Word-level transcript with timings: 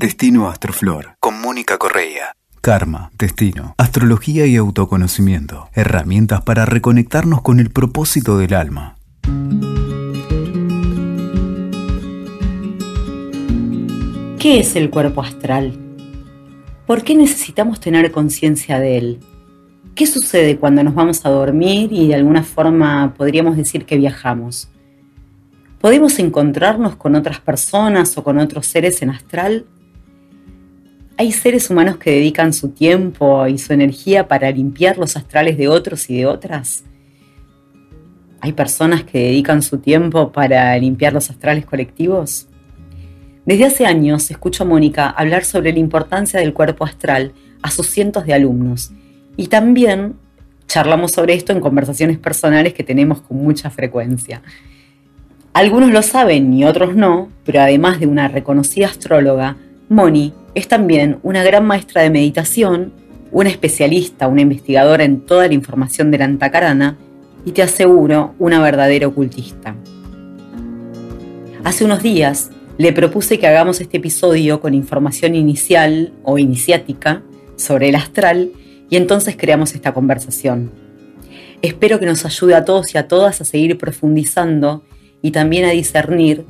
Destino 0.00 0.48
Astroflor, 0.48 1.16
con 1.18 1.40
Mónica 1.40 1.76
Correa. 1.76 2.36
Karma, 2.60 3.10
destino, 3.18 3.74
astrología 3.78 4.46
y 4.46 4.54
autoconocimiento. 4.54 5.70
Herramientas 5.74 6.42
para 6.42 6.64
reconectarnos 6.64 7.42
con 7.42 7.58
el 7.58 7.70
propósito 7.70 8.38
del 8.38 8.54
alma. 8.54 8.94
¿Qué 14.38 14.60
es 14.60 14.76
el 14.76 14.88
cuerpo 14.88 15.20
astral? 15.20 15.76
¿Por 16.86 17.02
qué 17.02 17.16
necesitamos 17.16 17.80
tener 17.80 18.12
conciencia 18.12 18.78
de 18.78 18.98
él? 18.98 19.20
¿Qué 19.96 20.06
sucede 20.06 20.58
cuando 20.58 20.84
nos 20.84 20.94
vamos 20.94 21.26
a 21.26 21.30
dormir 21.30 21.92
y 21.92 22.06
de 22.06 22.14
alguna 22.14 22.44
forma 22.44 23.14
podríamos 23.16 23.56
decir 23.56 23.84
que 23.84 23.96
viajamos? 23.96 24.68
¿Podemos 25.80 26.20
encontrarnos 26.20 26.94
con 26.94 27.16
otras 27.16 27.40
personas 27.40 28.16
o 28.16 28.22
con 28.22 28.38
otros 28.38 28.64
seres 28.64 29.02
en 29.02 29.10
astral? 29.10 29.66
Hay 31.20 31.32
seres 31.32 31.68
humanos 31.68 31.96
que 31.96 32.12
dedican 32.12 32.52
su 32.52 32.68
tiempo 32.68 33.44
y 33.48 33.58
su 33.58 33.72
energía 33.72 34.28
para 34.28 34.52
limpiar 34.52 34.98
los 34.98 35.16
astrales 35.16 35.58
de 35.58 35.66
otros 35.66 36.08
y 36.10 36.18
de 36.18 36.26
otras. 36.26 36.84
Hay 38.40 38.52
personas 38.52 39.02
que 39.02 39.18
dedican 39.18 39.62
su 39.62 39.78
tiempo 39.78 40.30
para 40.30 40.78
limpiar 40.78 41.12
los 41.12 41.28
astrales 41.28 41.66
colectivos. 41.66 42.46
Desde 43.44 43.64
hace 43.64 43.84
años 43.84 44.30
escucho 44.30 44.62
a 44.62 44.66
Mónica 44.66 45.10
hablar 45.10 45.44
sobre 45.44 45.72
la 45.72 45.80
importancia 45.80 46.38
del 46.38 46.54
cuerpo 46.54 46.84
astral 46.84 47.32
a 47.62 47.70
sus 47.72 47.88
cientos 47.88 48.24
de 48.24 48.34
alumnos 48.34 48.92
y 49.36 49.48
también 49.48 50.14
charlamos 50.68 51.10
sobre 51.10 51.34
esto 51.34 51.50
en 51.50 51.58
conversaciones 51.58 52.18
personales 52.18 52.74
que 52.74 52.84
tenemos 52.84 53.22
con 53.22 53.38
mucha 53.38 53.70
frecuencia. 53.70 54.40
Algunos 55.52 55.90
lo 55.90 56.02
saben 56.02 56.54
y 56.54 56.64
otros 56.64 56.94
no, 56.94 57.28
pero 57.44 57.60
además 57.60 57.98
de 57.98 58.06
una 58.06 58.28
reconocida 58.28 58.86
astróloga, 58.86 59.56
Moni 59.88 60.34
es 60.54 60.68
también 60.68 61.18
una 61.22 61.42
gran 61.42 61.66
maestra 61.66 62.02
de 62.02 62.10
meditación, 62.10 62.92
una 63.32 63.48
especialista, 63.48 64.28
una 64.28 64.42
investigadora 64.42 65.04
en 65.04 65.22
toda 65.22 65.48
la 65.48 65.54
información 65.54 66.10
de 66.10 66.18
la 66.18 66.26
antacarana 66.26 66.98
y 67.44 67.52
te 67.52 67.62
aseguro, 67.62 68.34
una 68.38 68.60
verdadera 68.60 69.06
ocultista. 69.06 69.76
Hace 71.64 71.84
unos 71.84 72.02
días 72.02 72.50
le 72.76 72.92
propuse 72.92 73.38
que 73.38 73.46
hagamos 73.46 73.80
este 73.80 73.96
episodio 73.96 74.60
con 74.60 74.74
información 74.74 75.34
inicial 75.34 76.12
o 76.22 76.38
iniciática 76.38 77.22
sobre 77.56 77.88
el 77.88 77.94
astral 77.94 78.50
y 78.90 78.96
entonces 78.96 79.36
creamos 79.38 79.74
esta 79.74 79.94
conversación. 79.94 80.70
Espero 81.62 81.98
que 81.98 82.06
nos 82.06 82.24
ayude 82.24 82.54
a 82.54 82.64
todos 82.64 82.94
y 82.94 82.98
a 82.98 83.08
todas 83.08 83.40
a 83.40 83.44
seguir 83.44 83.78
profundizando 83.78 84.84
y 85.22 85.30
también 85.30 85.64
a 85.64 85.70
discernir 85.70 86.44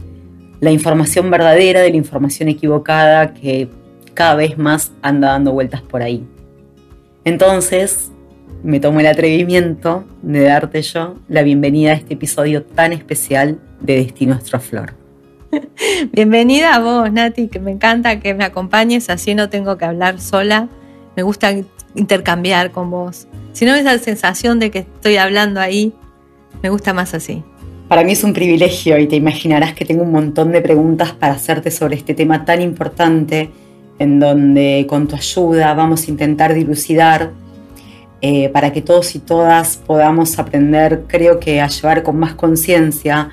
la 0.61 0.71
información 0.71 1.31
verdadera 1.31 1.81
de 1.81 1.91
la 1.91 1.97
información 1.97 2.49
equivocada 2.49 3.35
que 3.35 3.69
cada 4.15 4.35
vez 4.35 4.59
más 4.59 4.93
anda 5.03 5.29
dando 5.29 5.53
vueltas 5.53 5.83
por 5.83 6.03
ahí. 6.03 6.27
Entonces, 7.25 8.11
me 8.63 8.81
tomo 8.81 9.01
el 9.01 9.07
atrevimiento 9.07 10.05
de 10.23 10.43
darte 10.43 10.83
yo 10.83 11.17
la 11.29 11.43
bienvenida 11.43 11.93
a 11.93 11.95
este 11.95 12.15
episodio 12.15 12.65
tan 12.65 12.93
especial 12.93 13.61
de 13.81 13.97
Destino 13.97 14.35
Astroflor. 14.35 14.95
Bienvenida 16.13 16.75
a 16.75 16.81
vos, 16.81 17.11
Nati, 17.11 17.49
que 17.49 17.59
me 17.59 17.71
encanta 17.71 18.21
que 18.21 18.35
me 18.35 18.45
acompañes, 18.45 19.09
así 19.09 19.35
no 19.35 19.49
tengo 19.49 19.79
que 19.79 19.87
hablar 19.87 20.21
sola. 20.21 20.69
Me 21.17 21.23
gusta 21.23 21.55
intercambiar 21.95 22.71
con 22.71 22.91
vos. 22.91 23.29
Si 23.53 23.65
no, 23.65 23.75
esa 23.75 23.99
sensación 23.99 24.59
de 24.59 24.71
que 24.71 24.81
estoy 24.81 25.17
hablando 25.17 25.61
ahí, 25.61 25.95
me 26.63 26.69
gusta 26.69 26.93
más 26.93 27.15
así. 27.15 27.43
Para 27.89 28.05
mí 28.05 28.13
es 28.13 28.23
un 28.23 28.35
privilegio 28.35 28.99
y 28.99 29.07
te 29.07 29.17
imaginarás 29.17 29.73
que 29.73 29.87
tengo 29.87 30.03
un 30.03 30.13
montón 30.13 30.53
de 30.53 30.61
preguntas 30.61 31.13
para 31.13 31.33
hacerte 31.33 31.71
sobre 31.71 31.97
este 31.97 32.13
tema 32.13 32.45
tan 32.45 32.61
importante, 32.61 33.51
en 33.99 34.21
donde 34.21 34.87
con 34.87 35.09
tu 35.09 35.17
ayuda 35.17 35.73
vamos 35.73 36.07
a 36.07 36.11
intentar 36.11 36.53
dilucidar 36.53 37.31
eh, 38.21 38.51
para 38.51 38.75
que 38.75 38.83
todos 38.83 39.15
y 39.15 39.21
todas 39.21 39.79
podamos 39.79 40.39
aprender, 40.39 41.05
creo 41.07 41.41
que 41.41 41.63
a 41.63 41.69
llevar 41.69 42.03
con 42.03 42.19
más 42.19 42.35
conciencia 42.35 43.31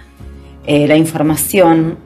eh, 0.66 0.88
la 0.88 0.96
información 0.96 1.98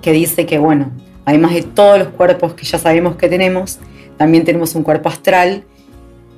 que 0.00 0.12
dice 0.12 0.46
que, 0.46 0.56
bueno, 0.56 0.92
además 1.26 1.52
de 1.52 1.62
todos 1.62 1.98
los 1.98 2.08
cuerpos 2.08 2.54
que 2.54 2.64
ya 2.64 2.78
sabemos 2.78 3.16
que 3.16 3.28
tenemos, 3.28 3.80
también 4.16 4.44
tenemos 4.44 4.74
un 4.76 4.82
cuerpo 4.82 5.10
astral 5.10 5.64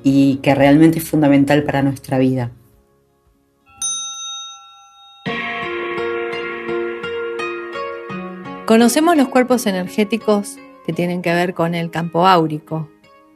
y 0.03 0.37
que 0.43 0.55
realmente 0.57 0.99
es 0.99 1.09
fundamental 1.09 1.63
para 1.63 1.83
nuestra 1.83 2.19
vida. 2.19 2.51
Conocemos 8.69 9.17
los 9.17 9.29
cuerpos 9.29 9.65
energéticos 9.65 10.59
que 10.85 10.93
tienen 10.93 11.23
que 11.23 11.33
ver 11.33 11.55
con 11.55 11.75
el 11.75 11.91
campo 11.91 12.27
áurico, 12.27 12.87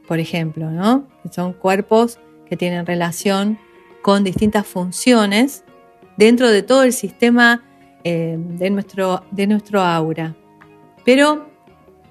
por 0.07 0.19
ejemplo, 0.19 0.69
¿no? 0.69 1.07
Que 1.23 1.29
son 1.29 1.53
cuerpos 1.53 2.19
que 2.45 2.55
tienen 2.55 2.85
relación 2.85 3.57
con 4.03 4.23
distintas 4.23 4.67
funciones 4.67 5.63
dentro 6.17 6.51
de 6.51 6.61
todo 6.61 6.83
el 6.83 6.93
sistema 6.93 7.63
eh, 8.03 8.37
de, 8.37 8.69
nuestro, 8.69 9.23
de 9.31 9.47
nuestro 9.47 9.81
aura. 9.81 10.35
Pero 11.03 11.49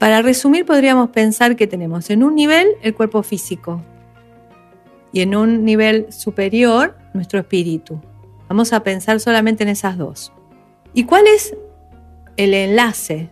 para 0.01 0.21
resumir 0.21 0.67
podríamos 0.67 1.11
pensar 1.11 1.55
que 1.55 1.69
tenemos 1.69 2.11
en 2.11 2.25
un 2.25 2.35
nivel 2.35 2.71
el 2.83 2.93
cuerpo 2.93 3.23
físico 3.23 3.85
y 5.13 5.21
en 5.21 5.37
un 5.37 5.65
nivel 5.65 6.13
superior 6.13 6.99
nuestro 7.15 7.39
espíritu. 7.39 8.01
Vamos 8.49 8.73
a 8.73 8.83
pensar 8.83 9.21
solamente 9.21 9.63
en 9.63 9.69
esas 9.69 9.97
dos. 9.97 10.33
¿Y 10.93 11.05
cuál 11.05 11.29
es 11.29 11.55
el 12.37 12.55
enlace. 12.55 13.31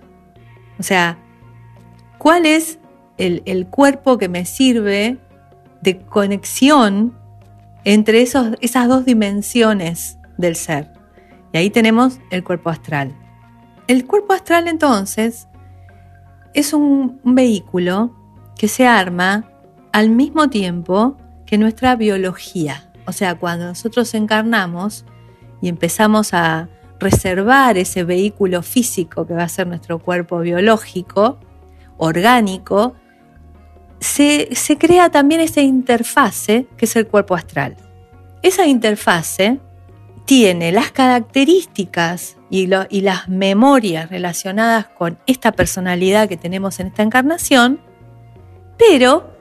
O 0.79 0.83
sea, 0.83 1.19
¿cuál 2.19 2.47
es 2.47 2.79
el, 3.19 3.67
cuerpo 3.67 4.19
que 4.19 4.29
me 4.29 4.45
sirve 4.45 5.19
de 5.83 5.99
conexión 6.01 7.15
entre 7.85 8.23
esos, 8.23 8.57
esas 8.61 8.89
dos 8.89 9.05
dimensiones 9.05 10.19
del 10.39 10.57
ser? 10.57 10.93
Y 11.53 11.59
ahí 11.59 11.71
tenemos 11.71 12.19
el 12.31 12.45
cuerpo 12.45 12.71
astral. 12.71 13.15
El 13.89 14.07
cuerpo 14.07 14.33
astral 14.33 14.69
entonces 14.69 15.49
es 16.55 16.73
un, 16.73 17.21
un 17.23 17.35
vehículo 17.35 18.15
que 18.57 18.69
se 18.69 18.87
arma 18.87 19.51
al 19.93 20.11
mismo 20.11 20.49
tiempo 20.49 21.17
que 21.47 21.59
nuestra 21.59 21.97
biología. 21.97 22.91
O 23.07 23.13
sea, 23.13 23.35
cuando 23.37 23.67
nosotros 23.67 24.15
encarnamos 24.15 25.05
y 25.61 25.69
empezamos 25.69 26.33
a, 26.33 26.69
reservar 27.01 27.79
ese 27.79 28.05
vehículo 28.05 28.63
físico 28.63 29.27
que 29.27 29.35
va 29.35 29.45
a 29.45 29.49
ser 29.49 29.67
nuestro 29.67 29.99
cuerpo 29.99 30.39
biológico, 30.41 31.39
orgánico, 31.97 32.95
se, 34.01 34.49
crea 34.79 35.11
también 35.11 35.41
esa 35.41 35.61
interfase 35.61 36.67
que 36.77 36.85
es 36.85 36.97
el 36.97 37.07
cuerpo 37.07 37.35
astral. 37.35 37.77
Esa 38.43 38.67
interfase 38.67 39.61
tiene 40.25 40.73
las 40.73 40.93
características 40.93 42.37
y, 42.49 42.69
y, 42.91 43.01
las 43.01 43.29
memorias 43.29 44.11
relacionadas 44.11 44.87
con 44.87 45.19
esta 45.27 45.53
personalidad 45.53 46.29
que 46.29 46.37
tenemos 46.37 46.81
en 46.81 46.89
esta 46.89 47.03
encarnación, 47.03 47.81
pero 48.79 49.37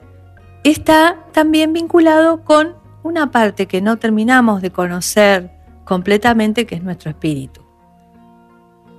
está 0.64 1.24
también 1.32 1.72
vinculado 1.72 2.44
con 2.44 2.76
una 3.02 3.30
parte 3.30 3.66
que 3.66 3.80
no 3.80 3.98
terminamos 3.98 4.60
de 4.60 4.70
conocer 4.70 5.59
completamente, 5.90 6.66
que 6.66 6.76
es 6.76 6.84
nuestro 6.84 7.10
espíritu. 7.10 7.62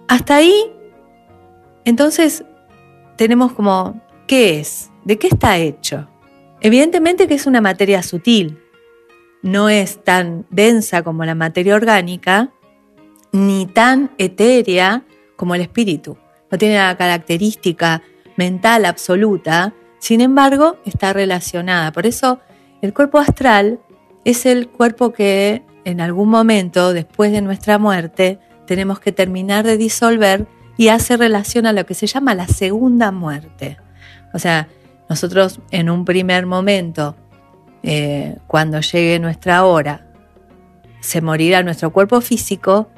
Hasta 0.09 0.35
ahí, 0.35 0.53
entonces, 1.85 2.43
tenemos 3.15 3.53
como, 3.53 4.01
¿qué 4.27 4.59
es? 4.59 4.91
¿De 5.05 5.17
qué 5.17 5.27
está 5.27 5.57
hecho? 5.57 6.09
Evidentemente 6.59 7.29
que 7.29 7.35
es 7.35 7.47
una 7.47 7.61
materia 7.61 8.03
sutil, 8.03 8.59
no 9.41 9.69
es 9.69 10.03
tan 10.03 10.45
densa 10.49 11.01
como 11.01 11.23
la 11.23 11.33
materia 11.33 11.75
orgánica, 11.75 12.51
ni 13.31 13.67
tan 13.67 14.11
etérea 14.17 15.05
como 15.37 15.55
el 15.55 15.61
espíritu. 15.61 16.17
No 16.51 16.57
tiene 16.57 16.75
la 16.75 16.97
característica 16.97 18.01
mental 18.35 18.83
absoluta, 18.83 19.73
sin 19.99 20.19
embargo, 20.19 20.75
está 20.85 21.13
relacionada. 21.13 21.93
Por 21.93 22.05
eso, 22.05 22.41
el 22.81 22.93
cuerpo 22.93 23.17
astral 23.17 23.79
es 24.25 24.45
el 24.45 24.67
cuerpo 24.67 25.13
que 25.13 25.63
en 25.85 26.01
algún 26.01 26.29
momento, 26.29 26.93
después 26.93 27.31
de 27.31 27.41
nuestra 27.41 27.77
muerte, 27.77 28.39
tenemos 28.65 28.99
que 28.99 29.11
terminar 29.11 29.65
de 29.65 29.77
disolver 29.77 30.47
y 30.77 30.89
hace 30.89 31.17
relación 31.17 31.65
a 31.65 31.73
lo 31.73 31.85
que 31.85 31.93
se 31.93 32.07
llama 32.07 32.35
la 32.35 32.47
segunda 32.47 33.11
muerte. 33.11 33.77
O 34.33 34.39
sea, 34.39 34.67
nosotros 35.09 35.59
en 35.71 35.89
un 35.89 36.05
primer 36.05 36.45
momento, 36.45 37.15
eh, 37.83 38.37
cuando 38.47 38.79
llegue 38.79 39.19
nuestra 39.19 39.65
hora, 39.65 40.07
se 41.01 41.21
morirá 41.21 41.63
nuestro 41.63 41.91
cuerpo 41.91 42.21
físico 42.21 42.89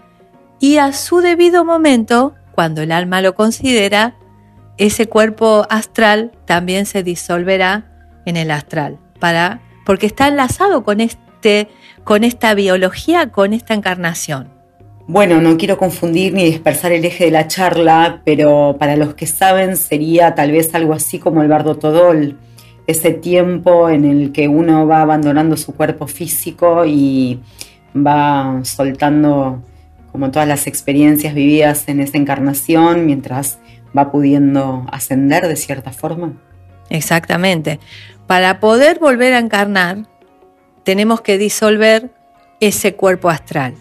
y 0.60 0.78
a 0.78 0.94
su 0.94 1.22
debido 1.22 1.66
momento, 1.66 2.36
cuando 2.52 2.82
el 2.82 2.92
alma 2.92 3.22
lo 3.22 3.34
considera, 3.36 4.16
ese 4.78 5.08
cuerpo 5.08 5.66
astral 5.70 6.32
también 6.46 6.86
se 6.86 7.04
disolverá 7.04 7.86
en 8.26 8.38
el 8.38 8.52
astral, 8.52 9.00
para, 9.20 9.62
porque 9.86 10.06
está 10.06 10.28
enlazado 10.28 10.84
con 10.84 11.02
este 11.02 11.70
con 12.04 12.24
esta 12.24 12.54
biología, 12.54 13.32
con 13.32 13.54
esta 13.54 13.74
encarnación. 13.74 14.50
Bueno, 15.06 15.42
no 15.42 15.58
quiero 15.58 15.78
confundir 15.78 16.34
ni 16.34 16.46
dispersar 16.46 16.94
el 16.94 17.04
eje 17.04 17.26
de 17.26 17.32
la 17.32 17.48
charla, 17.48 18.22
pero 18.24 18.78
para 18.80 18.96
los 18.96 19.16
que 19.16 19.28
saben 19.28 19.76
sería 19.76 20.34
tal 20.34 20.52
vez 20.52 20.74
algo 20.76 20.94
así 20.94 21.20
como 21.20 21.42
el 21.42 21.50
bardo 21.50 21.76
todol, 21.76 22.38
ese 22.88 23.12
tiempo 23.12 23.90
en 23.90 24.06
el 24.06 24.32
que 24.32 24.48
uno 24.48 24.88
va 24.88 25.02
abandonando 25.02 25.58
su 25.58 25.74
cuerpo 25.74 26.08
físico 26.08 26.86
y 26.86 27.42
va 27.96 28.62
soltando 28.64 29.62
como 30.12 30.32
todas 30.32 30.48
las 30.48 30.68
experiencias 30.68 31.34
vividas 31.34 31.88
en 31.90 32.00
esa 32.00 32.18
encarnación 32.18 33.06
mientras 33.06 33.60
va 33.98 34.12
pudiendo 34.12 34.86
ascender 34.92 35.48
de 35.48 35.56
cierta 35.56 35.92
forma. 35.92 36.34
Exactamente. 36.90 37.80
Para 38.28 38.60
poder 38.60 39.00
volver 39.00 39.34
a 39.34 39.40
encarnar, 39.40 40.04
tenemos 40.84 41.22
que 41.22 41.38
disolver 41.38 42.12
ese 42.60 42.96
cuerpo 42.96 43.30
astral. 43.30 43.76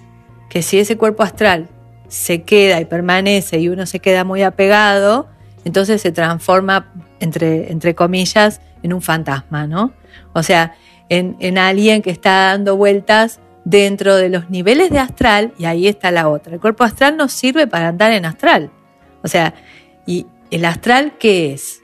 Que 0.49 0.63
si 0.63 0.79
ese 0.79 0.97
cuerpo 0.97 1.23
astral 1.23 1.69
se 2.09 2.43
queda 2.43 2.81
y 2.81 2.85
permanece 2.85 3.59
y 3.59 3.69
uno 3.69 3.87
se 3.87 4.01
queda 4.01 4.25
muy 4.25 4.43
apegado, 4.43 5.29
entonces 5.65 6.03
se 6.03 6.13
transforma, 6.13 6.93
entre, 7.21 7.71
entre 7.71 7.95
comillas, 7.95 8.61
en 8.83 8.93
un 8.93 9.03
fantasma, 9.03 9.67
¿no? 9.67 9.93
O 10.33 10.43
sea, 10.43 10.75
en, 11.09 11.37
en 11.41 11.59
alguien 11.59 12.03
que 12.03 12.11
está 12.11 12.49
dando 12.49 12.77
vueltas 12.77 13.41
dentro 13.65 14.17
de 14.17 14.29
los 14.29 14.51
niveles 14.51 14.91
de 14.91 14.99
astral 14.99 15.55
y 15.59 15.67
ahí 15.67 15.87
está 15.87 16.11
la 16.11 16.29
otra. 16.29 16.55
El 16.55 16.61
cuerpo 16.61 16.85
astral 16.85 17.17
nos 17.17 17.33
sirve 17.33 17.67
para 17.67 17.89
andar 17.89 18.13
en 18.13 18.25
astral. 18.25 18.71
O 19.23 19.29
sea, 19.29 19.55
¿y 20.07 20.27
el 20.51 20.65
astral 20.65 21.15
qué 21.19 21.53
es? 21.53 21.83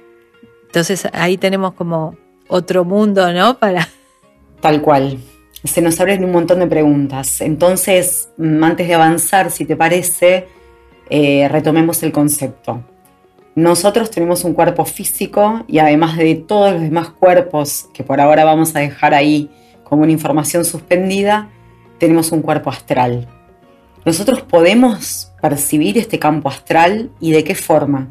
Entonces 0.67 1.09
ahí 1.13 1.39
tenemos 1.39 1.73
como 1.75 2.17
otro 2.49 2.85
mundo, 2.85 3.33
¿no? 3.33 3.59
Para... 3.59 3.89
Tal 4.61 4.83
cual. 4.83 5.19
Se 5.65 5.83
nos 5.83 6.01
abren 6.01 6.25
un 6.25 6.33
montón 6.33 6.61
de 6.61 6.67
preguntas. 6.67 7.41
Entonces, 7.41 8.31
mm, 8.37 8.63
antes 8.63 8.89
de 8.89 8.95
avanzar, 8.95 9.51
si 9.51 9.65
te 9.65 9.77
parece, 9.77 10.47
eh, 11.11 11.49
retomemos 11.49 12.03
el 12.03 12.13
concepto. 12.13 12.83
Nosotros 13.55 14.11
tenemos 14.11 14.45
un 14.45 14.55
cuerpo 14.55 14.85
físico 14.85 15.65
y 15.67 15.81
además 15.81 16.17
de 16.17 16.37
todos 16.37 16.75
los 16.75 16.83
demás 16.83 17.11
cuerpos 17.11 17.89
que 17.93 18.05
por 18.05 18.21
ahora 18.21 18.45
vamos 18.45 18.77
a 18.77 18.79
dejar 18.79 19.15
ahí 19.15 19.51
como 19.83 20.03
una 20.03 20.13
información 20.13 20.65
suspendida, 20.65 21.51
tenemos 21.99 22.31
un 22.31 22.43
cuerpo 22.43 22.71
astral. 22.71 23.27
Nosotros 24.05 24.43
podemos 24.43 25.33
percibir 25.43 25.99
este 25.99 26.19
campo 26.19 26.49
astral 26.49 27.11
y 27.21 27.33
de 27.33 27.43
qué 27.43 27.55
forma. 27.55 28.09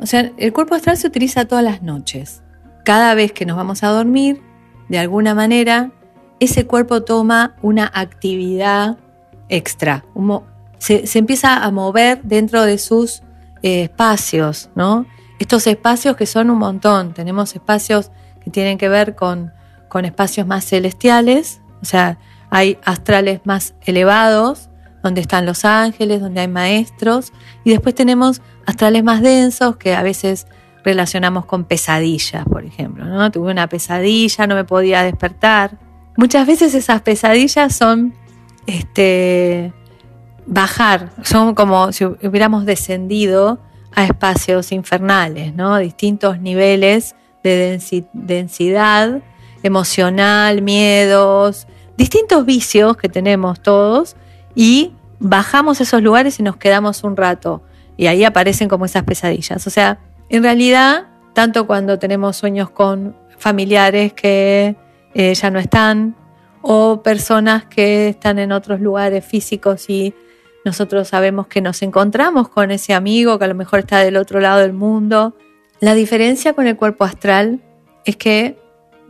O 0.00 0.06
sea, 0.06 0.32
el 0.36 0.52
cuerpo 0.52 0.74
astral 0.74 0.96
se 0.96 1.06
utiliza 1.06 1.44
todas 1.44 1.64
las 1.64 1.82
noches. 1.82 2.42
Cada 2.84 3.14
vez 3.14 3.30
que 3.30 3.46
nos 3.46 3.56
vamos 3.56 3.84
a 3.84 3.88
dormir, 3.88 4.42
de 4.92 4.98
alguna 4.98 5.34
manera, 5.34 5.90
ese 6.38 6.66
cuerpo 6.66 7.02
toma 7.02 7.56
una 7.62 7.90
actividad 7.94 8.98
extra. 9.48 10.04
Se, 10.76 11.18
empieza 11.18 11.64
a 11.64 11.70
mover 11.70 12.20
dentro 12.24 12.62
de 12.64 12.76
sus 12.76 13.22
eh, 13.62 13.84
espacios, 13.84 14.68
¿no? 14.74 15.06
Estos 15.38 15.66
espacios 15.66 16.14
que 16.14 16.26
son 16.26 16.50
un 16.50 16.58
montón. 16.58 17.14
Tenemos 17.14 17.54
espacios 17.54 18.10
que 18.44 18.50
tienen 18.50 18.76
que 18.76 18.90
ver 18.90 19.14
con, 19.14 19.54
con 19.88 20.04
espacios 20.04 20.46
más 20.46 20.66
celestiales, 20.66 21.62
o 21.80 21.86
sea, 21.86 22.18
hay 22.50 22.78
astrales 22.84 23.40
más 23.44 23.74
elevados, 23.86 24.68
donde 25.02 25.22
están 25.22 25.46
los 25.46 25.64
ángeles, 25.64 26.20
donde 26.20 26.42
hay 26.42 26.48
maestros, 26.48 27.32
y 27.64 27.70
después 27.70 27.94
tenemos 27.94 28.42
astrales 28.66 29.02
más 29.02 29.22
densos 29.22 29.76
que 29.76 29.94
a 29.94 30.02
veces 30.02 30.46
relacionamos 30.84 31.44
con 31.44 31.64
pesadillas, 31.64 32.44
por 32.44 32.64
ejemplo. 32.64 33.04
¿no? 33.04 33.30
Tuve 33.30 33.50
una 33.50 33.68
pesadilla, 33.68 34.46
no 34.46 34.54
me 34.54 34.64
podía 34.64 35.02
despertar. 35.02 35.78
Muchas 36.16 36.46
veces 36.46 36.74
esas 36.74 37.02
pesadillas 37.02 37.74
son 37.74 38.14
este, 38.66 39.72
bajar, 40.46 41.10
son 41.22 41.54
como 41.54 41.92
si 41.92 42.04
hubiéramos 42.04 42.64
descendido 42.66 43.60
a 43.94 44.04
espacios 44.04 44.72
infernales, 44.72 45.54
¿no? 45.54 45.76
distintos 45.78 46.40
niveles 46.40 47.14
de 47.42 47.80
densidad 48.12 49.22
emocional, 49.62 50.62
miedos, 50.62 51.66
distintos 51.96 52.44
vicios 52.46 52.96
que 52.96 53.08
tenemos 53.08 53.60
todos 53.60 54.16
y 54.54 54.92
bajamos 55.18 55.80
esos 55.80 56.02
lugares 56.02 56.38
y 56.40 56.42
nos 56.42 56.56
quedamos 56.56 57.04
un 57.04 57.16
rato 57.16 57.62
y 57.96 58.06
ahí 58.06 58.24
aparecen 58.24 58.68
como 58.68 58.84
esas 58.84 59.04
pesadillas. 59.04 59.66
O 59.66 59.70
sea, 59.70 60.00
en 60.32 60.42
realidad, 60.42 61.08
tanto 61.34 61.66
cuando 61.66 61.98
tenemos 61.98 62.38
sueños 62.38 62.70
con 62.70 63.14
familiares 63.36 64.14
que 64.14 64.76
eh, 65.14 65.34
ya 65.34 65.50
no 65.50 65.58
están 65.58 66.16
o 66.62 67.02
personas 67.02 67.66
que 67.66 68.08
están 68.08 68.38
en 68.38 68.50
otros 68.50 68.80
lugares 68.80 69.26
físicos 69.26 69.90
y 69.90 70.14
nosotros 70.64 71.08
sabemos 71.08 71.48
que 71.48 71.60
nos 71.60 71.82
encontramos 71.82 72.48
con 72.48 72.70
ese 72.70 72.94
amigo 72.94 73.38
que 73.38 73.44
a 73.44 73.48
lo 73.48 73.54
mejor 73.54 73.80
está 73.80 73.98
del 73.98 74.16
otro 74.16 74.40
lado 74.40 74.60
del 74.60 74.72
mundo. 74.72 75.36
La 75.80 75.92
diferencia 75.92 76.54
con 76.54 76.66
el 76.66 76.76
cuerpo 76.76 77.04
astral 77.04 77.60
es 78.06 78.16
que 78.16 78.56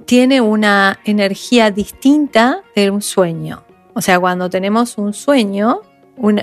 tiene 0.06 0.40
una 0.40 0.98
energía 1.04 1.70
distinta 1.70 2.62
de 2.74 2.90
un 2.90 3.00
sueño. 3.00 3.62
O 3.94 4.00
sea, 4.00 4.18
cuando 4.18 4.50
tenemos 4.50 4.98
un 4.98 5.12
sueño, 5.12 5.82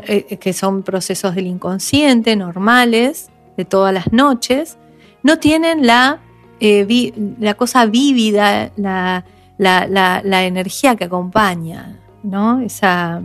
eh, 0.07 0.37
que 0.37 0.53
son 0.53 0.83
procesos 0.83 1.35
del 1.35 1.47
inconsciente 1.47 2.37
normales, 2.37 3.29
de 3.59 3.65
todas 3.65 3.93
las 3.93 4.13
noches, 4.13 4.77
no 5.21 5.37
tienen 5.37 5.85
la, 5.85 6.19
eh, 6.61 7.11
la 7.39 7.55
cosa 7.55 7.85
vívida, 7.87 8.71
la, 8.77 9.25
la, 9.57 10.45
energía 10.45 10.95
que 10.95 11.03
acompaña 11.03 11.99
¿no? 12.23 12.61
Esa, 12.61 13.21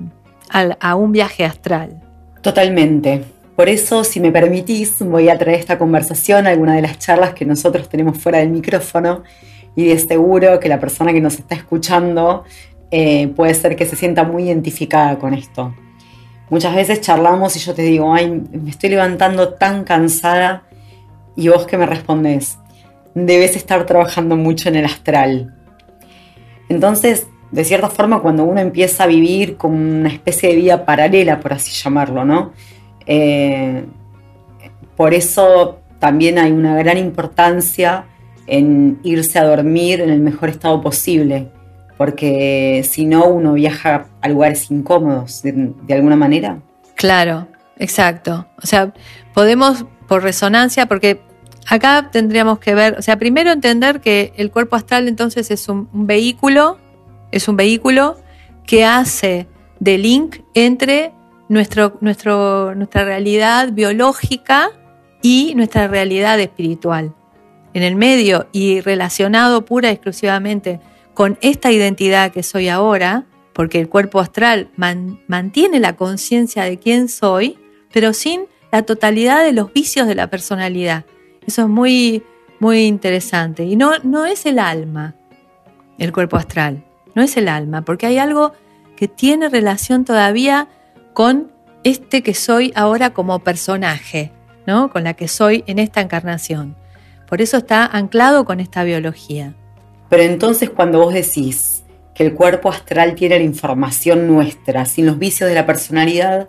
a 0.50 0.94
un 0.96 1.12
viaje 1.12 1.44
astral. 1.44 2.02
Totalmente. 2.42 3.22
Por 3.54 3.68
eso, 3.68 4.02
si 4.02 4.18
me 4.18 4.32
permitís, 4.32 4.98
voy 4.98 5.28
a 5.28 5.38
traer 5.38 5.60
esta 5.60 5.78
conversación 5.78 6.48
a 6.48 6.50
alguna 6.50 6.74
de 6.74 6.82
las 6.82 6.98
charlas 6.98 7.32
que 7.32 7.44
nosotros 7.44 7.88
tenemos 7.88 8.18
fuera 8.18 8.38
del 8.38 8.50
micrófono 8.50 9.22
y 9.76 9.84
de 9.84 9.96
seguro 10.00 10.58
que 10.58 10.68
la 10.68 10.80
persona 10.80 11.12
que 11.12 11.20
nos 11.20 11.38
está 11.38 11.54
escuchando 11.54 12.42
eh, 12.90 13.28
puede 13.28 13.54
ser 13.54 13.76
que 13.76 13.86
se 13.86 13.94
sienta 13.94 14.24
muy 14.24 14.46
identificada 14.46 15.16
con 15.16 15.32
esto. 15.32 15.72
Muchas 16.50 16.74
veces 16.74 17.00
charlamos 17.00 17.56
y 17.56 17.60
yo 17.60 17.74
te 17.74 17.82
digo, 17.82 18.12
ay, 18.12 18.42
me 18.52 18.70
estoy 18.70 18.90
levantando 18.90 19.54
tan 19.54 19.84
cansada 19.84 20.64
y 21.36 21.48
vos 21.48 21.66
que 21.66 21.78
me 21.78 21.86
respondés, 21.86 22.58
debes 23.14 23.56
estar 23.56 23.86
trabajando 23.86 24.36
mucho 24.36 24.68
en 24.68 24.76
el 24.76 24.84
astral. 24.84 25.54
Entonces, 26.68 27.26
de 27.50 27.64
cierta 27.64 27.88
forma, 27.88 28.20
cuando 28.20 28.44
uno 28.44 28.60
empieza 28.60 29.04
a 29.04 29.06
vivir 29.06 29.56
con 29.56 29.72
una 29.72 30.08
especie 30.08 30.50
de 30.50 30.56
vida 30.56 30.84
paralela, 30.84 31.40
por 31.40 31.52
así 31.52 31.72
llamarlo, 31.72 32.24
¿no? 32.24 32.52
Eh, 33.06 33.84
por 34.96 35.14
eso 35.14 35.78
también 35.98 36.38
hay 36.38 36.52
una 36.52 36.76
gran 36.76 36.98
importancia 36.98 38.06
en 38.46 38.98
irse 39.02 39.38
a 39.38 39.44
dormir 39.44 40.00
en 40.00 40.10
el 40.10 40.20
mejor 40.20 40.48
estado 40.48 40.80
posible, 40.80 41.48
porque 41.96 42.84
si 42.88 43.04
no 43.04 43.26
uno 43.26 43.54
viaja 43.54 44.06
a 44.20 44.28
lugares 44.28 44.70
incómodos 44.70 45.42
de, 45.42 45.72
alguna 45.90 46.16
manera. 46.16 46.58
Claro, 46.96 47.46
exacto. 47.78 48.46
O 48.62 48.66
sea, 48.66 48.92
podemos 49.32 49.84
por 50.08 50.22
resonancia, 50.22 50.86
porque 50.86 51.20
acá 51.68 52.10
tendríamos 52.10 52.58
que 52.58 52.74
ver, 52.74 52.96
o 52.98 53.02
sea, 53.02 53.18
primero 53.18 53.50
entender 53.50 54.00
que 54.00 54.32
el 54.36 54.50
cuerpo 54.50 54.76
astral 54.76 55.08
entonces 55.08 55.50
es 55.50 55.68
un, 55.68 55.88
vehículo, 55.92 56.78
es 57.30 57.48
un 57.48 57.56
vehículo 57.56 58.16
que 58.66 58.84
hace 58.84 59.46
de 59.80 59.98
link 59.98 60.36
entre 60.54 61.12
nuestro, 61.48 61.96
nuestro, 62.00 62.74
nuestra 62.74 63.04
realidad 63.04 63.72
biológica 63.72 64.70
y 65.22 65.54
nuestra 65.54 65.88
realidad 65.88 66.38
espiritual 66.40 67.14
en 67.72 67.82
el 67.82 67.96
medio 67.96 68.46
y 68.52 68.80
relacionado 68.80 69.64
pura 69.64 69.90
y 69.90 69.94
exclusivamente 69.94 70.80
con 71.14 71.38
esta 71.40 71.72
identidad 71.72 72.32
que 72.32 72.42
soy 72.42 72.68
ahora, 72.68 73.24
porque 73.52 73.78
el 73.78 73.88
cuerpo 73.88 74.20
astral 74.20 74.70
mantiene 74.76 75.78
la 75.78 75.96
conciencia 75.96 76.64
de 76.64 76.78
quién 76.78 77.08
soy, 77.08 77.58
pero 77.92 78.12
sin 78.12 78.46
la 78.72 78.82
totalidad 78.82 79.44
de 79.44 79.52
los 79.52 79.72
vicios 79.72 80.08
de 80.08 80.16
la 80.16 80.28
personalidad. 80.28 81.04
Eso 81.46 81.62
es 81.62 81.68
muy, 81.68 82.24
muy 82.58 82.84
interesante. 82.86 83.64
Y 83.64 83.76
no, 83.76 83.92
no 84.02 84.26
es 84.26 84.44
el 84.46 84.58
alma, 84.58 85.14
el 85.98 86.12
cuerpo 86.12 86.36
astral, 86.36 86.84
no 87.14 87.22
es 87.22 87.36
el 87.36 87.48
alma, 87.48 87.82
porque 87.82 88.06
hay 88.06 88.18
algo 88.18 88.52
que 88.96 89.06
tiene 89.06 89.48
relación 89.48 90.04
todavía 90.04 90.68
con 91.12 91.52
este 91.84 92.22
que 92.22 92.34
soy 92.34 92.72
ahora 92.74 93.10
como 93.10 93.38
personaje, 93.40 94.32
¿no? 94.66 94.90
Con 94.90 95.04
la 95.04 95.14
que 95.14 95.28
soy 95.28 95.62
en 95.66 95.78
esta 95.78 96.00
encarnación. 96.00 96.76
Por 97.28 97.40
eso 97.40 97.58
está 97.58 97.86
anclado 97.86 98.44
con 98.44 98.58
esta 98.58 98.82
biología. 98.82 99.54
Pero 100.14 100.30
entonces 100.30 100.70
cuando 100.70 101.00
vos 101.00 101.12
decís 101.12 101.82
que 102.14 102.24
el 102.24 102.34
cuerpo 102.34 102.68
astral 102.68 103.16
tiene 103.16 103.36
la 103.36 103.42
información 103.42 104.28
nuestra, 104.28 104.86
sin 104.86 105.06
los 105.06 105.18
vicios 105.18 105.48
de 105.48 105.56
la 105.56 105.66
personalidad, 105.66 106.48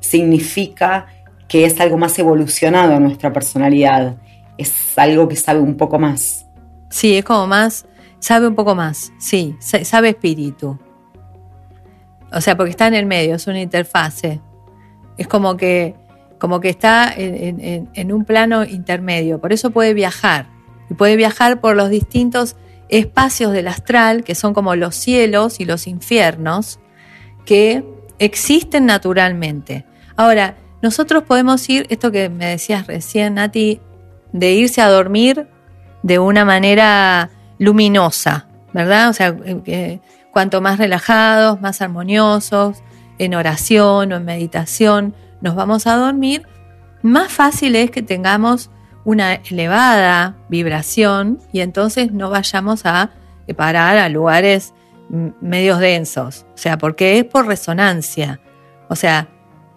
significa 0.00 1.06
que 1.48 1.64
es 1.64 1.80
algo 1.80 1.96
más 1.96 2.18
evolucionado 2.18 3.00
nuestra 3.00 3.32
personalidad, 3.32 4.16
es 4.58 4.98
algo 4.98 5.28
que 5.28 5.36
sabe 5.36 5.60
un 5.60 5.78
poco 5.78 5.98
más. 5.98 6.44
Sí, 6.90 7.16
es 7.16 7.24
como 7.24 7.46
más, 7.46 7.86
sabe 8.18 8.48
un 8.48 8.54
poco 8.54 8.74
más, 8.74 9.10
sí, 9.18 9.56
sabe 9.60 10.10
espíritu. 10.10 10.78
O 12.30 12.42
sea, 12.42 12.54
porque 12.54 12.72
está 12.72 12.86
en 12.86 12.92
el 12.92 13.06
medio, 13.06 13.36
es 13.36 13.46
una 13.46 13.62
interfase. 13.62 14.42
Es 15.16 15.26
como 15.26 15.56
que, 15.56 15.94
como 16.38 16.60
que 16.60 16.68
está 16.68 17.14
en, 17.16 18.12
un 18.12 18.26
plano 18.26 18.66
intermedio. 18.66 19.40
Por 19.40 19.54
eso 19.54 19.70
puede 19.70 19.94
viajar. 19.94 20.48
Y 20.90 20.94
puede 20.94 21.16
viajar 21.16 21.62
por 21.62 21.76
los 21.76 21.88
distintos 21.88 22.56
espacios 22.88 23.52
del 23.52 23.68
astral, 23.68 24.24
que 24.24 24.34
son 24.34 24.54
como 24.54 24.76
los 24.76 24.94
cielos 24.94 25.60
y 25.60 25.64
los 25.64 25.86
infiernos, 25.86 26.78
que 27.44 27.84
existen 28.18 28.86
naturalmente. 28.86 29.84
Ahora, 30.16 30.56
nosotros 30.82 31.24
podemos 31.24 31.68
ir, 31.68 31.86
esto 31.90 32.10
que 32.10 32.28
me 32.28 32.46
decías 32.46 32.86
recién, 32.86 33.34
Nati, 33.34 33.80
de 34.32 34.52
irse 34.52 34.80
a 34.80 34.88
dormir 34.88 35.48
de 36.02 36.18
una 36.18 36.44
manera 36.44 37.30
luminosa, 37.58 38.48
¿verdad? 38.72 39.08
O 39.08 39.12
sea, 39.12 39.36
eh, 39.44 40.00
cuanto 40.32 40.60
más 40.60 40.78
relajados, 40.78 41.60
más 41.60 41.80
armoniosos, 41.80 42.82
en 43.18 43.34
oración 43.34 44.12
o 44.12 44.16
en 44.16 44.24
meditación 44.24 45.14
nos 45.40 45.54
vamos 45.54 45.86
a 45.86 45.96
dormir, 45.96 46.46
más 47.02 47.32
fácil 47.32 47.76
es 47.76 47.90
que 47.90 48.02
tengamos 48.02 48.70
una 49.06 49.34
elevada 49.34 50.36
vibración 50.48 51.38
y 51.52 51.60
entonces 51.60 52.10
no 52.10 52.28
vayamos 52.28 52.84
a 52.84 53.12
parar 53.56 53.96
a 53.98 54.08
lugares 54.08 54.74
medios 55.40 55.78
densos. 55.78 56.44
O 56.54 56.58
sea, 56.58 56.76
porque 56.76 57.18
es 57.18 57.24
por 57.24 57.46
resonancia. 57.46 58.40
O 58.88 58.96
sea, 58.96 59.28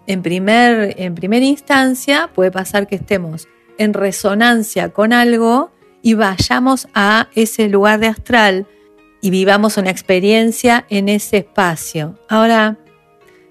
en, 0.08 0.22
primer, 0.22 0.96
en 1.00 1.14
primera 1.14 1.46
instancia 1.46 2.28
puede 2.34 2.50
pasar 2.50 2.88
que 2.88 2.96
estemos 2.96 3.46
en 3.78 3.94
resonancia 3.94 4.88
con 4.88 5.12
algo 5.12 5.70
y 6.02 6.14
vayamos 6.14 6.88
a 6.92 7.28
ese 7.36 7.68
lugar 7.68 8.00
de 8.00 8.08
astral 8.08 8.66
y 9.22 9.30
vivamos 9.30 9.76
una 9.76 9.90
experiencia 9.90 10.86
en 10.88 11.08
ese 11.08 11.38
espacio. 11.38 12.18
Ahora, 12.28 12.78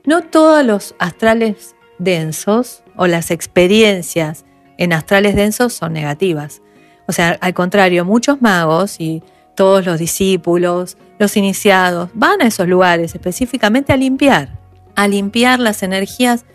no 0.04 0.24
todos 0.24 0.66
los 0.66 0.94
astrales 1.00 1.74
densos 2.00 2.84
o 2.98 3.08
las 3.08 3.32
experiencias 3.32 4.44
en 4.80 4.94
astrales 4.94 5.36
densos 5.36 5.74
son 5.74 5.94
negativas. 5.94 6.62
O 7.06 7.12
sea, 7.12 7.38
al 7.42 7.54
contrario, 7.54 8.06
muchos 8.06 8.42
magos 8.42 9.00
y 9.00 9.22
todos 9.54 9.86
los 9.86 10.00
discípulos, 10.00 10.98
los 11.20 11.36
iniciados, 11.36 12.10
van 12.14 12.42
a 12.42 12.48
esos 12.48 12.68
lugares 12.68 13.14
específicamente 13.14 13.92
a 13.92 13.98
limpiar, 13.98 14.58
a 14.96 15.08
limpiar 15.08 15.60
las 15.60 15.84
energías 15.84 16.46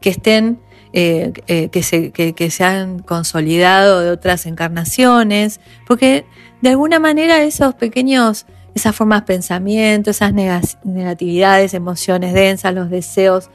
que 0.00 0.10
estén, 0.10 0.60
eh, 0.92 1.32
eh, 1.48 1.70
que, 1.70 1.82
se, 1.82 2.12
que 2.12 2.50
se 2.50 2.64
han 2.64 3.00
consolidado 3.00 4.00
de 4.00 4.10
otras 4.10 4.46
encarnaciones, 4.46 5.60
porque 5.86 6.24
de 6.60 6.70
alguna 6.70 7.00
manera 7.00 7.42
esos 7.42 7.74
pequeños 7.74 8.46
esas 8.74 8.94
formas 8.94 9.22
de 9.22 9.26
pensamiento, 9.26 10.10
esas 10.10 10.32
negatividades, 10.32 11.74
emociones 11.74 12.32
densas, 12.32 12.74
los 12.74 12.90
deseos 12.90 13.50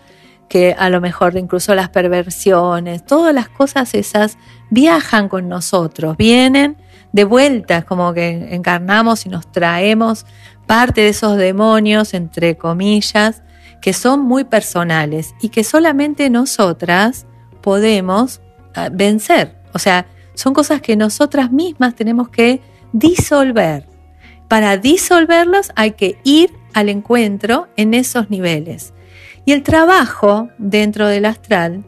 que 0.50 0.76
a 0.78 0.90
lo 0.90 1.02
mejor 1.02 1.36
incluso 1.38 1.76
las 1.76 1.90
perversiones, 1.90 3.06
todas 3.06 3.34
las 3.34 3.50
cosas 3.50 3.94
esas 3.94 4.38
viajan 4.70 5.30
con 5.30 5.50
nosotros, 5.50 6.18
vienen 6.18 6.78
de 7.12 7.24
vuelta, 7.24 7.82
como 7.84 8.14
que 8.14 8.54
encarnamos 8.54 9.26
y 9.26 9.30
nos 9.30 9.52
traemos 9.52 10.26
parte 10.66 11.02
de 11.02 11.10
esos 11.10 11.38
demonios, 11.38 12.14
entre 12.14 12.58
comillas, 12.58 13.42
que 13.82 13.94
son 13.94 14.22
muy 14.22 14.44
personales 14.44 15.34
y 15.42 15.50
que 15.50 15.64
solamente 15.64 16.30
nosotras 16.30 17.26
podemos 17.62 18.42
ah, 18.76 18.90
vencer. 18.92 19.56
O 19.74 19.80
sea, 19.80 20.08
son 20.34 20.54
cosas 20.54 20.82
que 20.82 20.96
nosotras 20.96 21.52
mismas 21.52 21.96
tenemos 21.96 22.30
que 22.30 22.62
disolver. 22.94 23.88
Para 24.48 24.78
disolverlos 24.78 25.72
hay 25.76 25.92
que 25.92 26.20
ir 26.24 26.52
al 26.74 26.90
encuentro 26.90 27.68
en 27.76 27.94
esos 27.94 28.30
niveles. 28.30 28.94
Y 29.48 29.54
el 29.54 29.64
trabajo 29.64 30.50
dentro 30.58 31.08
del 31.08 31.24
astral 31.24 31.86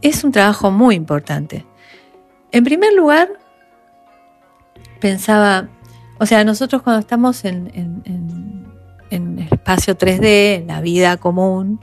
es 0.00 0.22
un 0.22 0.30
trabajo 0.30 0.70
muy 0.70 0.94
importante. 0.94 1.66
En 2.52 2.62
primer 2.62 2.94
lugar, 2.94 3.30
pensaba, 5.00 5.66
o 6.20 6.26
sea, 6.26 6.44
nosotros 6.44 6.82
cuando 6.82 7.00
estamos 7.00 7.44
en, 7.44 7.66
el 9.10 9.38
espacio 9.40 9.98
3D, 9.98 10.60
en 10.60 10.68
la 10.68 10.80
vida 10.80 11.16
común, 11.16 11.80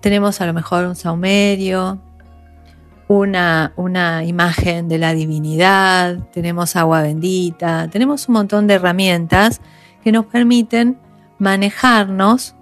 tenemos 0.00 0.40
a 0.40 0.46
lo 0.46 0.52
mejor 0.52 0.84
un 0.84 0.96
saumerio, 0.96 2.02
una, 3.06 3.72
una 3.76 4.24
imagen 4.24 4.88
de 4.88 4.98
la 4.98 5.14
divinidad, 5.14 6.18
tenemos 6.32 6.74
agua 6.74 7.02
bendita, 7.02 7.86
tenemos 7.86 8.28
un 8.28 8.32
montón 8.32 8.66
de 8.66 8.74
herramientas 8.74 9.60
que 10.02 10.10
nos 10.10 10.26
permiten 10.26 10.98
manejarnos 11.38 12.56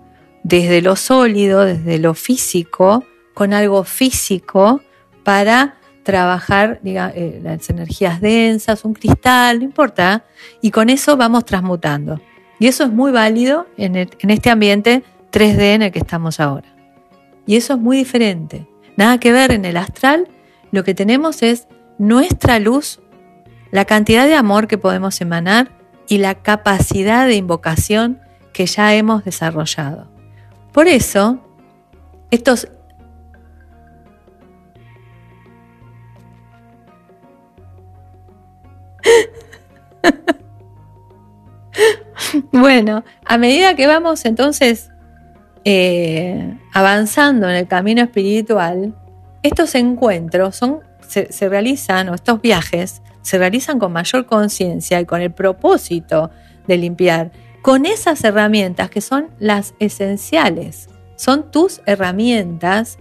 desde 0.49 0.81
lo 0.81 0.97
sólido, 0.97 1.64
desde 1.64 1.99
lo 1.99 2.14
físico, 2.14 3.05
con 3.35 3.52
algo 3.52 3.85
físico 3.85 4.81
para 5.23 5.76
trabajar 6.05 6.81
eh, 6.85 7.40
las 7.43 7.69
energías 7.69 8.23
densas, 8.23 8.85
un 8.87 8.95
cristal, 8.95 9.59
no 9.59 9.64
importa, 9.64 10.25
y 10.62 10.71
con 10.71 10.88
eso 10.88 11.19
vamos 11.19 11.45
transmutando. 11.45 12.21
Y 12.59 12.67
eso 12.67 12.85
es 12.85 12.90
muy 12.90 13.12
válido 13.12 13.67
en, 13.76 13.95
en 13.97 14.31
este 14.31 14.49
ambiente 14.49 15.02
3D 15.31 15.75
en 15.75 15.83
el 15.83 15.93
que 15.93 15.99
estamos 15.99 16.40
ahora. 16.40 16.75
Y 17.47 17.57
eso 17.57 17.75
es 17.75 17.78
muy 17.78 17.99
diferente. 17.99 18.67
Nada 18.97 19.21
que 19.21 19.33
ver 19.33 19.52
en 19.52 19.67
el 19.67 19.76
astral 19.76 20.28
lo 20.73 20.83
que 20.83 20.95
tenemos 20.95 21.43
es 21.43 21.69
nuestra 21.99 22.59
luz, 22.59 23.00
la 23.71 23.85
cantidad 23.85 24.26
de 24.26 24.35
amor 24.35 24.67
que 24.67 24.78
podemos 24.78 25.21
emanar 25.21 25.71
y 26.09 26.19
la 26.19 26.37
capacidad 26.37 27.26
de 27.26 27.35
invocación 27.35 28.21
que 28.55 28.64
ya 28.64 28.95
hemos 28.95 29.25
desarrollado. 29.25 30.17
Por 30.78 30.87
eso, 30.87 31.40
estos... 32.30 32.68
bueno, 42.52 43.02
a 43.25 43.38
medida 43.38 43.75
que 43.75 43.88
vamos 43.88 44.25
entonces 44.25 44.92
eh, 45.64 46.56
avanzando 46.73 47.50
en 47.50 47.56
el 47.56 47.66
camino 47.66 48.02
espiritual, 48.02 48.94
estos 49.42 49.75
encuentros 49.75 50.54
son, 50.54 50.78
se, 51.08 51.49
realizan, 51.49 52.08
o 52.08 52.14
estos 52.14 52.40
viajes, 52.40 53.02
se 53.23 53.37
realizan 53.37 53.80
con 53.80 53.90
mayor 53.90 54.26
conciencia 54.26 55.00
y 55.00 55.06
con 55.06 55.23
el 55.23 55.32
propósito 55.32 56.30
de 56.68 56.76
limpiar, 56.76 57.32
con 57.62 57.86
esas 57.86 58.22
herramientas 58.24 58.90
que 58.90 59.00
son 59.00 59.30
las 59.38 59.74
esenciales, 59.78 60.88
son 61.16 61.50
tus 61.50 61.80
herramientas 61.86 62.98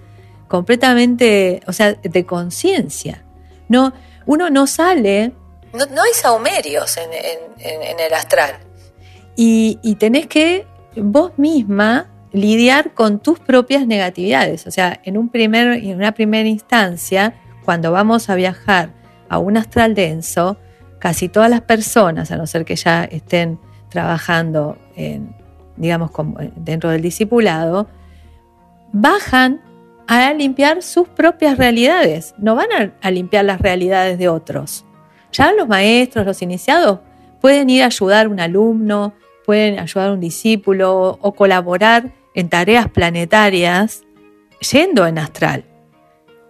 completamente, 0.47 1.61
o 1.67 1.73
sea, 1.73 1.93
de 1.93 2.25
conciencia. 2.25 3.23
No, 3.69 3.93
uno 4.25 4.49
no 4.49 4.67
sale, 4.67 5.33
no, 5.73 6.01
hay 6.01 6.13
saumerios 6.13 6.97
en, 6.97 7.99
el 7.99 8.13
astral. 8.13 8.57
Y, 9.35 9.79
y 9.83 9.95
tenés 9.95 10.27
que 10.27 10.65
vos 10.95 11.33
misma 11.37 12.09
lidiar 12.31 12.93
con 12.93 13.19
tus 13.19 13.39
propias 13.39 13.85
negatividades. 13.85 14.67
O 14.67 14.71
sea, 14.71 14.99
en, 15.03 15.17
un 15.17 15.29
primer, 15.29 15.73
en 15.73 15.95
una 15.95 16.13
primera 16.13 16.47
instancia, 16.47 17.35
cuando 17.65 17.91
vamos 17.91 18.29
a 18.29 18.35
viajar 18.35 18.93
a 19.29 19.37
un 19.37 19.57
astral 19.57 19.93
denso, 19.93 20.57
casi 20.99 21.29
todas 21.29 21.49
las 21.49 21.61
personas, 21.61 22.31
a 22.31 22.37
no 22.37 22.47
ser 22.47 22.65
que 22.65 22.75
ya 22.75 23.03
estén 23.03 23.59
trabajando 23.89 24.77
en, 24.95 25.35
digamos, 25.75 26.11
dentro 26.55 26.89
del 26.89 27.01
discipulado, 27.01 27.87
bajan 28.91 29.61
a 30.07 30.33
limpiar 30.33 30.81
sus 30.81 31.07
propias 31.07 31.57
realidades, 31.57 32.33
no 32.37 32.55
van 32.55 32.93
a, 33.01 33.11
limpiar 33.11 33.45
las 33.45 33.59
realidades 33.59 34.17
de 34.17 34.29
otros. 34.29 34.85
Ya 35.33 35.51
los 35.51 35.67
maestros, 35.67 36.25
los 36.25 36.41
iniciados, 36.41 36.99
pueden 37.41 37.69
ir 37.69 37.83
a 37.83 37.87
ayudar 37.87 38.25
a 38.25 38.29
un 38.29 38.39
alumno, 38.39 39.13
pueden 39.45 39.79
ayudar 39.79 40.09
a 40.09 40.13
un 40.13 40.21
discípulo 40.21 41.19
o 41.21 41.31
colaborar 41.33 42.11
en 42.33 42.49
tareas 42.49 42.89
planetarias 42.89 44.03
yendo 44.71 45.05
en 45.05 45.19
astral. 45.19 45.65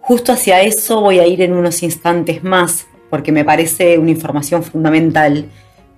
Justo 0.00 0.32
hacia 0.32 0.62
eso 0.62 1.00
voy 1.00 1.18
a 1.18 1.26
ir 1.26 1.42
en 1.42 1.52
unos 1.52 1.82
instantes 1.82 2.42
más, 2.42 2.86
porque 3.10 3.32
me 3.32 3.44
parece 3.44 3.98
una 3.98 4.10
información 4.10 4.62
fundamental. 4.62 5.46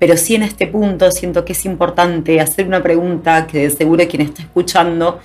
Pero 0.00 0.16
sí 0.16 0.34
en 0.34 0.42
este 0.42 0.66
punto 0.66 1.12
siento 1.12 1.44
que 1.44 1.52
es 1.52 1.64
importante 1.64 2.40
hacer 2.40 2.66
una 2.66 2.82
pregunta 2.82 3.46
que 3.46 3.58
de 3.58 3.70
seguro 3.70 4.08
quien 4.08 4.22
está 4.22 4.42
escuchando 4.42 5.20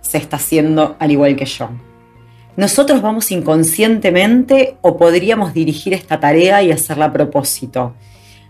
se 0.00 0.18
está 0.18 0.36
haciendo 0.36 0.96
al 0.98 1.12
igual 1.12 1.36
que 1.36 1.44
yo. 1.44 1.68
¿Nosotros 2.56 3.02
vamos 3.02 3.30
inconscientemente 3.30 4.76
o 4.80 4.96
podríamos 4.96 5.52
dirigir 5.52 5.92
esta 5.92 6.20
tarea 6.20 6.62
y 6.62 6.72
hacerla 6.72 7.06
a 7.06 7.12
propósito? 7.12 7.94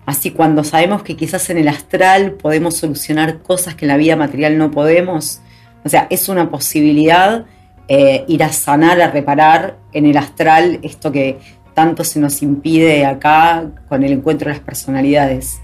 Así 0.07 0.31
cuando 0.31 0.63
sabemos 0.63 1.03
que 1.03 1.17
quizás 1.17 1.51
en 1.51 1.59
el 1.59 1.69
astral 1.69 2.33
podemos 2.33 2.77
solucionar 2.77 3.43
cosas 3.43 3.75
que 3.75 3.87
en 3.87 3.89
la 3.89 3.97
vida 3.97 4.15
material 4.15 4.57
no 4.59 4.71
podemos, 4.71 5.41
o 5.85 5.89
sea, 5.89 6.07
es 6.11 6.29
una 6.29 6.51
posibilidad 6.51 7.47
eh, 7.89 8.25
ir 8.29 8.45
a 8.45 8.53
sanar, 8.53 9.01
a 9.01 9.11
reparar 9.11 9.79
en 9.93 10.07
el 10.07 10.19
astral 10.19 10.79
esto 10.83 11.11
que 11.11 11.39
tanto 11.75 12.05
se 12.05 12.21
nos 12.21 12.43
impide 12.43 13.05
acá 13.05 13.71
con 13.89 14.05
el 14.05 14.13
encuentro 14.13 14.49
de 14.49 14.57
las 14.57 14.65
personalidades. 14.65 15.61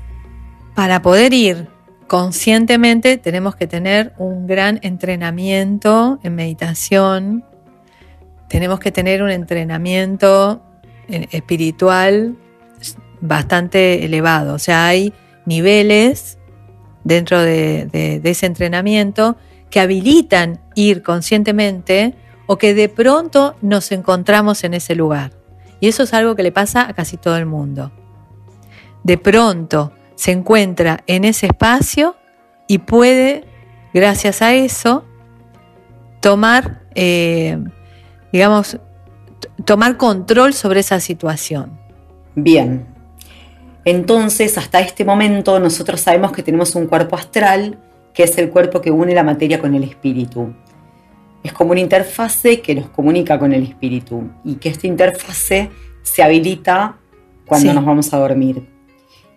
Para 0.81 1.03
poder 1.03 1.35
ir 1.35 1.69
conscientemente 2.07 3.19
tenemos 3.19 3.55
que 3.55 3.67
tener 3.67 4.15
un 4.17 4.47
gran 4.47 4.79
entrenamiento 4.81 6.19
en 6.23 6.35
meditación, 6.35 7.45
tenemos 8.49 8.81
que 8.81 8.91
tener 8.91 9.23
un 9.23 9.29
entrenamiento 9.29 10.63
eh, 11.11 11.27
espiritual 11.33 12.35
bastante 13.21 14.07
elevado. 14.07 14.55
O 14.55 14.59
sea, 14.59 14.87
hay 14.87 15.13
niveles 15.45 16.39
dentro 17.05 17.43
de, 17.43 18.23
ese 18.25 18.47
entrenamiento 18.47 19.37
que 19.69 19.81
habilitan 19.81 20.63
ir 20.77 21.03
conscientemente 21.03 22.15
o 22.47 22.57
que 22.57 22.73
de 22.73 22.89
pronto 22.89 23.55
nos 23.61 23.93
encontramos 23.93 24.65
en 24.65 24.73
ese 24.73 24.95
lugar. 24.95 25.33
Y 25.79 25.89
eso 25.89 26.05
es 26.05 26.15
algo 26.15 26.37
que 26.37 26.43
le 26.43 26.53
pasa 26.53 26.89
a 26.89 26.95
casi 26.95 27.19
todo 27.19 27.37
el 27.37 27.45
mundo. 27.45 27.93
De 29.05 29.19
pronto 29.19 29.93
se 30.21 30.33
encuentra 30.33 31.03
en 31.07 31.25
ese 31.25 31.47
espacio 31.47 32.15
y 32.67 32.77
puede, 32.77 33.45
gracias 33.95 34.43
a 34.43 34.53
eso, 34.53 35.03
tomar, 36.21 36.83
eh, 36.95 37.57
digamos, 38.31 38.79
tomar 39.65 39.97
control 39.97 40.53
sobre 40.53 40.81
esa 40.81 41.01
situación. 41.01 41.81
Bien. 42.35 42.85
Entonces, 43.87 44.59
hasta 44.59 44.81
este 44.81 45.07
momento 45.07 45.59
nosotros 45.59 46.03
sabemos 46.03 46.33
que 46.33 46.43
tenemos 46.43 46.75
un 46.75 46.87
cuerpo 46.87 47.17
astral, 47.17 47.79
que 48.13 48.25
es 48.25 48.37
el 48.37 48.51
cuerpo 48.51 48.83
que 48.83 48.91
une 48.91 49.15
la 49.15 49.23
materia 49.23 49.59
con 49.59 49.75
el 49.75 49.85
espíritu. 49.85 50.53
Es 51.43 51.55
como 51.55 51.71
una 51.71 51.81
interfase 51.81 52.61
que 52.61 52.75
nos 52.75 52.91
comunica 52.91 53.39
con 53.39 53.55
el 53.55 53.63
espíritu 53.63 54.31
y 54.45 54.57
que 54.57 54.69
esta 54.69 54.87
interfase 54.87 55.71
se 56.03 56.23
habilita 56.23 56.99
cuando 57.47 57.73
nos 57.73 57.87
vamos 57.87 58.13
a 58.13 58.19
dormir. 58.19 58.80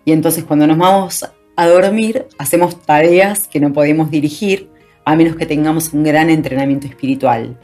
Y 0.06 0.12
entonces 0.12 0.44
cuando 0.44 0.68
nos 0.68 0.78
vamos 0.78 1.26
a 1.56 1.68
dormir 1.68 2.28
hacemos 2.38 2.82
tareas 2.82 3.48
que 3.48 3.60
no 3.60 3.72
podemos 3.74 4.10
dirigir 4.10 4.70
a 5.06 5.16
menos 5.16 5.36
que 5.36 5.46
tengamos 5.46 5.94
un 5.94 6.04
gran 6.04 6.30
entrenamiento 6.30 6.88
espiritual. 6.88 7.58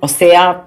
O 0.00 0.08
sea, 0.08 0.66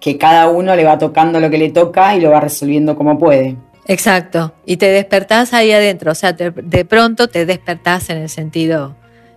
que 0.00 0.16
cada 0.16 0.48
uno 0.48 0.74
le 0.74 0.84
va 0.84 0.98
tocando 0.98 1.40
lo 1.40 1.50
que 1.50 1.58
le 1.58 1.70
toca 1.70 2.16
y 2.16 2.20
lo 2.20 2.30
va 2.30 2.40
resolviendo 2.40 2.96
como 2.96 3.18
puede. 3.18 3.56
Exacto, 3.86 4.54
y 4.64 4.76
te 4.76 4.86
despertás 4.86 5.52
ahí 5.52 5.72
adentro, 5.72 6.12
o 6.12 6.14
sea, 6.14 6.32
de 6.32 6.84
pronto 6.84 7.28
te 7.28 7.44
despertás 7.44 8.08
en 8.10 8.18
el 8.18 8.28
sentido 8.28 8.94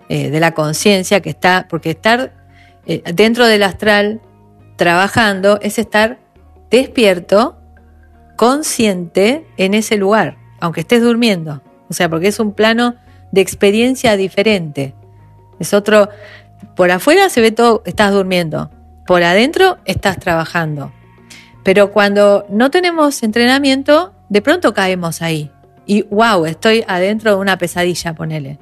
eh, 0.10 0.29
de 0.29 0.39
la 0.39 0.53
conciencia 0.53 1.22
que 1.22 1.32
está, 1.32 1.65
porque 1.70 1.91
estar 1.91 2.34
eh, 2.86 3.01
dentro 3.13 3.48
del 3.48 3.63
astral 3.63 4.22
trabajando 4.75 5.60
es 5.62 5.79
estar 5.79 6.20
despierto, 6.70 7.58
consciente 8.36 9.48
en 9.58 9.74
ese 9.74 9.98
lugar, 9.98 10.38
aunque 10.63 10.79
estés 10.79 11.01
durmiendo, 11.01 11.62
o 11.89 11.93
sea, 11.93 12.10
porque 12.10 12.29
es 12.29 12.39
un 12.39 12.53
plano 12.53 12.96
de 13.34 13.41
experiencia 13.41 14.15
diferente. 14.15 14.93
Es 15.60 15.74
otro, 15.74 16.08
por 16.77 16.89
afuera 16.89 17.27
se 17.27 17.41
ve 17.41 17.51
todo, 17.51 17.84
estás 17.86 18.13
durmiendo, 18.13 18.72
por 19.05 19.24
adentro 19.24 19.77
estás 19.84 20.20
trabajando. 20.20 20.93
Pero 21.65 21.91
cuando 21.91 22.46
no 22.48 22.72
tenemos 22.72 23.24
entrenamiento, 23.24 24.13
de 24.29 24.41
pronto 24.41 24.74
caemos 24.74 25.22
ahí. 25.22 25.51
Y 25.86 26.03
wow, 26.03 26.46
estoy 26.46 26.86
adentro 26.88 27.32
de 27.32 27.38
una 27.41 27.58
pesadilla, 27.58 28.15
ponele. 28.15 28.58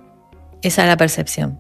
Esa 0.64 0.82
es 0.82 0.88
la 0.88 0.98
percepción. 0.98 1.60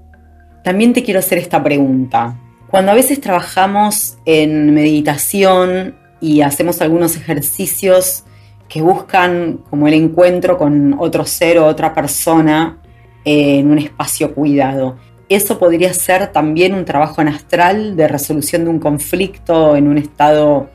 También 0.63 0.93
te 0.93 1.03
quiero 1.03 1.19
hacer 1.19 1.37
esta 1.37 1.63
pregunta. 1.63 2.35
Cuando 2.71 2.93
a 2.93 2.95
veces 2.95 3.21
trabajamos 3.21 4.17
en 4.25 4.73
meditación 4.73 5.97
y 6.19 6.41
hacemos 6.41 6.81
algunos 6.81 7.15
ejercicios 7.15 8.23
que 8.71 8.81
buscan 8.81 9.59
como 9.69 9.89
el 9.89 9.93
encuentro 9.95 10.57
con 10.57 10.95
otro 10.97 11.25
ser 11.25 11.57
o 11.59 11.65
otra 11.65 11.93
persona 11.93 12.77
en 13.25 13.69
un 13.69 13.77
espacio 13.77 14.33
cuidado, 14.33 14.95
eso 15.27 15.59
podría 15.59 15.93
ser 15.93 16.31
también 16.31 16.73
un 16.73 16.85
trabajo 16.85 17.21
en 17.21 17.27
astral 17.27 17.97
de 17.97 18.07
resolución 18.07 18.63
de 18.63 18.69
un 18.69 18.79
conflicto 18.79 19.75
en 19.75 19.89
un 19.89 19.97
estado, 19.97 20.69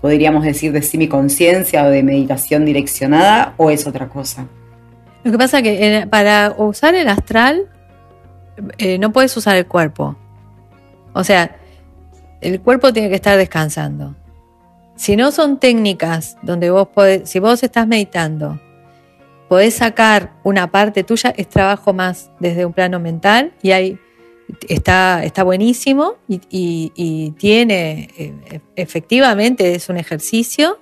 podríamos 0.00 0.44
decir, 0.44 0.72
de 0.72 0.80
semiconciencia 0.80 1.84
o 1.84 1.90
de 1.90 2.02
meditación 2.02 2.64
direccionada, 2.64 3.52
o 3.58 3.70
es 3.70 3.86
otra 3.86 4.08
cosa. 4.08 4.46
Lo 5.22 5.30
que 5.30 5.36
pasa 5.36 5.58
es 5.58 5.62
que 5.62 5.96
eh, 5.98 6.06
para 6.06 6.54
usar 6.56 6.94
el 6.94 7.08
astral 7.08 7.68
eh, 8.78 8.96
no 8.96 9.12
puedes 9.12 9.36
usar 9.36 9.56
el 9.56 9.66
cuerpo. 9.66 10.16
O 11.12 11.22
sea, 11.22 11.54
el 12.40 12.62
cuerpo 12.62 12.94
tiene 12.94 13.10
que 13.10 13.16
estar 13.16 13.36
descansando. 13.36 14.14
Si 15.02 15.16
no 15.16 15.32
son 15.32 15.58
técnicas 15.58 16.36
donde 16.42 16.70
vos 16.70 16.86
podés, 16.86 17.28
si 17.28 17.40
vos 17.40 17.60
estás 17.64 17.88
meditando 17.88 18.60
podés 19.48 19.74
sacar 19.74 20.32
una 20.44 20.70
parte 20.70 21.02
tuya, 21.02 21.34
es 21.36 21.48
trabajo 21.48 21.92
más 21.92 22.30
desde 22.38 22.64
un 22.64 22.72
plano 22.72 23.00
mental 23.00 23.52
y 23.62 23.72
ahí 23.72 23.98
está, 24.68 25.24
está 25.24 25.42
buenísimo 25.42 26.18
y, 26.28 27.34
tiene, 27.36 28.10
eh, 28.16 28.60
efectivamente 28.76 29.74
es 29.74 29.88
un 29.88 29.96
ejercicio, 29.96 30.78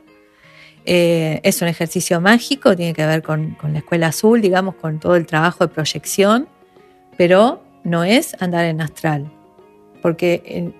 eh, 0.84 1.40
es 1.42 1.62
un 1.62 1.68
ejercicio 1.68 2.20
mágico, 2.20 2.76
tiene 2.76 2.92
que 2.92 3.06
ver 3.06 3.22
con, 3.22 3.56
la 3.72 3.78
escuela 3.78 4.08
azul, 4.08 4.42
digamos, 4.42 4.74
con 4.74 5.00
todo 5.00 5.16
el 5.16 5.24
trabajo 5.24 5.66
de 5.66 5.72
proyección, 5.72 6.46
pero 7.16 7.62
no 7.84 8.04
es 8.04 8.36
andar 8.38 8.66
en 8.66 8.82
astral, 8.82 9.32
porque 10.02 10.74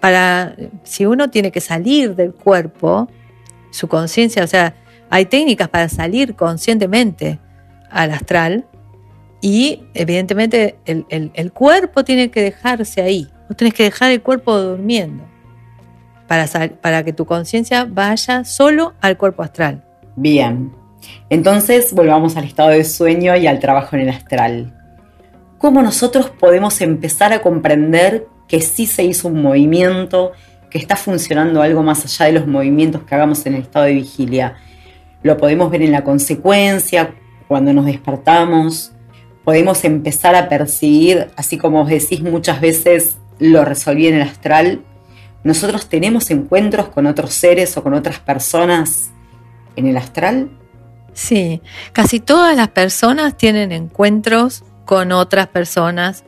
para, 0.00 0.56
si 0.82 1.06
uno 1.06 1.30
tiene 1.30 1.50
que 1.50 1.60
salir 1.60 2.14
del 2.14 2.32
cuerpo, 2.32 3.08
su 3.70 3.88
conciencia, 3.88 4.44
o 4.44 4.46
sea, 4.46 4.74
hay 5.10 5.26
técnicas 5.26 5.68
para 5.68 5.88
salir 5.88 6.34
conscientemente 6.34 7.38
al 7.90 8.10
astral 8.12 8.66
y 9.40 9.84
evidentemente 9.94 10.78
el, 10.86 11.52
cuerpo 11.52 12.04
tiene 12.04 12.30
que 12.30 12.42
dejarse 12.42 13.02
ahí. 13.02 13.28
Vos 13.48 13.56
tenés 13.56 13.74
que 13.74 13.84
dejar 13.84 14.10
el 14.10 14.22
cuerpo 14.22 14.58
durmiendo 14.58 15.24
para, 16.26 16.46
para 16.80 17.04
que 17.04 17.12
tu 17.12 17.26
conciencia 17.26 17.86
vaya 17.88 18.44
solo 18.44 18.94
al 19.00 19.16
cuerpo 19.16 19.42
astral. 19.42 19.84
Bien. 20.16 20.72
Entonces 21.30 21.92
volvamos 21.92 22.36
al 22.36 22.44
estado 22.44 22.70
de 22.70 22.82
sueño 22.82 23.36
y 23.36 23.46
al 23.46 23.60
trabajo 23.60 23.94
en 23.94 24.02
el 24.02 24.08
astral. 24.08 24.72
¿Cómo 25.58 25.82
nosotros 25.82 26.30
podemos 26.30 26.80
empezar 26.80 27.32
a 27.32 27.40
comprender 27.40 28.26
que 28.48 28.60
sí 28.60 28.86
se 28.86 29.04
hizo 29.04 29.28
un 29.28 29.42
movimiento, 29.42 30.32
que 30.70 30.78
está 30.78 30.96
funcionando 30.96 31.62
algo 31.62 31.82
más 31.82 32.04
allá 32.04 32.26
de 32.26 32.32
los 32.32 32.46
movimientos 32.46 33.02
que 33.02 33.14
hagamos 33.14 33.44
en 33.46 33.54
el 33.54 33.62
estado 33.62 33.86
de 33.86 33.94
vigilia? 33.94 34.56
lo 35.26 35.36
podemos 35.36 35.70
ver 35.70 35.82
en 35.82 35.92
la 35.92 36.04
consecuencia, 36.04 37.14
cuando 37.48 37.72
nos 37.72 37.86
despertamos, 37.86 38.92
podemos 39.44 39.84
empezar 39.84 40.34
a 40.34 40.48
percibir, 40.48 41.28
así 41.36 41.58
como 41.58 41.82
os 41.82 41.88
decís 41.88 42.22
muchas 42.22 42.60
veces, 42.60 43.18
lo 43.38 43.64
resolví 43.64 44.06
en 44.06 44.14
el 44.14 44.22
astral, 44.22 44.82
nosotros 45.44 45.88
tenemos 45.88 46.30
encuentros 46.30 46.88
con 46.88 47.06
otros 47.06 47.34
seres 47.34 47.76
o 47.76 47.82
con 47.82 47.94
otras 47.94 48.18
personas 48.18 49.10
en 49.76 49.86
el 49.86 49.96
astral. 49.96 50.48
Sí, 51.12 51.60
casi 51.92 52.20
todas 52.20 52.56
las 52.56 52.68
personas 52.68 53.36
tienen 53.36 53.72
encuentros 53.72 54.64
con 54.84 55.12
otras 55.12 55.48
personas 55.48 56.24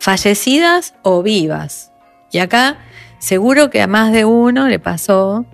fallecidas 0.00 0.94
o 1.02 1.22
vivas. 1.22 1.92
Y 2.32 2.38
acá 2.38 2.78
seguro 3.18 3.70
que 3.70 3.82
a 3.82 3.86
más 3.86 4.12
de 4.12 4.24
uno 4.24 4.66
le 4.66 4.80
pasó 4.80 5.44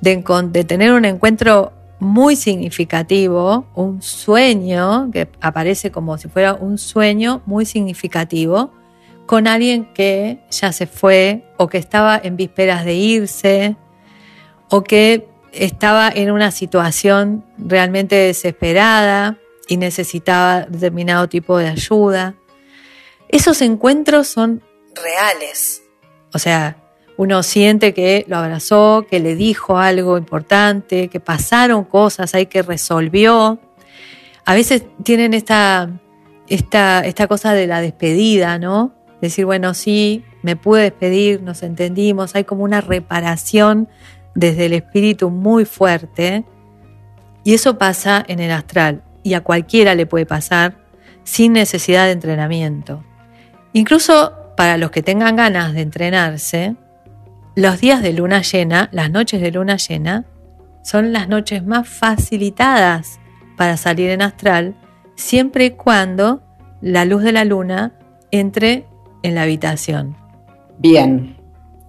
de, 0.00 0.64
tener 0.64 0.92
un 0.92 1.04
encuentro 1.04 1.72
muy 1.98 2.36
significativo, 2.36 3.66
un 3.74 4.00
sueño 4.02 5.10
que 5.10 5.28
aparece 5.40 5.90
como 5.90 6.16
si 6.16 6.28
fuera 6.28 6.54
un 6.54 6.78
sueño 6.78 7.42
muy 7.46 7.66
significativo 7.66 8.70
con 9.26 9.48
alguien 9.48 9.92
que 9.92 10.38
ya 10.50 10.72
se 10.72 10.86
fue 10.86 11.44
o 11.56 11.66
que 11.66 11.78
estaba 11.78 12.20
en 12.22 12.36
vísperas 12.36 12.84
de 12.84 12.94
irse 12.94 13.76
o 14.68 14.84
que 14.84 15.28
estaba 15.52 16.08
en 16.14 16.30
una 16.30 16.50
situación 16.50 17.44
realmente 17.58 18.14
desesperada 18.14 19.38
y 19.68 19.78
necesitaba 19.78 20.66
determinado 20.66 21.28
tipo 21.28 21.58
de 21.58 21.68
ayuda. 21.68 22.34
Esos 23.28 23.62
encuentros 23.62 24.28
son 24.28 24.62
reales. 24.94 25.82
O 26.32 26.38
sea, 26.38 26.76
uno 27.16 27.42
siente 27.42 27.94
que 27.94 28.24
lo 28.28 28.36
abrazó, 28.36 29.06
que 29.08 29.20
le 29.20 29.34
dijo 29.34 29.78
algo 29.78 30.18
importante, 30.18 31.08
que 31.08 31.20
pasaron 31.20 31.84
cosas 31.84 32.34
ahí 32.34 32.46
que 32.46 32.62
resolvió. 32.62 33.58
A 34.44 34.54
veces 34.54 34.84
tienen 35.02 35.32
esta, 35.34 35.90
esta, 36.48 37.00
esta 37.00 37.26
cosa 37.26 37.52
de 37.54 37.66
la 37.66 37.80
despedida, 37.80 38.58
¿no? 38.58 38.94
Decir, 39.20 39.46
bueno, 39.46 39.72
sí, 39.72 40.24
me 40.42 40.56
pude 40.56 40.82
despedir, 40.82 41.42
nos 41.42 41.62
entendimos, 41.62 42.34
hay 42.34 42.44
como 42.44 42.64
una 42.64 42.82
reparación 42.82 43.88
desde 44.34 44.66
el 44.66 44.74
espíritu 44.74 45.30
muy 45.30 45.64
fuerte. 45.64 46.44
Y 47.44 47.54
eso 47.54 47.78
pasa 47.78 48.24
en 48.28 48.40
el 48.40 48.50
astral 48.50 49.02
y 49.22 49.34
a 49.34 49.42
cualquiera 49.42 49.94
le 49.94 50.06
puede 50.06 50.26
pasar 50.26 50.76
sin 51.24 51.54
necesidad 51.54 52.04
de 52.04 52.12
entrenamiento. 52.12 53.02
Incluso 53.76 54.32
para 54.56 54.78
los 54.78 54.90
que 54.90 55.02
tengan 55.02 55.36
ganas 55.36 55.74
de 55.74 55.82
entrenarse, 55.82 56.76
los 57.54 57.78
días 57.78 58.00
de 58.00 58.14
luna 58.14 58.40
llena, 58.40 58.88
las 58.90 59.10
noches 59.10 59.42
de 59.42 59.50
luna 59.50 59.76
llena, 59.76 60.24
son 60.82 61.12
las 61.12 61.28
noches 61.28 61.62
más 61.62 61.86
facilitadas 61.86 63.20
para 63.54 63.76
salir 63.76 64.08
en 64.08 64.22
astral, 64.22 64.74
siempre 65.14 65.66
y 65.66 65.70
cuando 65.72 66.40
la 66.80 67.04
luz 67.04 67.22
de 67.22 67.32
la 67.32 67.44
luna 67.44 67.92
entre 68.30 68.86
en 69.22 69.34
la 69.34 69.42
habitación. 69.42 70.16
Bien, 70.78 71.36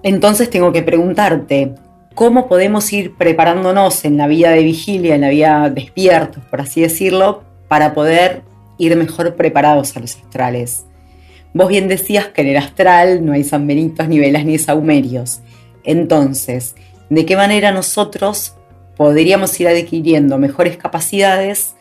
Entonces 0.04 0.50
tengo 0.50 0.74
que 0.74 0.84
preguntarte, 0.84 1.74
¿cómo 2.16 2.50
podemos 2.50 2.92
ir 2.92 3.16
preparándonos 3.16 4.04
en 4.04 4.18
la 4.18 4.28
vida 4.28 4.50
de 4.50 4.64
vigilia, 4.64 5.16
en 5.16 5.22
la 5.22 5.30
vida 5.30 5.70
despiertos, 5.70 6.44
por 6.50 6.60
así 6.60 6.82
decirlo, 6.82 7.46
para 7.70 7.94
poder 7.94 8.42
ir 8.78 8.94
mejor 8.98 9.38
preparados 9.38 9.96
a 9.96 10.02
los 10.02 10.18
astrales? 10.18 10.84
Vos 11.54 11.70
bien 11.70 11.88
decías 11.88 12.28
que 12.28 12.42
en 12.42 12.50
el 12.50 12.58
astral 12.58 13.26
no 13.26 13.34
hay 13.34 13.44
sanbenitos, 13.44 14.08
ni 14.08 14.20
velas, 14.20 14.46
ni 14.46 14.58
saumerios. 14.58 15.42
Entonces, 15.84 16.76
¿de 17.10 17.26
qué 17.26 17.36
manera 17.36 17.72
nosotros 17.72 18.56
podríamos 18.96 19.60
ir 19.60 19.68
adquiriendo 19.68 20.38
mejores 20.38 20.78
capacidades? 20.78 21.76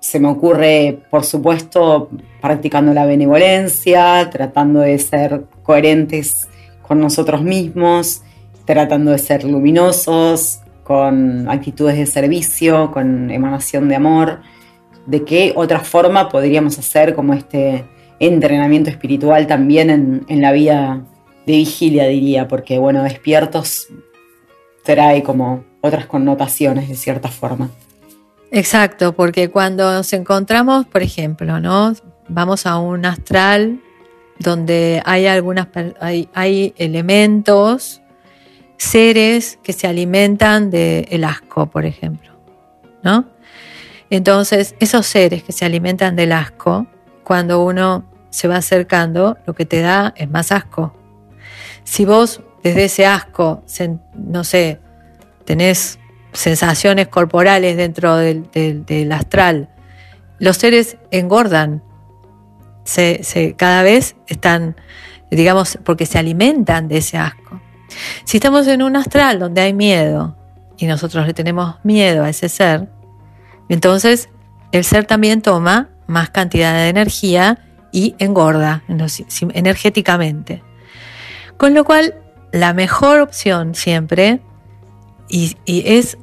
Se 0.00 0.20
me 0.20 0.28
ocurre, 0.28 1.00
por 1.10 1.24
supuesto, 1.24 2.10
practicando 2.40 2.94
la 2.94 3.06
benevolencia, 3.06 4.28
tratando 4.30 4.80
de 4.80 4.98
ser 4.98 5.44
coherentes 5.62 6.48
con 6.82 7.00
nosotros 7.00 7.42
mismos, 7.42 8.22
tratando 8.64 9.10
de 9.10 9.18
ser 9.18 9.44
luminosos, 9.44 10.60
con 10.84 11.48
actitudes 11.48 11.96
de 11.96 12.06
servicio, 12.06 12.92
con 12.92 13.30
emanación 13.30 13.88
de 13.88 13.96
amor. 13.96 14.40
¿De 15.06 15.24
qué 15.24 15.52
otra 15.56 15.80
forma 15.80 16.28
podríamos 16.28 16.78
hacer 16.78 17.14
como 17.14 17.34
este 17.34 17.84
entrenamiento 18.20 18.90
espiritual 18.90 19.46
también 19.46 20.24
en, 20.28 20.40
la 20.40 20.52
vida 20.52 21.02
de 21.46 21.52
vigilia, 21.52 22.06
diría? 22.06 22.48
Porque, 22.48 22.78
bueno, 22.78 23.02
despiertos 23.02 23.88
trae 24.84 25.22
como 25.22 25.64
otras 25.80 26.06
connotaciones 26.06 26.88
de 26.88 26.94
cierta 26.94 27.28
forma. 27.28 27.70
Exacto, 28.50 29.14
porque 29.14 29.50
cuando 29.50 29.92
nos 29.92 30.12
encontramos, 30.12 30.86
por 30.86 31.02
ejemplo, 31.02 31.60
¿no? 31.60 31.94
Vamos 32.28 32.66
a 32.66 32.78
un 32.78 33.04
astral 33.04 33.80
donde 34.38 35.02
hay 35.04 35.26
algunas 35.26 35.68
hay, 36.00 36.74
elementos, 36.76 38.02
seres 38.76 39.58
que 39.62 39.72
se 39.72 39.86
alimentan 39.86 40.70
del 40.70 41.24
asco, 41.24 41.66
por 41.66 41.86
ejemplo, 41.86 42.32
¿no? 43.02 43.26
Entonces, 44.10 44.76
esos 44.78 45.06
seres 45.06 45.42
que 45.42 45.52
se 45.52 45.64
alimentan 45.64 46.14
del 46.14 46.32
asco, 46.32 46.86
cuando 47.26 47.64
uno 47.64 48.04
se 48.30 48.46
va 48.46 48.58
acercando, 48.58 49.36
lo 49.46 49.54
que 49.54 49.66
te 49.66 49.80
da 49.80 50.14
es 50.16 50.30
más 50.30 50.52
asco. 50.52 50.94
Si 51.82 52.04
vos 52.04 52.40
desde 52.62 52.84
ese 52.84 53.04
asco, 53.04 53.64
no 54.14 54.44
sé, 54.44 54.78
tenés 55.44 55.98
sensaciones 56.32 57.08
corporales 57.08 57.76
dentro 57.76 58.16
del, 58.16 59.10
astral, 59.10 59.70
los 60.38 60.56
seres 60.56 60.98
engordan, 61.10 61.82
se, 62.84 63.56
cada 63.58 63.82
vez 63.82 64.14
están, 64.28 64.76
digamos, 65.28 65.80
porque 65.82 66.06
se 66.06 66.20
alimentan 66.20 66.86
de 66.86 66.98
ese 66.98 67.18
asco. 67.18 67.60
Si 68.22 68.36
estamos 68.36 68.68
en 68.68 68.82
un 68.82 68.94
astral 68.94 69.40
donde 69.40 69.62
hay 69.62 69.74
miedo 69.74 70.36
y 70.76 70.86
nosotros 70.86 71.26
le 71.26 71.34
tenemos 71.34 71.74
miedo 71.82 72.22
a 72.22 72.28
ese 72.28 72.48
ser, 72.48 72.88
entonces 73.68 74.28
el 74.70 74.84
ser 74.84 75.06
también 75.06 75.42
toma 75.42 75.90
más 76.06 76.30
cantidad 76.30 76.74
de 76.74 76.88
energía 76.88 77.58
y 77.92 78.14
engorda 78.18 78.82
energéticamente. 78.88 80.62
Con 81.56 81.74
lo 81.74 81.84
cual, 81.84 82.14
la 82.52 82.74
mejor 82.74 83.20
opción 83.20 83.74
siempre 83.74 84.40
y, 85.28 85.56
y 85.64 85.82
es 85.86 86.18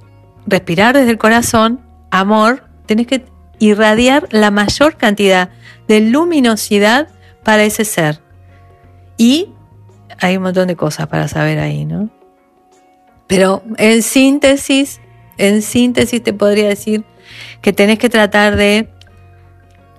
respirar 0.46 0.96
desde 0.96 1.12
el 1.12 1.17
corazón, 1.17 1.82
amor, 2.12 2.63
tenés 2.86 3.08
que 3.08 3.26
irradiar 3.60 4.28
la 4.32 4.52
mayor 4.52 4.98
cantidad 4.98 5.50
de 5.88 6.02
luminosidad 6.02 7.08
para 7.43 7.63
ese 7.63 7.86
ser. 7.86 8.22
Y 9.17 9.50
hay 10.19 10.38
un 10.38 10.43
montón 10.43 10.67
de 10.67 10.76
cosas 10.76 11.08
para 11.08 11.28
saber 11.28 11.60
ahí, 11.60 11.86
¿no? 11.86 12.10
Pero 13.28 13.63
en 13.78 14.04
síntesis, 14.04 15.02
en 15.38 15.62
síntesis 15.62 16.22
te 16.22 16.34
podría 16.34 16.67
decir 16.67 17.06
que 17.62 17.74
tenés 17.74 18.00
que 18.00 18.10
tratar 18.10 18.56
de 18.56 18.89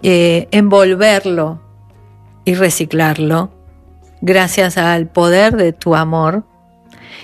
eh, 0.04 0.46
envolverlo 0.52 1.60
y 2.44 2.54
reciclarlo 2.54 3.52
gracias 4.20 4.78
al 4.78 5.08
poder 5.08 5.56
de 5.56 5.72
tu 5.72 5.96
amor. 5.96 6.44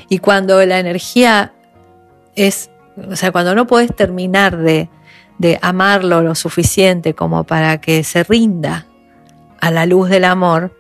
Y 0.08 0.18
cuando 0.18 0.64
la 0.66 0.80
energía 0.80 1.52
es, 2.34 2.70
o 3.08 3.14
sea, 3.14 3.30
cuando 3.30 3.54
no 3.54 3.68
puedes 3.68 3.94
terminar 3.94 4.56
de 4.56 4.88
de 5.40 5.58
amarlo 5.62 6.20
lo 6.20 6.34
suficiente 6.34 7.14
como 7.14 7.44
para 7.44 7.80
que 7.80 8.04
se 8.04 8.24
rinda 8.24 8.86
a 9.58 9.70
la 9.70 9.86
luz 9.86 10.10
del 10.10 10.24
amor, 10.24 10.76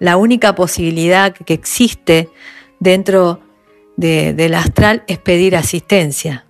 la 0.00 0.16
única 0.16 0.54
posibilidad 0.54 1.34
que 1.34 1.52
existe 1.52 2.30
dentro 2.80 3.40
del 3.98 4.54
astral 4.54 5.04
es 5.08 5.18
pedir 5.18 5.54
asistencia 5.54 6.46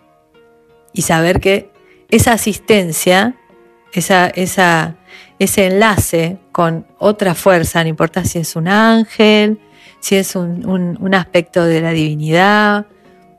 y 0.93 1.03
saber 1.03 1.41
que 1.41 1.73
esa 2.11 2.33
asistencia, 2.33 3.35
esa, 3.93 4.29
ese 5.39 5.67
enlace 5.67 6.39
con 6.53 6.87
otra 6.99 7.35
fuerza, 7.35 7.83
no 7.83 7.89
importa 7.89 8.25
si 8.25 8.39
es 8.39 8.57
un 8.57 8.69
ángel, 8.69 9.61
si 10.01 10.17
es 10.17 10.35
un 10.37 11.15
aspecto 11.15 11.65
de 11.65 11.81
la 11.81 11.91
divinidad, 11.91 12.87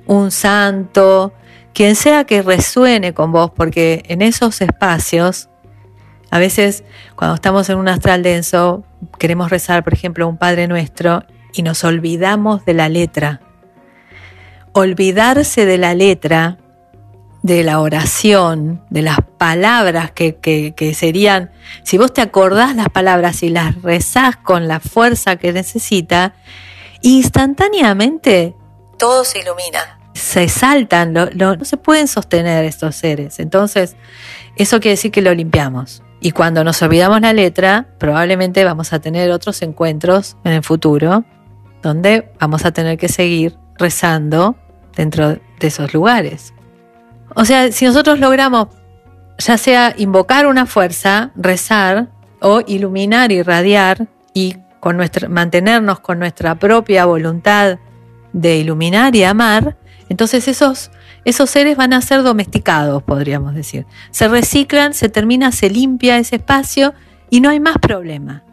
un 0.06 0.32
santo, 0.32 1.34
quien 1.74 1.96
sea 1.96 2.24
que 2.26 2.42
resuene 2.42 3.14
con 3.14 3.32
vos, 3.32 3.52
porque 3.52 4.04
en 4.08 4.22
esos 4.22 4.62
espacios, 4.62 5.50
a 6.30 6.40
veces 6.40 6.84
cuando 7.16 7.36
estamos 7.36 7.70
en 7.70 7.78
un 7.78 7.88
astral 7.88 8.24
denso, 8.24 8.84
queremos 9.20 9.50
rezar, 9.50 9.84
por 9.84 9.94
ejemplo, 9.94 10.28
un 10.28 10.38
Padre 10.38 10.68
Nuestro 10.68 11.24
y 11.54 11.64
nos 11.64 11.84
olvidamos 11.84 12.66
de 12.66 12.74
la 12.74 12.90
letra. 12.90 13.42
Olvidarse 14.74 15.66
de 15.66 15.78
la 15.78 15.94
letra, 15.94 16.58
de 17.44 17.64
la 17.64 17.80
oración, 17.80 18.84
de 18.90 19.04
las 19.04 19.20
palabras 19.38 20.12
que, 20.12 20.36
que 20.36 20.94
serían, 20.96 21.52
si 21.84 21.98
vos 21.98 22.14
te 22.14 22.22
acordás 22.22 22.76
las 22.76 22.90
palabras 22.90 23.44
y 23.44 23.50
las 23.50 23.82
rezás 23.82 24.38
con 24.38 24.68
la 24.68 24.80
fuerza 24.80 25.36
que 25.36 25.54
necesita, 25.54 26.34
instantáneamente 27.02 28.56
todo 28.98 29.24
se 29.24 29.40
ilumina 29.40 30.00
se 30.14 30.48
saltan, 30.48 31.14
no 31.14 31.66
se 31.66 31.78
pueden 31.78 32.08
sostener 32.08 32.66
estos 32.66 32.96
seres. 32.96 33.40
Entonces, 33.40 33.96
eso 34.56 34.80
quiere 34.80 34.92
decir 34.92 35.12
que 35.12 35.22
lo 35.22 35.34
limpiamos. 35.34 36.04
Y 36.22 36.32
cuando 36.32 36.64
nos 36.64 36.82
olvidamos 36.82 37.20
la 37.22 37.34
letra, 37.34 37.88
probablemente 37.98 38.64
vamos 38.64 38.94
a 38.94 39.00
tener 39.00 39.32
otros 39.32 39.62
encuentros 39.62 40.38
en 40.44 40.54
el 40.54 40.64
futuro 40.64 41.26
donde 41.82 42.32
vamos 42.40 42.64
a 42.64 42.72
tener 42.72 42.98
que 42.98 43.10
seguir 43.10 43.58
rezando 43.78 44.56
dentro 44.96 45.30
de 45.32 45.68
esos 45.68 45.94
lugares. 45.94 46.54
O 47.36 47.46
sea, 47.46 47.72
si 47.72 47.86
nosotros 47.86 48.20
logramos 48.20 48.68
ya 49.38 49.58
sea 49.58 49.94
invocar 49.98 50.48
una 50.48 50.66
fuerza, 50.66 51.32
rezar 51.36 52.08
o 52.42 52.62
iluminar, 52.66 53.32
irradiar 53.32 54.08
y 54.34 54.58
con 54.80 54.98
nuestra, 54.98 55.30
mantenernos 55.30 56.00
con 56.00 56.20
nuestra 56.20 56.56
propia 56.56 57.06
voluntad 57.06 57.80
de 58.34 58.58
iluminar 58.58 59.16
y 59.16 59.24
amar, 59.24 59.78
entonces 60.10 60.48
esos, 60.48 60.92
esos 61.26 61.50
seres 61.50 61.78
van 61.78 61.94
a 61.94 62.02
ser 62.02 62.24
domesticados, 62.24 63.02
podríamos 63.04 63.56
decir. 63.56 63.86
Se 64.12 64.28
reciclan, 64.28 64.94
se 64.94 65.10
termina, 65.10 65.52
se 65.52 65.70
limpia 65.70 66.18
ese 66.18 66.36
espacio 66.36 66.94
y 67.30 67.42
no 67.42 67.50
hay 67.50 67.60
más 67.60 67.78
problema. 67.78 68.44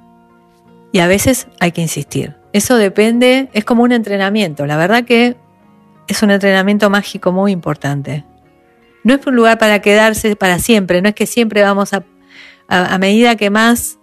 Y 0.93 1.01
a 1.01 1.07
veces 1.07 1.49
hay 1.59 1.73
que 1.73 1.83
insistir. 1.83 2.37
Eso 2.53 2.77
depende, 2.77 3.49
es 3.53 3.65
como 3.65 3.83
un 3.83 3.93
entrenamiento. 3.93 4.67
La 4.67 4.77
verdad 4.77 5.05
que 5.05 5.37
es 6.09 6.23
un 6.23 6.31
entrenamiento 6.31 6.91
mágico 6.91 7.33
muy 7.33 7.53
importante. 7.53 8.25
No 9.05 9.15
es 9.15 9.27
un 9.27 9.37
lugar 9.37 9.59
para 9.59 9.81
quedarse 9.81 10.37
para 10.37 10.59
siempre, 10.59 11.01
no 11.03 11.09
es 11.09 11.15
que 11.15 11.27
siempre 11.27 11.63
vamos 11.63 11.93
a, 11.93 12.05
a, 12.69 12.99
medida 12.99 13.37
que 13.37 13.51
más, 13.51 13.99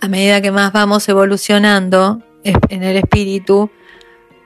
a 0.00 0.08
medida 0.08 0.40
que 0.40 0.50
más 0.50 0.72
vamos 0.72 1.08
evolucionando 1.08 2.22
en 2.42 2.82
el 2.82 2.96
espíritu, 2.96 3.70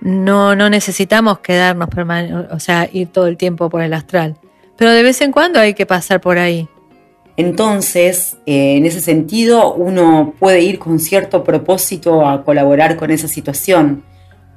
no, 0.00 0.54
no 0.54 0.68
necesitamos 0.68 1.38
quedarnos, 1.38 1.88
o 2.50 2.60
sea, 2.60 2.88
ir 2.92 3.08
todo 3.08 3.26
el 3.26 3.36
tiempo 3.36 3.70
por 3.70 3.82
el 3.82 3.94
astral. 3.94 4.36
Pero 4.76 4.90
de 4.90 5.02
vez 5.02 5.20
en 5.20 5.32
cuando 5.32 5.60
hay 5.60 5.74
que 5.74 5.86
pasar 5.86 6.20
por 6.20 6.36
ahí. 6.36 6.68
Entonces, 7.36 8.36
eh, 8.46 8.76
en 8.76 8.86
ese 8.86 9.00
sentido, 9.00 9.74
uno 9.74 10.34
puede 10.38 10.60
ir 10.60 10.78
con 10.78 11.00
cierto 11.00 11.42
propósito 11.42 12.28
a 12.28 12.44
colaborar 12.44 12.96
con 12.96 13.10
esa 13.10 13.26
situación, 13.26 14.04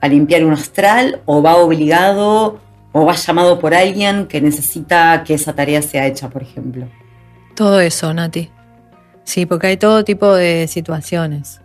a 0.01 0.08
limpiar 0.08 0.43
un 0.43 0.53
astral, 0.53 1.21
o 1.25 1.41
va 1.41 1.56
obligado, 1.56 2.60
o 2.97 3.05
va 3.05 3.13
llamado 3.13 3.60
por 3.60 3.75
alguien 3.75 4.25
que 4.25 4.41
necesita 4.41 5.23
que 5.23 5.36
esa 5.36 5.53
tarea 5.53 5.81
sea 5.83 6.07
hecha, 6.07 6.29
por 6.29 6.41
ejemplo. 6.41 6.88
Todo 7.55 7.79
eso, 7.79 8.12
Nati. 8.12 8.49
Sí, 9.23 9.45
porque 9.45 9.67
hay 9.67 9.77
todo 9.77 10.03
tipo 10.03 10.33
de 10.33 10.67
situaciones. 10.67 11.62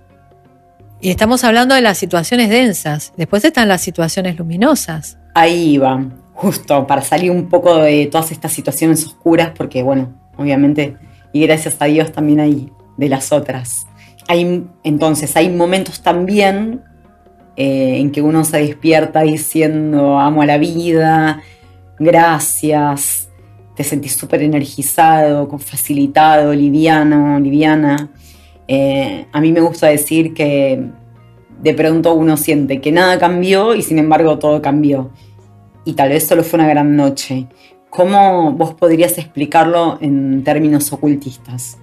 Y 1.00 1.10
estamos 1.10 1.42
hablando 1.44 1.74
de 1.74 1.80
las 1.80 1.96
situaciones 1.96 2.50
densas. 2.50 3.14
Después 3.16 3.44
están 3.44 3.68
las 3.68 3.80
situaciones 3.80 4.36
luminosas. 4.38 5.16
Ahí 5.34 5.78
va, 5.78 6.04
justo 6.34 6.86
para 6.86 7.00
salir 7.00 7.30
un 7.30 7.48
poco 7.48 7.76
de 7.76 8.06
todas 8.06 8.30
estas 8.30 8.52
situaciones 8.52 9.04
oscuras, 9.06 9.52
porque 9.56 9.82
bueno, 9.82 10.12
obviamente, 10.36 10.96
y 11.32 11.46
gracias 11.46 11.76
a 11.80 11.86
Dios 11.86 12.12
también 12.12 12.40
hay 12.40 12.70
de 12.98 13.08
las 13.08 13.32
otras. 13.32 13.86
Hay, 14.28 14.66
entonces, 14.84 15.34
hay 15.36 15.48
momentos 15.48 16.02
también 16.02 16.82
eh, 17.56 17.98
en 17.98 18.10
que 18.10 18.22
uno 18.22 18.44
se 18.44 18.58
despierta 18.58 19.22
diciendo 19.22 20.18
amo 20.18 20.42
a 20.42 20.46
la 20.46 20.58
vida, 20.58 21.42
gracias, 21.98 23.28
te 23.76 23.84
sentís 23.84 24.14
súper 24.16 24.42
energizado, 24.42 25.48
facilitado, 25.58 26.54
liviano, 26.54 27.38
liviana. 27.40 28.10
Eh, 28.68 29.26
a 29.32 29.40
mí 29.40 29.52
me 29.52 29.60
gusta 29.60 29.88
decir 29.88 30.34
que 30.34 30.82
de 31.60 31.74
pronto 31.74 32.14
uno 32.14 32.36
siente 32.36 32.80
que 32.80 32.92
nada 32.92 33.18
cambió 33.18 33.74
y 33.74 33.82
sin 33.82 33.98
embargo 33.98 34.38
todo 34.38 34.60
cambió. 34.60 35.10
Y 35.84 35.94
tal 35.94 36.10
vez 36.10 36.26
solo 36.26 36.44
fue 36.44 36.58
una 36.58 36.68
gran 36.68 36.96
noche. 36.96 37.46
¿Cómo 37.90 38.52
vos 38.52 38.74
podrías 38.74 39.18
explicarlo 39.18 39.98
en 40.00 40.44
términos 40.44 40.92
ocultistas? 40.92 41.78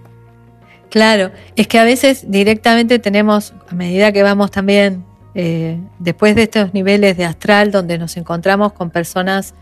Claro, 0.90 1.32
es 1.56 1.68
que 1.68 1.78
a 1.78 1.84
veces 1.84 2.32
directamente 2.32 2.98
tenemos, 2.98 3.54
a 3.70 3.76
medida 3.76 4.12
que 4.12 4.24
vamos 4.24 4.50
también, 4.50 5.06
eh, 5.42 5.80
después 6.00 6.36
de 6.36 6.44
estos 6.44 6.74
niveles 6.74 7.16
de 7.16 7.24
astral 7.24 7.72
donde 7.72 7.98
nos 7.98 8.18
encontramos 8.18 8.74
con 8.74 8.90
personas 8.90 9.56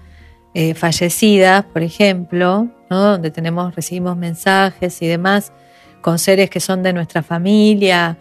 eh, 0.56 0.74
fallecidas, 0.74 1.66
por 1.66 1.84
ejemplo, 1.84 2.68
donde 2.90 3.30
tenemos, 3.30 3.76
recibimos 3.76 4.18
mensajes 4.18 5.00
y 5.04 5.06
demás, 5.06 5.54
con 6.02 6.18
seres 6.18 6.50
que 6.50 6.62
son 6.62 6.82
de 6.82 6.94
nuestra 6.94 7.22
familia, 7.22 8.18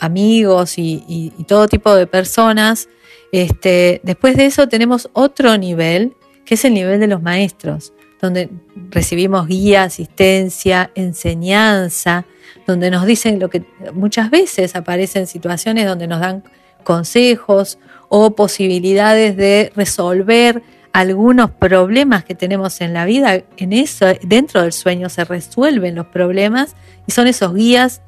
amigos 0.00 0.76
y, 0.76 1.32
todo 1.46 1.68
tipo 1.68 1.94
de 1.94 2.08
personas. 2.08 2.88
Este, 3.30 4.00
después 4.02 4.36
de 4.36 4.46
eso 4.46 4.66
tenemos 4.66 5.08
otro 5.12 5.56
nivel, 5.56 6.16
que 6.44 6.54
es 6.54 6.64
el 6.64 6.74
nivel 6.74 6.98
de 6.98 7.06
los 7.06 7.22
maestros, 7.22 7.92
donde 8.20 8.50
recibimos 8.90 9.46
guía, 9.46 9.84
asistencia, 9.84 10.90
enseñanza, 10.96 12.26
donde 12.66 12.90
nos 12.90 13.06
dicen 13.06 13.38
lo 13.38 13.50
que 13.50 13.64
muchas 13.94 14.30
veces 14.30 14.74
aparecen 14.74 15.28
situaciones 15.28 15.86
donde 15.86 16.08
nos 16.08 16.18
dan 16.18 16.42
consejos 16.84 17.78
o 18.08 18.34
posibilidades 18.34 19.36
de 19.36 19.72
resolver 19.76 20.62
algunos 20.92 21.50
problemas 21.50 22.24
que 22.24 22.34
tenemos 22.34 22.80
en 22.80 22.94
la 22.94 23.04
vida, 23.04 23.42
en 23.56 23.72
eso, 23.72 24.06
dentro 24.22 24.62
del 24.62 24.72
sueño 24.72 25.08
se 25.08 25.24
resuelven 25.24 25.94
los 25.94 26.06
problemas 26.06 26.74
y 27.06 27.12
son 27.12 27.26
esos 27.26 27.54
guías, 27.54 28.02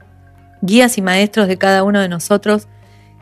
guías 0.63 0.99
y 0.99 1.03
maestros 1.03 1.47
de 1.47 1.59
cada 1.59 1.85
uno 1.85 2.01
de 2.01 2.09
nosotros 2.09 2.69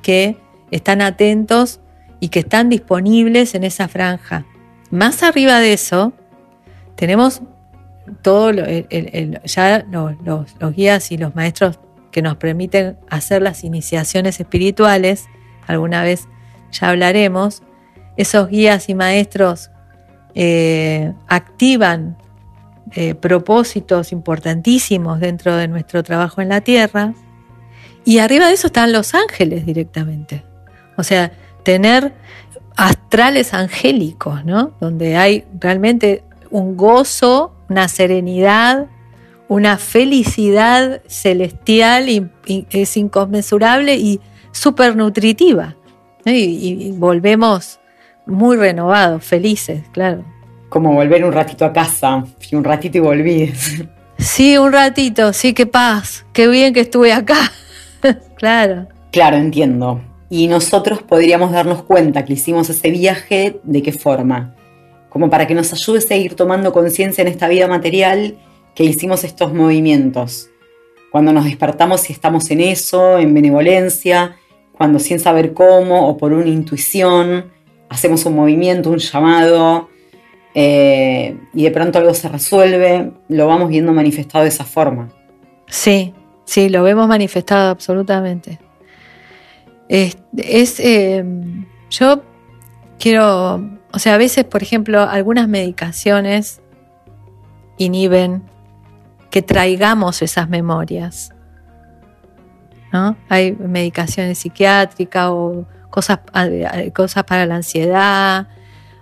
que 0.02 0.36
están 0.70 1.02
atentos 1.02 1.80
y 2.20 2.28
que 2.28 2.40
están 2.40 2.68
disponibles 2.68 3.54
en 3.54 3.64
esa 3.64 3.88
franja. 3.88 4.46
Más 4.90 5.22
arriba 5.22 5.58
de 5.60 5.72
eso, 5.72 6.12
tenemos 6.94 7.42
todo 8.22 8.52
ya 8.52 9.84
los 9.90 10.74
guías 10.74 11.12
y 11.12 11.18
los 11.18 11.34
maestros 11.34 11.78
que 12.10 12.22
nos 12.22 12.36
permiten 12.36 12.96
hacer 13.10 13.42
las 13.42 13.64
iniciaciones 13.64 14.40
espirituales, 14.40 15.26
alguna 15.68 16.02
vez 16.02 16.26
ya 16.72 16.88
hablaremos, 16.88 17.62
esos 18.16 18.48
guías 18.48 18.88
y 18.88 18.94
maestros 18.94 19.70
eh, 20.34 21.12
activan 21.28 22.16
eh, 22.94 23.14
propósitos 23.14 24.12
importantísimos 24.12 25.20
dentro 25.20 25.56
de 25.56 25.68
nuestro 25.68 26.02
trabajo 26.02 26.40
en 26.40 26.48
la 26.48 26.60
tierra. 26.60 27.14
Y 28.04 28.18
arriba 28.18 28.48
de 28.48 28.54
eso 28.54 28.68
están 28.68 28.92
los 28.92 29.14
ángeles 29.14 29.66
directamente. 29.66 30.42
O 30.96 31.02
sea, 31.02 31.32
tener 31.62 32.14
astrales 32.76 33.54
angélicos, 33.54 34.44
¿no? 34.44 34.72
Donde 34.80 35.16
hay 35.16 35.44
realmente 35.60 36.24
un 36.50 36.76
gozo, 36.76 37.52
una 37.68 37.88
serenidad, 37.88 38.86
una 39.48 39.78
felicidad 39.78 41.02
celestial 41.06 42.30
es 42.46 42.96
inconmensurable 42.96 43.96
y 43.96 44.20
súper 44.58 44.96
nutritiva. 44.96 45.76
y, 46.24 46.92
volvemos 46.92 47.80
muy 48.26 48.56
renovados, 48.56 49.24
felices, 49.24 49.82
claro. 49.92 50.22
Como 50.68 50.92
volver 50.92 51.24
un 51.24 51.32
ratito 51.32 51.64
a 51.64 51.72
casa, 51.72 52.24
y 52.50 52.54
un 52.54 52.64
ratito 52.64 52.98
y 52.98 53.00
volví. 53.00 53.52
Sí, 54.18 54.58
un 54.58 54.72
ratito, 54.72 55.32
sí, 55.32 55.54
qué 55.54 55.64
paz, 55.66 56.26
qué 56.32 56.48
bien 56.48 56.74
que 56.74 56.80
estuve 56.80 57.12
acá. 57.12 57.52
claro. 58.36 58.88
Claro, 59.12 59.36
entiendo. 59.36 60.00
Y 60.28 60.48
nosotros 60.48 61.02
podríamos 61.02 61.52
darnos 61.52 61.84
cuenta 61.84 62.24
que 62.24 62.32
hicimos 62.32 62.68
ese 62.68 62.90
viaje 62.90 63.60
de 63.62 63.82
qué 63.82 63.92
forma. 63.92 64.54
Como 65.08 65.30
para 65.30 65.46
que 65.46 65.54
nos 65.54 65.72
ayude 65.72 65.98
a 65.98 66.02
seguir 66.02 66.34
tomando 66.34 66.72
conciencia 66.72 67.22
en 67.22 67.28
esta 67.28 67.48
vida 67.48 67.68
material 67.68 68.36
que 68.74 68.84
hicimos 68.84 69.24
estos 69.24 69.54
movimientos. 69.54 70.50
Cuando 71.10 71.32
nos 71.32 71.44
despertamos 71.44 72.10
y 72.10 72.12
estamos 72.12 72.50
en 72.50 72.60
eso, 72.60 73.18
en 73.18 73.32
benevolencia, 73.32 74.36
cuando 74.78 75.00
sin 75.00 75.18
saber 75.18 75.52
cómo 75.52 76.08
o 76.08 76.16
por 76.16 76.32
una 76.32 76.48
intuición, 76.48 77.50
hacemos 77.88 78.24
un 78.26 78.36
movimiento, 78.36 78.90
un 78.90 78.98
llamado, 78.98 79.88
eh, 80.54 81.36
y 81.52 81.64
de 81.64 81.70
pronto 81.72 81.98
algo 81.98 82.14
se 82.14 82.28
resuelve, 82.28 83.10
lo 83.28 83.48
vamos 83.48 83.68
viendo 83.68 83.92
manifestado 83.92 84.44
de 84.44 84.50
esa 84.50 84.64
forma. 84.64 85.08
Sí, 85.66 86.14
sí, 86.44 86.68
lo 86.68 86.84
vemos 86.84 87.08
manifestado 87.08 87.70
absolutamente. 87.70 88.60
Es, 89.88 90.16
eh, 90.78 91.24
yo 91.90 92.22
quiero, 93.00 93.56
o 93.92 93.98
sea, 93.98 94.14
a 94.14 94.18
veces, 94.18 94.44
por 94.44 94.62
ejemplo, 94.62 95.02
algunas 95.02 95.48
medicaciones 95.48 96.60
inhiben 97.78 98.44
que 99.30 99.42
traigamos 99.42 100.22
esas 100.22 100.48
memorias. 100.48 101.32
¿No? 102.92 103.16
Hay 103.28 103.52
medicaciones 103.52 104.38
psiquiátricas 104.38 105.28
o 105.28 105.66
cosas, 105.90 106.20
cosas 106.94 107.24
para 107.24 107.46
la 107.46 107.56
ansiedad. 107.56 108.48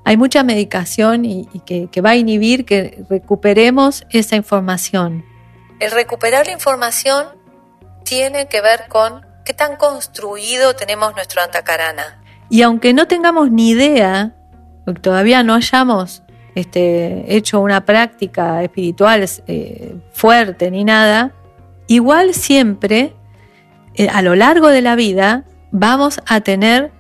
Hay 0.05 0.17
mucha 0.17 0.43
medicación 0.43 1.25
y, 1.25 1.47
que, 1.67 2.01
va 2.01 2.11
a 2.11 2.17
inhibir 2.17 2.65
que 2.65 3.05
recuperemos 3.09 4.07
esa 4.11 4.37
información. 4.37 5.25
El 5.81 5.91
recuperar 5.91 6.47
la 6.47 6.53
información 6.53 7.27
tiene 8.05 8.47
que 8.49 8.61
ver 8.61 8.85
con 8.89 9.27
qué 9.45 9.53
tan 9.53 9.77
construido 9.77 10.75
tenemos 10.75 11.15
nuestro 11.15 11.43
antacarana. 11.43 12.23
Y 12.49 12.63
aunque 12.63 12.93
no 12.93 13.09
tengamos 13.09 13.51
ni 13.51 13.71
idea, 13.71 14.33
todavía 15.03 15.43
no 15.43 15.55
hayamos 15.55 16.23
este, 16.55 17.37
hecho 17.37 17.61
una 17.61 17.85
práctica 17.85 18.63
espiritual 18.63 19.29
eh, 19.47 19.97
fuerte 20.13 20.71
ni 20.71 20.85
nada, 20.85 21.33
igual 21.87 22.33
siempre 22.33 23.15
a 24.13 24.23
lo 24.23 24.35
largo 24.35 24.69
de 24.69 24.83
la 24.83 24.97
vida 24.97 25.45
vamos 25.71 26.21
a 26.27 26.41
tener 26.41 26.93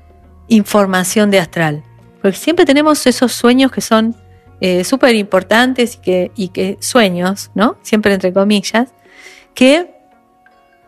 información 0.49 1.31
de 1.31 1.41
astral. 1.41 1.83
Porque 2.23 2.37
siempre 2.37 2.65
tenemos 2.65 3.07
esos 3.07 3.33
sueños 3.33 3.71
que 3.71 3.81
son 3.81 4.17
eh, 4.61 4.85
súper 4.85 5.15
importantes 5.15 5.97
y 5.97 5.99
que, 5.99 6.33
y 6.35 6.49
que 6.49 6.79
sueños, 6.81 7.51
¿no? 7.55 7.77
Siempre 7.83 8.15
entre 8.15 8.33
comillas, 8.33 8.95
que 9.55 9.95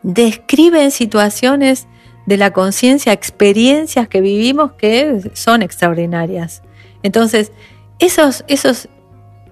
describen 0.03 0.91
situaciones 0.91 1.87
de 2.27 2.37
la 2.37 2.53
conciencia, 2.53 3.13
experiencias 3.13 4.09
que 4.09 4.21
vivimos 4.21 4.73
que 4.73 5.31
son 5.35 5.63
extraordinarias. 5.63 6.63
Entonces, 7.03 7.53
esos, 7.99 8.45
esos 8.49 8.89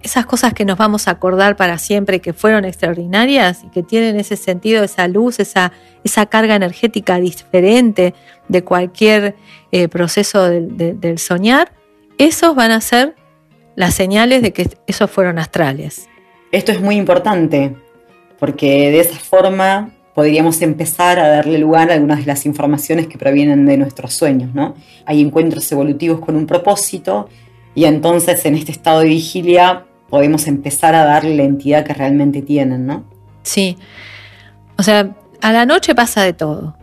esas 0.07 0.25
cosas 0.25 0.55
que 0.55 0.65
nos 0.65 0.79
vamos 0.79 1.09
a 1.09 1.11
acordar 1.11 1.57
para 1.57 1.79
siempre, 1.79 2.21
que 2.21 2.33
fueron 2.33 2.65
extraordinarias 2.65 3.65
y 3.65 3.71
que 3.71 3.83
tienen 3.83 4.19
ese 4.21 4.37
sentido, 4.37 4.85
esa 4.85 5.09
luz, 5.09 5.41
esa, 5.41 5.73
esa 6.05 6.27
carga 6.27 6.55
energética 6.55 7.19
diferente 7.19 8.15
de 8.49 8.63
cualquier 8.63 9.35
eh, 9.73 9.89
proceso 9.89 10.45
del, 10.45 11.19
soñar, 11.19 11.73
esos 12.19 12.55
van 12.55 12.71
a 12.71 12.81
ser 12.81 13.17
las 13.75 13.95
señales 13.95 14.43
de 14.43 14.53
que 14.53 14.71
esos 14.87 15.11
fueron 15.11 15.41
astrales. 15.41 16.09
Esto 16.53 16.71
es 16.71 16.81
muy 16.81 16.95
importante, 16.95 17.75
porque 18.39 18.93
de 18.93 19.01
esa 19.01 19.19
forma 19.19 19.91
podríamos 20.15 20.63
empezar 20.63 21.19
a 21.19 21.29
darle 21.29 21.59
lugar 21.59 21.91
a 21.91 21.95
algunas 21.95 22.21
de 22.21 22.27
las 22.27 22.47
informaciones 22.47 23.09
que 23.09 23.19
provienen 23.19 23.67
de 23.67 23.77
nuestros 23.77 24.15
sueños, 24.15 24.55
¿no? 24.55 24.77
Hay 25.05 25.21
encuentros 25.21 25.71
evolutivos 25.73 26.21
con 26.21 26.37
un 26.37 26.47
propósito 26.47 27.29
y 27.75 27.85
entonces 27.85 28.45
en 28.47 28.55
este 28.55 28.71
estado 28.71 29.01
de 29.01 29.09
vigilia 29.09 29.86
podemos 30.09 30.47
empezar 30.47 30.95
a 30.95 31.05
darle 31.05 31.35
la 31.35 31.43
entidad 31.43 31.85
que 31.85 31.95
realmente 31.95 32.43
tienen, 32.43 32.87
¿no? 32.87 33.05
Sí. 33.43 33.79
O 34.79 34.83
sea, 34.83 35.15
a 35.41 35.53
la 35.53 35.67
noche 35.67 35.95
pasa 35.95 36.23
de 36.23 36.33
todo. 36.33 36.77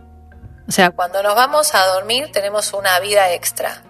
O 0.68 0.72
sea, 0.72 0.92
cuando 0.92 1.22
nos 1.22 1.36
vamos 1.36 1.74
a 1.76 1.86
dormir 1.96 2.30
tenemos 2.32 2.74
una 2.74 3.00
vida 3.00 3.34
extra. 3.34 3.84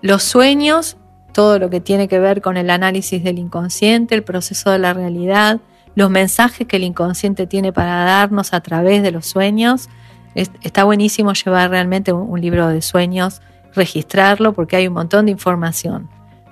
Los 0.00 0.22
sueños, 0.22 0.96
todo 1.32 1.58
lo 1.58 1.70
que 1.70 1.80
tiene 1.80 2.08
que 2.08 2.18
ver 2.18 2.40
con 2.40 2.56
el 2.56 2.70
análisis 2.70 3.22
del 3.22 3.38
inconsciente, 3.38 4.14
el 4.14 4.22
proceso 4.22 4.70
de 4.70 4.78
la 4.78 4.94
realidad, 4.94 5.60
los 5.94 6.10
mensajes 6.10 6.66
que 6.66 6.76
el 6.76 6.84
inconsciente 6.84 7.46
tiene 7.46 7.72
para 7.72 8.04
darnos 8.04 8.54
a 8.54 8.60
través 8.60 9.02
de 9.02 9.10
los 9.10 9.26
sueños. 9.26 9.88
está 10.34 10.84
buenísimo 10.84 11.32
llevar 11.32 11.70
realmente 11.70 12.12
un 12.12 12.40
libro 12.40 12.68
de 12.68 12.80
sueños, 12.82 13.42
registrarlo 13.74 14.52
porque 14.52 14.76
hay 14.76 14.86
un 14.86 14.94
montón 14.94 15.26
de 15.26 15.32
información. 15.32 16.08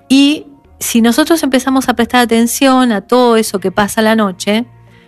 Y 0.09 0.47
si 0.81 1.01
nosotros 1.01 1.43
empezamos 1.43 1.89
a 1.89 1.95
prestar 1.95 2.23
atención 2.23 2.93
a 2.93 3.01
todo 3.01 3.37
eso 3.37 3.61
que 3.61 3.73
pasa 3.73 4.03
la 4.03 4.17
noche, 4.17 4.65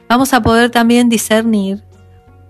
vamos 0.09 0.33
a 0.33 0.43
poder 0.43 0.71
también 0.71 1.09
discernir 1.09 1.85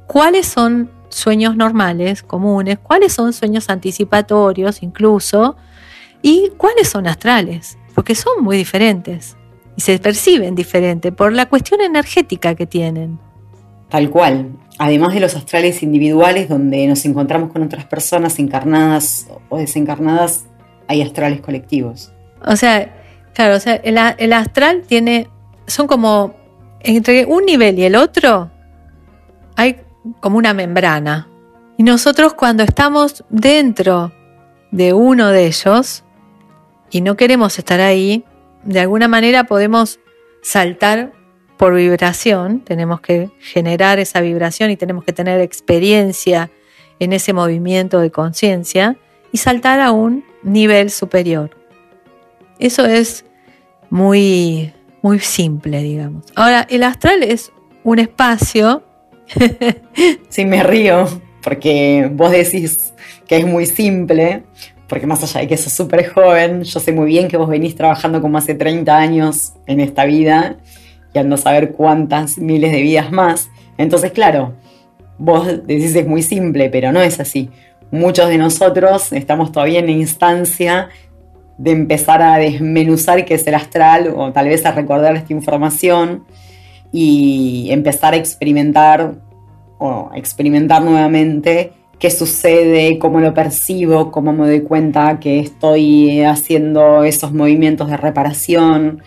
cuáles 0.07 0.47
son 0.47 0.91
sueños 1.09 1.57
normales, 1.57 2.23
comunes, 2.23 2.79
cuáles 2.79 3.13
son 3.13 3.33
sueños 3.33 3.69
anticipatorios 3.69 4.83
incluso, 4.83 5.57
y 6.23 6.51
cuáles 6.57 6.89
son 6.89 7.07
astrales, 7.07 7.79
porque 7.95 8.15
son 8.15 8.43
muy 8.43 8.57
diferentes 8.57 9.37
y 9.77 9.81
se 9.81 9.99
perciben 9.99 10.55
diferente 10.55 11.13
por 11.13 11.33
la 11.33 11.49
cuestión 11.49 11.81
energética 11.81 12.55
que 12.55 12.67
tienen. 12.67 13.19
Tal 13.89 14.11
cual. 14.11 14.51
Además 14.79 15.15
de 15.15 15.21
los 15.21 15.35
astrales 15.37 15.83
individuales 15.83 16.49
donde 16.49 16.87
nos 16.87 17.05
encontramos 17.05 17.53
con 17.53 17.63
otras 17.63 17.85
personas 17.85 18.39
encarnadas 18.39 19.27
o 19.49 19.59
desencarnadas, 19.59 20.47
hay 20.87 21.03
astrales 21.03 21.41
colectivos. 21.41 22.13
O 22.47 22.57
sea, 22.57 23.00
claro, 23.35 23.57
o 23.57 23.61
sea, 23.61 23.75
el, 23.77 23.99
el 24.19 24.33
astral 24.33 24.83
tiene, 24.87 25.29
son 25.67 25.87
como, 25.87 26.35
entre 26.81 27.27
un 27.27 27.45
nivel 27.45 27.79
y 27.79 27.85
el 27.85 27.97
otro, 27.97 28.51
hay 29.57 29.81
como 30.21 30.39
una 30.39 30.55
membrana. 30.55 31.29
Y 31.77 31.83
nosotros 31.83 32.35
cuando 32.35 32.63
estamos 32.63 33.25
dentro 33.29 34.13
de 34.71 34.93
uno 34.93 35.29
de 35.29 35.47
ellos 35.47 36.05
y 36.91 37.01
no 37.01 37.17
queremos 37.17 37.59
estar 37.59 37.81
ahí, 37.81 38.25
de 38.65 38.81
alguna 38.81 39.09
manera 39.09 39.45
podemos 39.45 40.01
saltar 40.43 41.13
por 41.57 41.75
vibración, 41.75 42.61
tenemos 42.61 43.01
que 43.01 43.31
generar 43.39 43.99
esa 43.99 44.21
vibración 44.21 44.71
y 44.71 44.77
tenemos 44.77 45.05
que 45.05 45.13
tener 45.13 45.41
experiencia 45.41 46.51
en 46.99 47.13
ese 47.13 47.33
movimiento 47.33 48.01
de 48.01 48.11
conciencia 48.11 48.97
y 49.33 49.39
saltar 49.39 49.81
a 49.81 49.93
un 49.93 50.25
nivel 50.43 50.91
superior. 50.91 51.60
Eso 52.61 52.87
es 52.87 53.25
muy, 53.91 54.73
muy 55.03 55.19
simple, 55.19 55.83
digamos. 55.83 56.25
Ahora, 56.37 56.67
el 56.71 56.85
astral 56.85 57.25
es 57.25 57.51
un 57.83 57.99
espacio 57.99 58.85
sí, 60.29 60.45
me 60.45 60.63
río, 60.63 61.07
porque 61.43 62.11
vos 62.13 62.31
decís 62.31 62.93
que 63.27 63.39
es 63.39 63.47
muy 63.47 63.67
simple, 63.67 64.43
porque 64.89 65.07
más 65.07 65.23
allá 65.23 65.41
de 65.41 65.49
que 65.49 65.57
sos 65.57 65.73
súper 65.73 66.09
joven, 66.09 66.65
yo 66.65 66.81
sé 66.81 66.93
muy 66.93 67.07
bien 67.07 67.29
que 67.29 67.37
vos 67.37 67.49
venís 67.49 67.77
trabajando 67.77 68.21
como 68.21 68.39
hace 68.39 68.55
30 68.55 68.97
años 68.97 69.53
en 69.67 69.81
esta 69.81 70.05
vida 70.05 70.57
y 71.15 71.19
ando 71.19 71.37
a 71.37 71.39
saber 71.39 71.73
cuántas 71.73 72.39
miles 72.39 72.73
de 72.73 72.83
vidas 72.83 73.13
más. 73.13 73.51
Entonces, 73.79 74.13
claro, 74.13 74.55
vos 75.19 75.47
decís 75.47 75.95
es 75.95 76.07
muy 76.07 76.23
simple, 76.23 76.71
pero 76.71 76.93
no 76.93 77.01
es 77.01 77.21
así. 77.21 77.51
Muchos 77.93 78.29
de 78.29 78.39
nosotros 78.39 79.13
estamos 79.13 79.53
todavía 79.53 79.81
en 79.81 79.91
instancia 79.91 80.89
de 81.61 81.73
empezar 81.73 82.23
a 82.23 82.39
desmenuzar 82.39 83.27
qué 83.27 83.35
es 83.35 83.47
el 83.47 83.55
astral 83.55 84.15
o 84.17 84.33
tal 84.33 84.49
vez 84.49 84.65
a 84.65 84.73
recordar 84.73 85.15
esta 85.15 85.35
información 85.35 86.25
y 86.91 87.69
empezar 87.71 88.15
a 88.15 88.17
experimentar 88.17 89.17
o 89.79 90.11
experimentar 90.15 90.83
nuevamente 90.83 91.73
qué 91.99 92.11
sucede, 92.11 92.99
cómo 92.99 93.21
lo 93.21 93.35
percibo, 93.35 94.11
cómo 94.11 94.33
me 94.33 94.47
doy 94.47 94.63
cuenta 94.63 95.21
que 95.21 95.39
estoy 95.39 96.23
haciendo 96.23 97.05
esos 97.05 97.33
movimientos 97.33 97.91
de 97.91 97.99
reparación. 97.99 99.03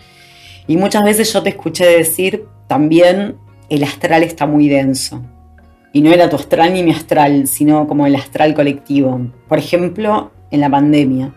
Y 0.68 0.76
muchas 0.76 1.02
veces 1.02 1.32
yo 1.32 1.42
te 1.42 1.48
escuché 1.50 1.84
decir 1.86 2.44
también 2.68 3.34
el 3.68 3.82
astral 3.82 4.22
está 4.22 4.46
muy 4.46 4.68
denso. 4.68 5.22
Y 5.92 6.02
no 6.02 6.12
era 6.12 6.30
tu 6.30 6.36
astral 6.36 6.72
ni 6.72 6.84
mi 6.84 6.92
astral, 6.92 7.48
sino 7.48 7.88
como 7.88 8.06
el 8.06 8.14
astral 8.14 8.54
colectivo. 8.54 9.20
Por 9.48 9.58
ejemplo, 9.58 10.30
en 10.52 10.60
la 10.60 10.70
pandemia. 10.70 11.34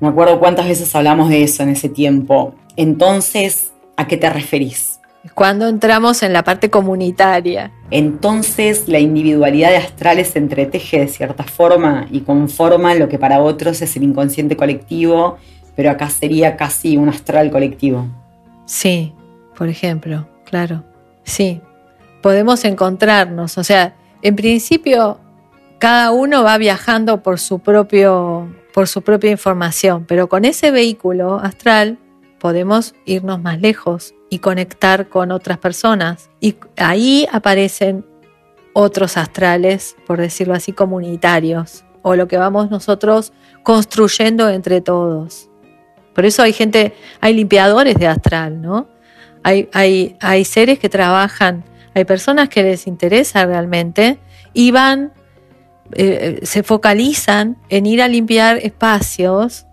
Me 0.00 0.08
acuerdo 0.08 0.40
cuántas 0.40 0.66
veces 0.66 0.94
hablamos 0.94 1.28
de 1.28 1.42
eso 1.42 1.62
en 1.62 1.68
ese 1.68 1.88
tiempo. 1.88 2.54
Entonces, 2.76 3.72
¿a 3.96 4.06
qué 4.06 4.16
te 4.16 4.30
referís? 4.30 4.98
Cuando 5.34 5.68
entramos 5.68 6.22
en 6.22 6.32
la 6.32 6.42
parte 6.42 6.70
comunitaria. 6.70 7.70
Entonces 7.90 8.88
la 8.88 8.98
individualidad 8.98 9.70
de 9.70 9.76
astrales 9.76 10.28
se 10.28 10.38
entreteje 10.38 11.00
de 11.00 11.08
cierta 11.08 11.44
forma 11.44 12.06
y 12.10 12.20
conforma 12.20 12.94
lo 12.94 13.08
que 13.08 13.18
para 13.18 13.40
otros 13.40 13.82
es 13.82 13.94
el 13.96 14.04
inconsciente 14.04 14.56
colectivo, 14.56 15.36
pero 15.76 15.90
acá 15.90 16.08
sería 16.08 16.56
casi 16.56 16.96
un 16.96 17.10
astral 17.10 17.50
colectivo. 17.50 18.06
Sí, 18.64 19.12
por 19.56 19.68
ejemplo, 19.68 20.26
claro. 20.44 20.84
Sí, 21.22 21.60
podemos 22.22 22.64
encontrarnos, 22.64 23.58
o 23.58 23.64
sea, 23.64 23.94
en 24.22 24.36
principio 24.36 25.18
cada 25.78 26.12
uno 26.12 26.42
va 26.42 26.56
viajando 26.56 27.22
por 27.22 27.38
su 27.38 27.58
propio 27.58 28.48
por 28.80 28.88
su 28.88 29.02
propia 29.02 29.30
información, 29.30 30.06
pero 30.08 30.30
con 30.30 30.46
ese 30.46 30.70
vehículo 30.70 31.38
astral 31.38 31.98
podemos 32.38 32.94
irnos 33.04 33.38
más 33.38 33.60
lejos 33.60 34.14
y 34.30 34.38
conectar 34.38 35.10
con 35.10 35.32
otras 35.32 35.58
personas. 35.58 36.30
Y 36.40 36.56
ahí 36.78 37.28
aparecen 37.30 38.06
otros 38.72 39.18
astrales, 39.18 39.96
por 40.06 40.18
decirlo 40.18 40.54
así, 40.54 40.72
comunitarios, 40.72 41.84
o 42.00 42.16
lo 42.16 42.26
que 42.26 42.38
vamos 42.38 42.70
nosotros 42.70 43.34
construyendo 43.64 44.48
entre 44.48 44.80
todos. 44.80 45.50
Por 46.14 46.24
eso 46.24 46.42
hay 46.42 46.54
gente, 46.54 46.94
hay 47.20 47.34
limpiadores 47.34 47.96
de 47.96 48.06
astral, 48.06 48.62
¿no? 48.62 48.88
Hay, 49.42 49.68
hay, 49.74 50.16
hay 50.22 50.46
seres 50.46 50.78
que 50.78 50.88
trabajan, 50.88 51.64
hay 51.92 52.06
personas 52.06 52.48
que 52.48 52.62
les 52.62 52.86
interesa 52.86 53.44
realmente 53.44 54.18
y 54.54 54.70
van, 54.70 55.12
eh, 55.94 56.40
se 56.42 56.62
focalizan 56.62 57.56
en 57.68 57.86
ir 57.86 58.02
a 58.02 58.08
limpiar 58.08 58.58
espacios 58.58 59.66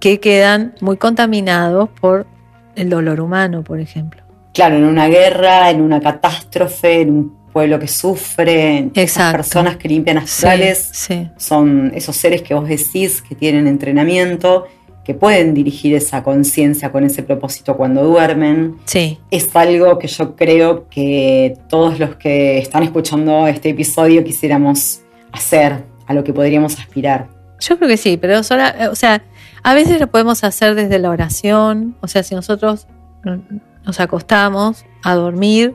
que 0.00 0.20
quedan 0.20 0.74
muy 0.80 0.96
contaminados 0.96 1.88
por 2.00 2.26
el 2.74 2.90
dolor 2.90 3.20
humano, 3.20 3.64
por 3.64 3.80
ejemplo. 3.80 4.22
Claro, 4.52 4.76
en 4.76 4.84
una 4.84 5.08
guerra, 5.08 5.70
en 5.70 5.80
una 5.80 6.00
catástrofe, 6.00 7.02
en 7.02 7.10
un 7.10 7.36
pueblo 7.52 7.78
que 7.78 7.88
sufre, 7.88 8.90
esas 8.94 9.32
personas 9.32 9.76
que 9.76 9.88
limpian 9.88 10.18
astrales 10.18 11.08
son 11.38 11.92
esos 11.94 12.14
seres 12.16 12.42
que 12.42 12.52
vos 12.52 12.68
decís 12.68 13.22
que 13.22 13.34
tienen 13.34 13.66
entrenamiento, 13.66 14.66
que 15.02 15.14
pueden 15.14 15.54
dirigir 15.54 15.94
esa 15.94 16.22
conciencia 16.22 16.90
con 16.90 17.04
ese 17.04 17.22
propósito 17.22 17.76
cuando 17.76 18.04
duermen. 18.04 18.76
Sí. 18.84 19.18
Es 19.30 19.54
algo 19.54 19.98
que 19.98 20.08
yo 20.08 20.36
creo 20.36 20.88
que 20.88 21.56
todos 21.68 21.98
los 21.98 22.16
que 22.16 22.58
están 22.58 22.82
escuchando 22.82 23.46
este 23.46 23.70
episodio 23.70 24.22
quisiéramos 24.24 25.00
hacer, 25.36 25.84
a 26.06 26.14
lo 26.14 26.24
que 26.24 26.32
podríamos 26.32 26.78
aspirar. 26.78 27.28
Yo 27.60 27.76
creo 27.76 27.88
que 27.88 27.96
sí, 27.96 28.16
pero 28.16 28.42
sola, 28.42 28.88
o 28.90 28.94
sea, 28.94 29.22
a 29.62 29.74
veces 29.74 30.00
lo 30.00 30.08
podemos 30.08 30.44
hacer 30.44 30.74
desde 30.74 30.98
la 30.98 31.10
oración, 31.10 31.96
o 32.00 32.08
sea, 32.08 32.22
si 32.22 32.34
nosotros 32.34 32.86
nos 33.84 34.00
acostamos 34.00 34.84
a 35.02 35.14
dormir 35.14 35.74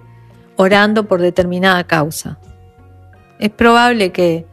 orando 0.55 1.07
por 1.07 1.21
determinada 1.21 1.83
causa. 1.85 2.37
Es 3.39 3.49
probable 3.49 4.11
que 4.11 4.45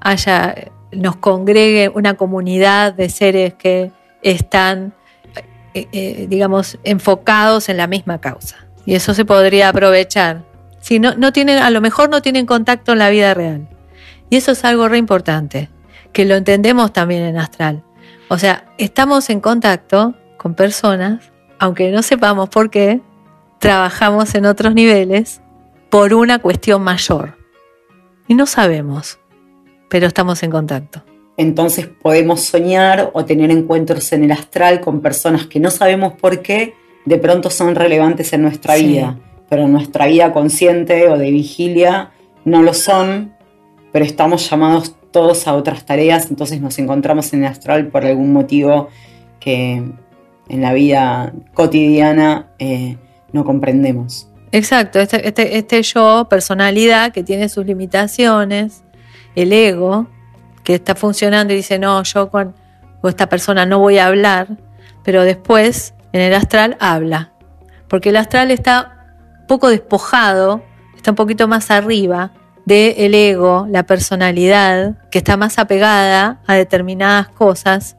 haya, 0.00 0.54
nos 0.92 1.16
congregue 1.16 1.90
una 1.92 2.14
comunidad 2.14 2.92
de 2.92 3.08
seres 3.08 3.54
que 3.54 3.90
están, 4.22 4.94
eh, 5.74 5.88
eh, 5.92 6.26
digamos, 6.28 6.78
enfocados 6.84 7.68
en 7.68 7.78
la 7.78 7.86
misma 7.88 8.20
causa. 8.20 8.56
Y 8.84 8.94
eso 8.94 9.14
se 9.14 9.24
podría 9.24 9.70
aprovechar. 9.70 10.44
Si 10.80 11.00
no, 11.00 11.16
no 11.16 11.32
tienen, 11.32 11.58
a 11.58 11.70
lo 11.70 11.80
mejor 11.80 12.08
no 12.08 12.22
tienen 12.22 12.46
contacto 12.46 12.92
en 12.92 12.98
la 13.00 13.10
vida 13.10 13.34
real. 13.34 13.66
Y 14.30 14.36
eso 14.36 14.52
es 14.52 14.64
algo 14.64 14.88
re 14.88 14.98
importante, 14.98 15.70
que 16.12 16.24
lo 16.24 16.34
entendemos 16.34 16.92
también 16.92 17.22
en 17.22 17.38
astral. 17.38 17.84
O 18.28 18.38
sea, 18.38 18.64
estamos 18.78 19.30
en 19.30 19.40
contacto 19.40 20.14
con 20.36 20.54
personas, 20.54 21.32
aunque 21.58 21.90
no 21.90 22.02
sepamos 22.02 22.48
por 22.48 22.70
qué, 22.70 23.00
trabajamos 23.58 24.34
en 24.34 24.46
otros 24.46 24.74
niveles 24.74 25.40
por 25.90 26.12
una 26.12 26.40
cuestión 26.40 26.82
mayor. 26.82 27.36
Y 28.28 28.34
no 28.34 28.46
sabemos, 28.46 29.18
pero 29.88 30.06
estamos 30.06 30.42
en 30.42 30.50
contacto. 30.50 31.02
Entonces 31.36 31.86
podemos 31.86 32.40
soñar 32.40 33.10
o 33.12 33.24
tener 33.24 33.50
encuentros 33.50 34.12
en 34.12 34.24
el 34.24 34.32
astral 34.32 34.80
con 34.80 35.00
personas 35.00 35.46
que 35.46 35.60
no 35.60 35.70
sabemos 35.70 36.14
por 36.14 36.42
qué 36.42 36.74
de 37.04 37.18
pronto 37.18 37.50
son 37.50 37.74
relevantes 37.74 38.32
en 38.32 38.42
nuestra 38.42 38.76
vida, 38.76 39.18
pero 39.48 39.62
en 39.62 39.72
nuestra 39.72 40.06
vida 40.06 40.32
consciente 40.32 41.08
o 41.08 41.18
de 41.18 41.30
vigilia 41.30 42.10
no 42.44 42.62
lo 42.62 42.74
son, 42.74 43.35
pero 43.96 44.04
estamos 44.04 44.50
llamados 44.50 44.94
todos 45.10 45.48
a 45.48 45.54
otras 45.54 45.86
tareas, 45.86 46.28
entonces 46.28 46.60
nos 46.60 46.78
encontramos 46.78 47.32
en 47.32 47.44
el 47.44 47.50
astral 47.50 47.86
por 47.86 48.04
algún 48.04 48.30
motivo 48.30 48.90
que 49.40 49.82
en 50.50 50.60
la 50.60 50.74
vida 50.74 51.32
cotidiana 51.54 52.48
eh, 52.58 52.98
no 53.32 53.46
comprendemos. 53.46 54.28
Exacto, 54.52 55.00
este, 55.00 55.26
este, 55.26 55.56
este, 55.56 55.82
yo, 55.82 56.26
personalidad 56.28 57.10
que 57.10 57.22
tiene 57.22 57.48
sus 57.48 57.64
limitaciones, 57.64 58.84
el 59.34 59.50
ego, 59.54 60.08
que 60.62 60.74
está 60.74 60.94
funcionando 60.94 61.54
y 61.54 61.56
dice, 61.56 61.78
no, 61.78 62.02
yo 62.02 62.28
con, 62.28 62.54
con 63.00 63.08
esta 63.08 63.30
persona 63.30 63.64
no 63.64 63.78
voy 63.78 63.96
a 63.96 64.08
hablar, 64.08 64.58
pero 65.04 65.24
después 65.24 65.94
en 66.12 66.20
el 66.20 66.34
astral 66.34 66.76
habla, 66.80 67.32
porque 67.88 68.10
el 68.10 68.16
astral 68.16 68.50
está 68.50 69.16
poco 69.48 69.70
despojado, 69.70 70.62
está 70.94 71.12
un 71.12 71.16
poquito 71.16 71.48
más 71.48 71.70
arriba, 71.70 72.32
del 72.66 73.14
ego, 73.14 73.66
la 73.70 73.84
personalidad, 73.84 74.96
que 75.10 75.18
está 75.18 75.36
más 75.36 75.58
apegada 75.58 76.40
a 76.46 76.54
determinadas 76.54 77.28
cosas. 77.28 77.96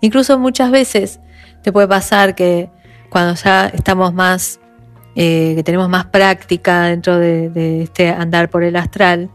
Incluso 0.00 0.38
muchas 0.38 0.70
veces 0.70 1.20
te 1.62 1.72
puede 1.72 1.88
pasar 1.88 2.34
que 2.36 2.70
cuando 3.10 3.34
ya 3.34 3.66
estamos 3.66 4.14
más, 4.14 4.60
eh, 5.16 5.54
que 5.56 5.64
tenemos 5.64 5.88
más 5.88 6.06
práctica 6.06 6.84
dentro 6.84 7.18
de, 7.18 7.82
este 7.82 8.08
andar 8.10 8.48
por 8.50 8.62
el 8.62 8.76
astral, 8.76 9.30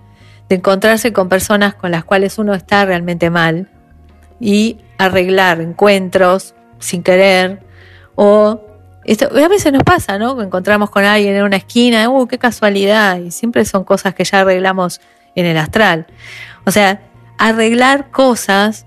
de 0.47 0.55
encontrarse 0.55 1.11
con 1.11 1.28
personas 1.28 1.76
con 1.76 1.91
las 1.91 2.05
cuales 2.05 2.38
uno 2.38 2.53
está 2.53 2.86
realmente 2.86 3.30
mal 3.30 3.70
y 4.39 4.80
arreglar 4.97 5.59
encuentros 5.59 6.55
sin 6.80 7.03
querer 7.03 7.59
o 8.16 8.61
esto, 9.06 9.28
a 9.28 9.47
veces 9.47 9.72
nos 9.74 9.84
pasa, 9.84 10.18
¿no? 10.18 10.41
Encontramos 10.41 10.89
con 10.89 11.04
alguien 11.04 11.36
en 11.36 11.43
una 11.43 11.58
esquina, 11.58 12.10
¡uh, 12.10 12.28
qué 12.28 12.38
casualidad! 12.38 13.20
Y 13.20 13.32
siempre 13.32 13.66
son 13.66 13.84
cosas 13.84 14.16
que 14.16 14.24
ya 14.24 14.41
arreglamos 14.41 15.01
en 15.36 15.45
el 15.45 15.58
astral. 15.58 16.08
O 16.66 16.72
sea, 16.72 17.01
arreglar 17.38 18.12
cosas, 18.12 18.86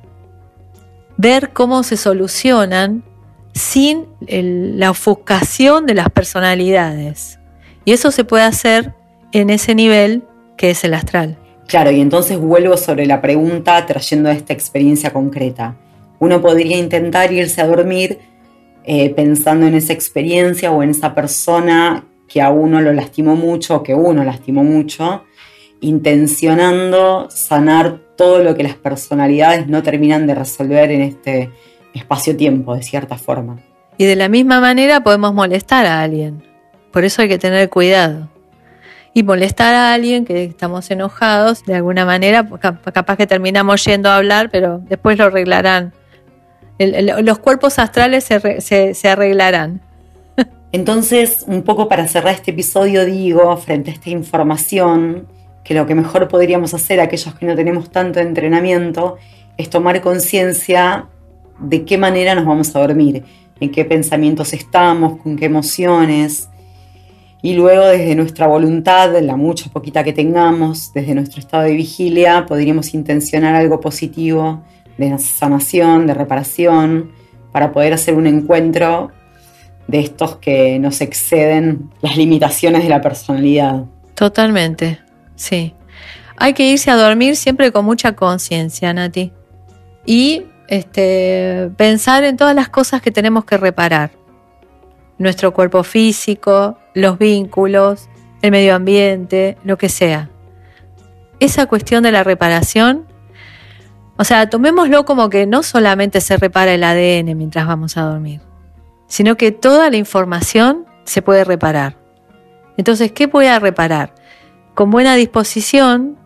ver 1.17 1.51
cómo 1.53 1.83
se 1.83 1.97
solucionan 1.97 3.05
sin 3.53 4.07
la 4.21 4.91
ofuscación 4.91 5.87
de 5.87 5.95
las 5.95 6.11
personalidades. 6.11 7.39
Y 7.85 7.93
eso 7.93 8.11
se 8.11 8.25
puede 8.25 8.45
hacer 8.45 8.95
en 9.33 9.51
ese 9.51 9.75
nivel 9.75 10.25
que 10.57 10.71
es 10.71 10.85
el 10.85 10.95
astral. 10.95 11.39
Claro, 11.67 11.91
y 11.91 12.01
entonces 12.01 12.39
vuelvo 12.39 12.77
sobre 12.77 13.07
la 13.07 13.21
pregunta 13.21 13.85
trayendo 13.87 14.31
esta 14.31 14.53
experiencia 14.53 15.13
concreta. 15.13 15.77
Uno 16.19 16.41
podría 16.41 16.79
intentar 16.79 17.33
irse 17.33 17.61
a 17.61 17.67
dormir 17.67 18.19
eh, 18.87 19.11
pensando 19.11 19.67
en 19.67 19.75
esa 19.75 19.93
experiencia 19.93 20.71
o 20.71 20.83
en 20.83 20.91
esa 20.91 21.15
persona 21.15 22.05
que 22.29 22.41
a 22.41 22.51
uno 22.51 22.81
lo 22.81 22.93
lastimó 22.93 23.37
mucho 23.37 23.77
o 23.77 23.83
que 23.83 23.95
uno 23.95 24.25
lastimó 24.25 24.65
mucho, 24.65 25.25
intencionando 25.81 27.29
sanar 27.31 27.99
todo 28.17 28.43
lo 28.43 28.55
que 28.55 28.63
las 28.63 28.77
personalidades 28.77 29.67
no 29.67 29.83
terminan 29.83 30.27
de 30.27 30.35
resolver 30.35 30.91
en 30.91 31.03
este 31.03 31.51
espacio-tiempo, 31.95 32.75
de 32.75 32.83
cierta 32.83 33.19
forma. 33.19 33.59
Y 33.99 34.05
de 34.05 34.17
la 34.17 34.29
misma 34.29 34.61
manera 34.61 35.03
podemos 35.03 35.35
molestar 35.35 35.87
a 35.87 36.03
alguien. 36.03 36.43
Por 36.93 37.05
eso 37.05 37.23
hay 37.23 37.29
que 37.29 37.39
tener 37.39 37.69
cuidado 37.69 38.29
y 39.17 39.23
molestar 39.23 39.75
a 39.75 39.95
alguien 39.95 40.27
que 40.27 40.45
estamos 40.45 40.91
enojados, 40.91 41.65
de 41.65 41.75
alguna 41.75 42.05
manera, 42.05 42.47
pues, 42.47 42.61
capaz 42.61 43.17
que 43.17 43.27
terminamos 43.27 43.83
yendo 43.83 44.11
a 44.11 44.17
hablar, 44.17 44.51
pero 44.51 44.79
después 44.79 45.17
lo 45.17 45.25
arreglarán. 45.25 45.95
Los 46.79 47.39
cuerpos 47.39 47.79
astrales 47.79 48.25
se, 48.25 48.95
se 48.95 49.09
arreglarán. 49.09 49.81
Entonces, 50.73 51.45
un 51.47 51.63
poco 51.63 51.89
para 51.89 52.07
cerrar 52.07 52.35
este 52.35 52.51
episodio, 52.51 53.05
digo, 53.07 53.57
frente 53.57 53.91
a 53.91 53.95
esta 53.95 54.11
información, 54.11 55.27
que 55.65 55.75
lo 55.75 55.87
que 55.87 55.95
mejor 55.95 56.29
podríamos 56.29 56.75
hacer 56.75 57.01
aquellos 57.01 57.35
que 57.35 57.47
no 57.47 57.57
tenemos 57.57 57.91
tanto 57.91 58.21
entrenamiento 58.21 59.17
es 59.57 59.71
tomar 59.71 60.01
conciencia 60.01 61.07
de 61.59 61.85
qué 61.85 61.97
manera 61.99 62.35
nos 62.35 62.45
vamos 62.45 62.75
a 62.77 62.81
dormir, 62.81 63.25
en 63.59 63.71
qué 63.71 63.85
pensamientos 63.85 64.53
estamos, 64.53 65.19
con 65.21 65.37
qué 65.37 65.47
emociones, 65.47 66.49
y 67.43 67.55
luego 67.55 67.87
desde 67.87 68.15
nuestra 68.15 68.49
voluntad, 68.49 69.17
la 69.21 69.37
mucha 69.37 69.71
poquita 69.71 70.03
que 70.03 70.13
tengamos, 70.13 70.93
desde 70.93 71.15
nuestro 71.15 71.39
estado 71.39 71.63
de 71.63 71.75
vigilia, 71.75 72.45
podríamos 72.45 72.93
intencionar 72.93 73.55
algo 73.55 73.79
positivo 73.79 74.63
de 74.99 75.19
sanación, 75.19 76.07
de 76.07 76.15
reparación, 76.15 77.13
para 77.53 77.73
poder 77.73 77.93
hacer 77.93 78.15
un 78.15 78.27
encuentro 78.27 79.11
de 79.87 80.01
estos 80.01 80.37
que 80.37 80.79
nos 80.79 81.01
exceden 81.01 81.91
las 82.01 82.17
limitaciones 82.17 82.83
de 82.83 82.89
la 82.89 83.01
personalidad. 83.01 83.85
Totalmente, 84.15 84.99
sí. 85.37 85.75
Hay 86.37 86.53
que 86.53 86.69
irse 86.69 86.91
a 86.91 86.97
dormir 86.97 87.37
siempre 87.37 87.73
con 87.73 87.85
mucha 87.85 88.13
conciencia, 88.13 88.93
Nati. 88.93 89.33
Y 90.05 90.45
este, 90.69 91.71
pensar 91.77 92.25
en 92.25 92.37
todas 92.37 92.55
las 92.55 92.69
cosas 92.69 93.01
que 93.01 93.11
tenemos 93.11 93.45
que 93.45 93.57
reparar 93.57 94.11
nuestro 95.19 95.55
cuerpo 95.55 95.83
físico, 95.83 96.79
los 96.95 97.19
vínculos, 97.19 98.09
el 98.43 98.51
medio 98.51 98.75
ambiente, 98.75 99.57
lo 99.65 99.79
que 99.79 99.89
sea. 99.89 100.31
Esa 101.41 101.67
cuestión 101.67 102.03
de 102.03 102.13
la 102.13 102.25
reparación, 102.25 103.07
o 104.17 104.25
sea, 104.25 104.49
tomémoslo 104.49 105.05
como 105.05 105.29
que 105.29 105.47
no 105.47 105.63
solamente 105.63 106.21
se 106.21 106.37
repara 106.37 106.75
el 106.75 106.85
ADN 106.85 107.37
mientras 107.37 107.67
vamos 107.67 107.97
a 107.97 108.03
dormir, 108.03 108.41
sino 109.07 109.37
que 109.37 109.53
toda 109.53 109.91
la 109.91 109.97
información 109.97 110.87
se 111.05 111.23
puede 111.23 111.45
reparar. 111.45 111.97
Entonces, 112.77 113.13
¿qué 113.13 113.27
voy 113.27 113.47
reparar? 113.59 114.15
Con 114.75 114.91
buena 114.91 115.15
disposición 115.15 116.19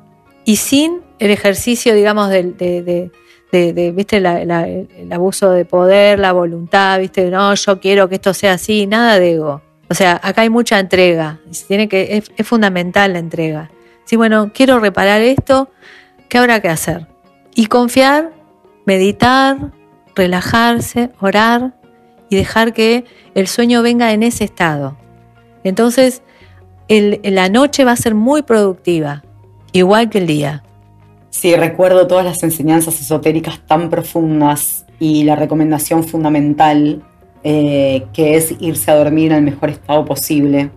y 0.44 0.56
sin 0.56 1.00
el 1.18 1.30
ejercicio, 1.30 1.94
digamos, 1.94 2.30
de, 2.30 2.42
de, 3.52 3.92
¿viste? 3.92 4.16
el 4.16 5.12
abuso 5.12 5.50
de 5.50 5.64
poder, 5.64 6.18
la 6.18 6.32
voluntad, 6.32 6.98
¿viste? 6.98 7.30
No, 7.30 7.54
yo 7.54 7.80
quiero 7.80 8.08
que 8.08 8.16
esto 8.16 8.34
sea 8.34 8.54
así, 8.54 8.86
nada 8.86 9.18
de 9.18 9.32
ego. 9.34 9.62
O 9.88 9.94
sea, 9.94 10.20
acá 10.22 10.42
hay 10.42 10.50
mucha 10.50 10.78
entrega, 10.78 11.40
tiene 11.66 11.88
que, 11.88 12.22
es, 12.36 12.46
fundamental 12.46 13.12
la 13.12 13.18
entrega. 13.18 13.70
Si, 14.04 14.16
bueno, 14.16 14.52
quiero 14.54 14.78
reparar 14.78 15.20
esto, 15.20 15.68
¿qué 16.28 16.38
habrá 16.38 16.60
que 16.60 16.68
hacer? 16.68 17.09
Y 17.54 17.66
confiar, 17.66 18.32
meditar, 18.86 19.72
relajarse, 20.14 21.10
orar 21.20 21.74
y 22.28 22.36
dejar 22.36 22.72
que 22.72 23.04
el 23.34 23.48
sueño 23.48 23.82
venga 23.82 24.12
en 24.12 24.22
ese 24.22 24.44
estado. 24.44 24.96
Entonces, 25.64 26.22
la 26.88 27.48
noche 27.48 27.84
va 27.84 27.92
a 27.92 27.96
ser 27.96 28.14
muy 28.14 28.42
productiva, 28.42 29.22
igual 29.72 30.10
que 30.10 30.18
el 30.18 30.26
día. 30.26 30.64
Sí, 31.30 31.54
recuerdo 31.54 32.06
todas 32.06 32.24
las 32.24 32.42
enseñanzas 32.42 33.00
esotéricas 33.00 33.60
tan 33.66 33.90
profundas 33.90 34.84
y 34.98 35.24
la 35.24 35.36
recomendación 35.36 36.02
fundamental 36.02 37.02
eh, 37.42 38.04
que 38.12 38.36
es 38.36 38.54
irse 38.60 38.90
a 38.90 38.96
dormir 38.96 39.32
en 39.32 39.38
el 39.38 39.44
mejor 39.44 39.70
estado 39.70 40.04
posible. 40.04 40.70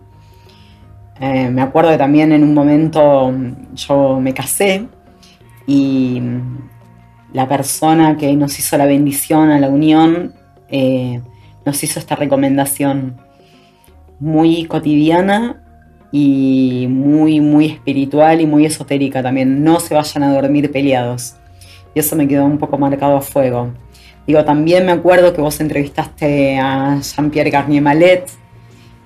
Eh, 1.20 1.50
me 1.50 1.62
acuerdo 1.62 1.92
que 1.92 1.98
también 1.98 2.32
en 2.32 2.44
un 2.44 2.54
momento 2.54 3.34
yo 3.74 4.20
me 4.20 4.34
casé 4.34 4.88
y 5.66 6.22
la 7.34 7.48
persona 7.48 8.18
que 8.18 8.34
nos 8.36 8.58
hizo 8.60 8.78
la 8.78 8.86
bendición 8.86 9.50
a 9.50 9.60
la 9.60 9.70
unión 9.70 10.34
eh, 10.70 11.22
nos 11.66 11.84
hizo 11.84 12.00
esta 12.00 12.16
recomendación 12.16 13.18
muy 14.20 14.66
cotidiana 14.66 15.62
y 16.12 16.88
muy, 16.90 17.40
muy 17.40 17.66
espiritual 17.66 18.40
y 18.40 18.46
muy 18.46 18.66
esotérica 18.66 19.24
también. 19.24 19.64
No 19.64 19.80
se 19.80 19.96
vayan 19.96 20.24
a 20.24 20.34
dormir 20.34 20.72
peleados. 20.72 21.36
Y 21.96 22.00
eso 22.00 22.16
me 22.16 22.28
quedó 22.28 22.46
un 22.46 22.58
poco 22.58 22.78
marcado 22.78 23.18
a 23.18 23.22
fuego. 23.22 23.72
Digo, 24.28 24.46
también 24.46 24.86
me 24.86 24.92
acuerdo 24.92 25.34
que 25.34 25.42
vos 25.42 25.60
entrevistaste 25.60 26.58
a 26.60 27.00
Jean-Pierre 27.02 27.50
Garnier 27.50 27.82
Malet. 27.82 28.30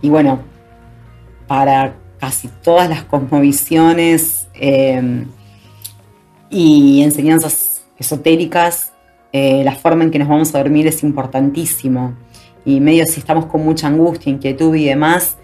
Y 0.02 0.10
bueno, 0.10 0.42
para 1.48 1.96
casi 2.20 2.50
todas 2.62 2.90
las 2.90 3.04
cosmovisiones 3.04 4.48
eh, 4.54 5.26
y 6.50 7.02
enseñanzas 7.02 7.84
esotéricas, 7.98 8.94
eh, 9.34 9.64
la 9.64 9.76
forma 9.76 10.04
en 10.04 10.12
que 10.12 10.20
nos 10.20 10.28
vamos 10.28 10.54
a 10.54 10.60
dormir 10.60 10.88
es 10.88 11.04
importantísimo. 11.04 12.16
Y 12.66 12.80
medio 12.80 13.06
si 13.06 13.20
estamos 13.20 13.46
con 13.46 13.64
mucha 13.64 13.88
angustia, 13.88 14.32
inquietud 14.32 14.76
y 14.76 14.86
demás, 14.86 15.38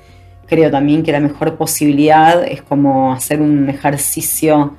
creo 0.48 0.70
también 0.70 1.04
que 1.04 1.12
la 1.12 1.20
mejor 1.20 1.56
posibilidad 1.56 2.44
es 2.46 2.62
como 2.62 3.14
hacer 3.14 3.42
un 3.42 3.70
ejercicio 3.70 4.76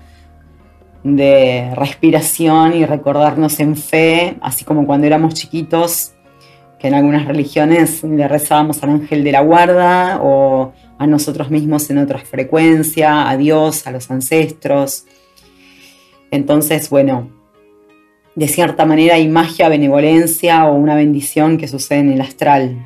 de 1.03 1.73
respiración 1.75 2.75
y 2.75 2.87
recordarnos 2.87 3.61
en 3.61 3.77
fe, 3.77 4.37
así 4.41 4.65
como 4.65 4.87
cuando 4.87 5.07
éramos 5.07 5.35
chiquitos, 5.35 6.15
que 6.79 6.89
en 6.89 6.95
algunas 6.95 7.27
religiones 7.27 8.03
le 8.03 8.27
rezábamos 8.27 8.83
al 8.83 8.91
ángel 8.91 9.23
de 9.25 9.33
la 9.33 9.41
guarda 9.41 10.21
o 10.23 10.73
a 10.99 11.07
nosotros 11.07 11.51
mismos 11.51 11.89
en 11.91 11.99
otra 11.99 12.19
frecuencia, 12.19 13.29
a 13.29 13.37
Dios, 13.37 13.87
a 13.87 13.91
los 13.91 14.11
ancestros. 14.11 15.05
Entonces, 16.35 16.91
bueno, 16.91 17.31
de 18.35 18.49
cierta 18.49 18.85
manera 18.85 19.15
hay 19.15 19.29
magia, 19.29 19.69
benevolencia 19.69 20.67
o 20.67 20.75
una 20.75 20.97
bendición 20.97 21.59
que 21.59 21.69
sucede 21.69 22.01
en 22.01 22.11
el 22.11 22.21
astral. 22.21 22.85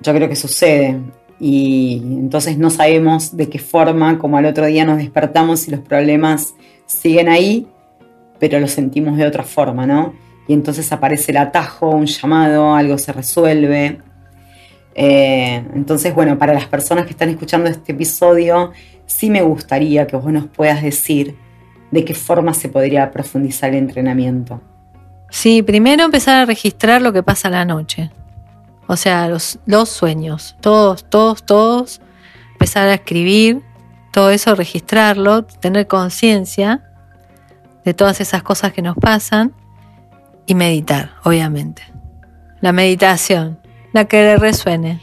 Yo 0.00 0.12
creo 0.12 0.28
que 0.28 0.34
sucede 0.34 0.98
y 1.38 2.02
entonces 2.02 2.58
no 2.58 2.70
sabemos 2.70 3.36
de 3.36 3.48
qué 3.48 3.60
forma, 3.60 4.18
como 4.18 4.36
al 4.36 4.46
otro 4.46 4.66
día 4.66 4.84
nos 4.84 4.98
despertamos 4.98 5.68
y 5.68 5.70
los 5.70 5.78
problemas 5.78 6.54
siguen 6.86 7.28
ahí, 7.28 7.68
pero 8.40 8.58
los 8.58 8.72
sentimos 8.72 9.16
de 9.16 9.26
otra 9.26 9.44
forma, 9.44 9.86
¿no? 9.86 10.12
Y 10.48 10.54
entonces 10.54 10.90
aparece 10.90 11.30
el 11.30 11.38
atajo, 11.38 11.90
un 11.90 12.06
llamado, 12.06 12.74
algo 12.74 12.98
se 12.98 13.12
resuelve. 13.12 13.98
Eh, 14.96 15.62
entonces, 15.72 16.12
bueno, 16.12 16.36
para 16.36 16.52
las 16.52 16.66
personas 16.66 17.04
que 17.04 17.12
están 17.12 17.28
escuchando 17.28 17.70
este 17.70 17.92
episodio, 17.92 18.72
sí 19.06 19.30
me 19.30 19.42
gustaría 19.42 20.08
que 20.08 20.16
vos 20.16 20.32
nos 20.32 20.48
puedas 20.48 20.82
decir 20.82 21.43
de 21.94 22.04
qué 22.04 22.12
forma 22.12 22.52
se 22.52 22.68
podría 22.68 23.10
profundizar 23.12 23.70
el 23.70 23.76
entrenamiento. 23.76 24.60
Sí, 25.30 25.62
primero 25.62 26.04
empezar 26.04 26.42
a 26.42 26.44
registrar 26.44 27.00
lo 27.00 27.12
que 27.12 27.22
pasa 27.22 27.48
la 27.48 27.64
noche. 27.64 28.10
O 28.88 28.96
sea, 28.96 29.28
los, 29.28 29.60
los 29.64 29.88
sueños, 29.88 30.56
todos, 30.60 31.04
todos, 31.08 31.44
todos, 31.44 32.00
empezar 32.52 32.88
a 32.88 32.94
escribir, 32.94 33.62
todo 34.12 34.30
eso, 34.30 34.54
registrarlo, 34.56 35.44
tener 35.44 35.86
conciencia 35.86 36.82
de 37.84 37.94
todas 37.94 38.20
esas 38.20 38.42
cosas 38.42 38.72
que 38.72 38.82
nos 38.82 38.96
pasan 38.96 39.52
y 40.46 40.56
meditar, 40.56 41.12
obviamente. 41.22 41.82
La 42.60 42.72
meditación, 42.72 43.60
la 43.92 44.06
que 44.06 44.16
le 44.16 44.36
resuene. 44.36 45.00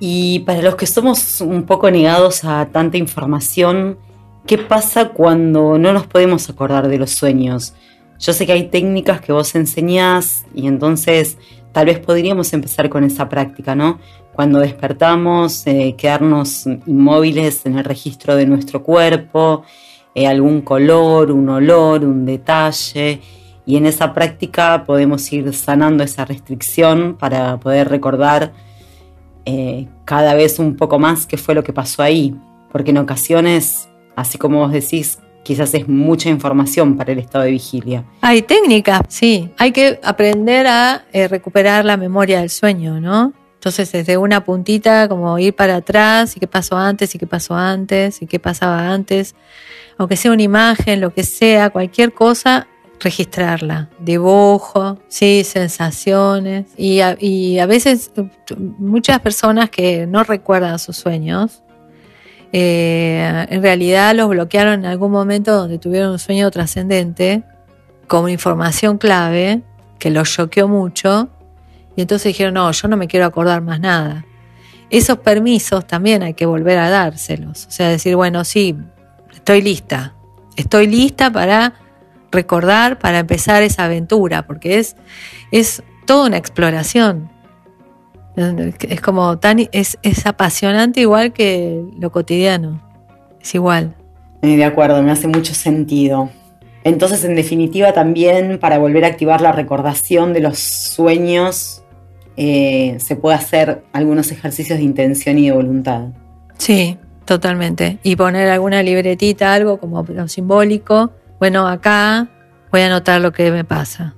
Y 0.00 0.40
para 0.40 0.60
los 0.60 0.76
que 0.76 0.86
somos 0.86 1.40
un 1.40 1.64
poco 1.64 1.90
negados 1.90 2.44
a 2.44 2.66
tanta 2.66 2.98
información, 2.98 3.98
¿Qué 4.46 4.58
pasa 4.58 5.08
cuando 5.08 5.78
no 5.78 5.94
nos 5.94 6.06
podemos 6.06 6.50
acordar 6.50 6.88
de 6.88 6.98
los 6.98 7.12
sueños? 7.12 7.72
Yo 8.18 8.34
sé 8.34 8.44
que 8.44 8.52
hay 8.52 8.68
técnicas 8.68 9.22
que 9.22 9.32
vos 9.32 9.54
enseñás 9.54 10.44
y 10.54 10.66
entonces 10.66 11.38
tal 11.72 11.86
vez 11.86 11.98
podríamos 11.98 12.52
empezar 12.52 12.90
con 12.90 13.04
esa 13.04 13.30
práctica, 13.30 13.74
¿no? 13.74 13.98
Cuando 14.34 14.58
despertamos, 14.58 15.66
eh, 15.66 15.94
quedarnos 15.96 16.66
inmóviles 16.66 17.64
en 17.64 17.78
el 17.78 17.84
registro 17.84 18.36
de 18.36 18.44
nuestro 18.44 18.82
cuerpo, 18.82 19.62
eh, 20.14 20.26
algún 20.26 20.60
color, 20.60 21.32
un 21.32 21.48
olor, 21.48 22.04
un 22.04 22.26
detalle, 22.26 23.22
y 23.64 23.76
en 23.76 23.86
esa 23.86 24.12
práctica 24.12 24.84
podemos 24.84 25.32
ir 25.32 25.54
sanando 25.54 26.04
esa 26.04 26.26
restricción 26.26 27.16
para 27.18 27.58
poder 27.58 27.88
recordar 27.88 28.52
eh, 29.46 29.88
cada 30.04 30.34
vez 30.34 30.58
un 30.58 30.76
poco 30.76 30.98
más 30.98 31.26
qué 31.26 31.38
fue 31.38 31.54
lo 31.54 31.64
que 31.64 31.72
pasó 31.72 32.02
ahí, 32.02 32.36
porque 32.70 32.90
en 32.90 32.98
ocasiones, 32.98 33.88
así 34.16 34.38
como 34.38 34.58
vos 34.60 34.72
decís, 34.72 35.18
quizás 35.44 35.74
es 35.74 35.86
mucha 35.88 36.28
información 36.28 36.96
para 36.96 37.12
el 37.12 37.18
estado 37.20 37.44
de 37.44 37.52
vigilia. 37.52 38.04
Hay 38.20 38.42
técnicas, 38.42 39.02
sí. 39.08 39.50
Hay 39.58 39.72
que 39.72 40.00
aprender 40.02 40.66
a 40.66 41.04
eh, 41.12 41.28
recuperar 41.28 41.84
la 41.84 41.96
memoria 41.96 42.40
del 42.40 42.50
sueño, 42.50 43.00
¿no? 43.00 43.32
Entonces, 43.54 43.92
desde 43.92 44.18
una 44.18 44.44
puntita, 44.44 45.08
como 45.08 45.38
ir 45.38 45.54
para 45.54 45.76
atrás, 45.76 46.36
y 46.36 46.40
qué 46.40 46.46
pasó 46.46 46.76
antes, 46.76 47.14
y 47.14 47.18
qué 47.18 47.26
pasó 47.26 47.54
antes, 47.54 48.20
y 48.20 48.26
qué 48.26 48.38
pasaba 48.38 48.90
antes, 48.90 49.34
aunque 49.96 50.16
sea 50.16 50.32
una 50.32 50.42
imagen, 50.42 51.00
lo 51.00 51.14
que 51.14 51.22
sea, 51.22 51.70
cualquier 51.70 52.12
cosa, 52.12 52.66
registrarla. 53.00 53.88
Dibujo, 53.98 54.98
sí, 55.08 55.44
sensaciones. 55.44 56.66
Y 56.76 57.00
a, 57.00 57.16
y 57.18 57.58
a 57.58 57.64
veces, 57.64 58.12
muchas 58.78 59.20
personas 59.20 59.70
que 59.70 60.06
no 60.06 60.24
recuerdan 60.24 60.78
sus 60.78 60.96
sueños, 60.96 61.62
eh, 62.56 63.46
en 63.50 63.62
realidad 63.62 64.14
los 64.14 64.28
bloquearon 64.28 64.74
en 64.74 64.86
algún 64.86 65.10
momento 65.10 65.56
donde 65.56 65.80
tuvieron 65.80 66.12
un 66.12 66.20
sueño 66.20 66.48
trascendente 66.52 67.42
con 68.06 68.30
información 68.30 68.96
clave 68.96 69.62
que 69.98 70.10
los 70.10 70.32
choqueó 70.32 70.68
mucho 70.68 71.30
y 71.96 72.02
entonces 72.02 72.28
dijeron, 72.28 72.54
no, 72.54 72.70
yo 72.70 72.86
no 72.86 72.96
me 72.96 73.08
quiero 73.08 73.26
acordar 73.26 73.60
más 73.60 73.80
nada. 73.80 74.24
Esos 74.88 75.18
permisos 75.18 75.84
también 75.84 76.22
hay 76.22 76.34
que 76.34 76.46
volver 76.46 76.78
a 76.78 76.90
dárselos. 76.90 77.66
O 77.66 77.72
sea, 77.72 77.88
decir, 77.88 78.14
bueno, 78.14 78.44
sí, 78.44 78.76
estoy 79.32 79.60
lista. 79.60 80.14
Estoy 80.54 80.86
lista 80.86 81.32
para 81.32 81.74
recordar, 82.30 83.00
para 83.00 83.18
empezar 83.18 83.64
esa 83.64 83.86
aventura, 83.86 84.46
porque 84.46 84.78
es, 84.78 84.94
es 85.50 85.82
toda 86.06 86.28
una 86.28 86.36
exploración. 86.36 87.32
Es 88.36 89.00
como 89.00 89.38
tan, 89.38 89.68
es, 89.72 89.98
es 90.02 90.26
apasionante 90.26 91.00
igual 91.00 91.32
que 91.32 91.84
lo 91.98 92.10
cotidiano. 92.10 92.82
Es 93.40 93.54
igual. 93.54 93.94
De 94.42 94.64
acuerdo, 94.64 95.02
me 95.02 95.10
hace 95.10 95.28
mucho 95.28 95.54
sentido. 95.54 96.30
Entonces, 96.82 97.24
en 97.24 97.34
definitiva, 97.34 97.92
también 97.92 98.58
para 98.58 98.78
volver 98.78 99.04
a 99.04 99.08
activar 99.08 99.40
la 99.40 99.52
recordación 99.52 100.32
de 100.32 100.40
los 100.40 100.58
sueños, 100.58 101.82
eh, 102.36 102.96
se 102.98 103.16
puede 103.16 103.36
hacer 103.36 103.84
algunos 103.92 104.30
ejercicios 104.32 104.78
de 104.78 104.84
intención 104.84 105.38
y 105.38 105.46
de 105.46 105.52
voluntad. 105.52 106.08
Sí, 106.58 106.98
totalmente. 107.24 107.98
Y 108.02 108.16
poner 108.16 108.48
alguna 108.50 108.82
libretita, 108.82 109.54
algo 109.54 109.78
como 109.78 110.02
lo 110.02 110.28
simbólico. 110.28 111.12
Bueno, 111.38 111.66
acá 111.68 112.28
voy 112.70 112.82
a 112.82 112.86
anotar 112.86 113.20
lo 113.20 113.32
que 113.32 113.50
me 113.50 113.64
pasa. 113.64 114.14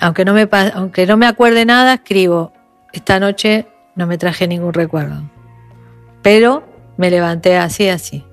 Aunque 0.00 0.24
no 0.24 0.34
me, 0.34 0.48
aunque 0.74 1.06
no 1.06 1.16
me 1.16 1.26
acuerde 1.26 1.64
nada, 1.64 1.94
escribo 1.94 2.52
esta 2.94 3.20
noche 3.20 3.66
no 3.96 4.06
me 4.06 4.18
traje 4.18 4.46
ningún 4.46 4.72
recuerdo, 4.72 5.22
pero 6.22 6.64
me 6.96 7.10
levanté 7.10 7.56
así, 7.56 7.88
así. 7.88 8.24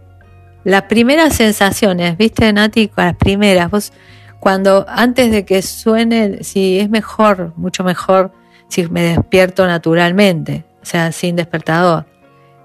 Las 0.64 0.84
primeras 0.84 1.36
sensaciones, 1.36 2.18
¿viste, 2.18 2.54
Nati? 2.54 2.92
Las 2.96 3.16
primeras, 3.16 3.92
cuando 4.40 4.86
antes 4.88 5.32
de 5.32 5.46
que 5.46 5.62
suene, 5.64 6.44
si 6.44 6.80
es 6.80 6.90
mejor, 6.90 7.54
mucho 7.56 7.84
mejor, 7.84 8.32
si 8.68 8.88
me 8.88 9.02
despierto 9.02 9.66
naturalmente, 9.66 10.64
o 10.82 10.86
sea, 10.86 11.12
sin 11.12 11.36
despertador. 11.36 12.06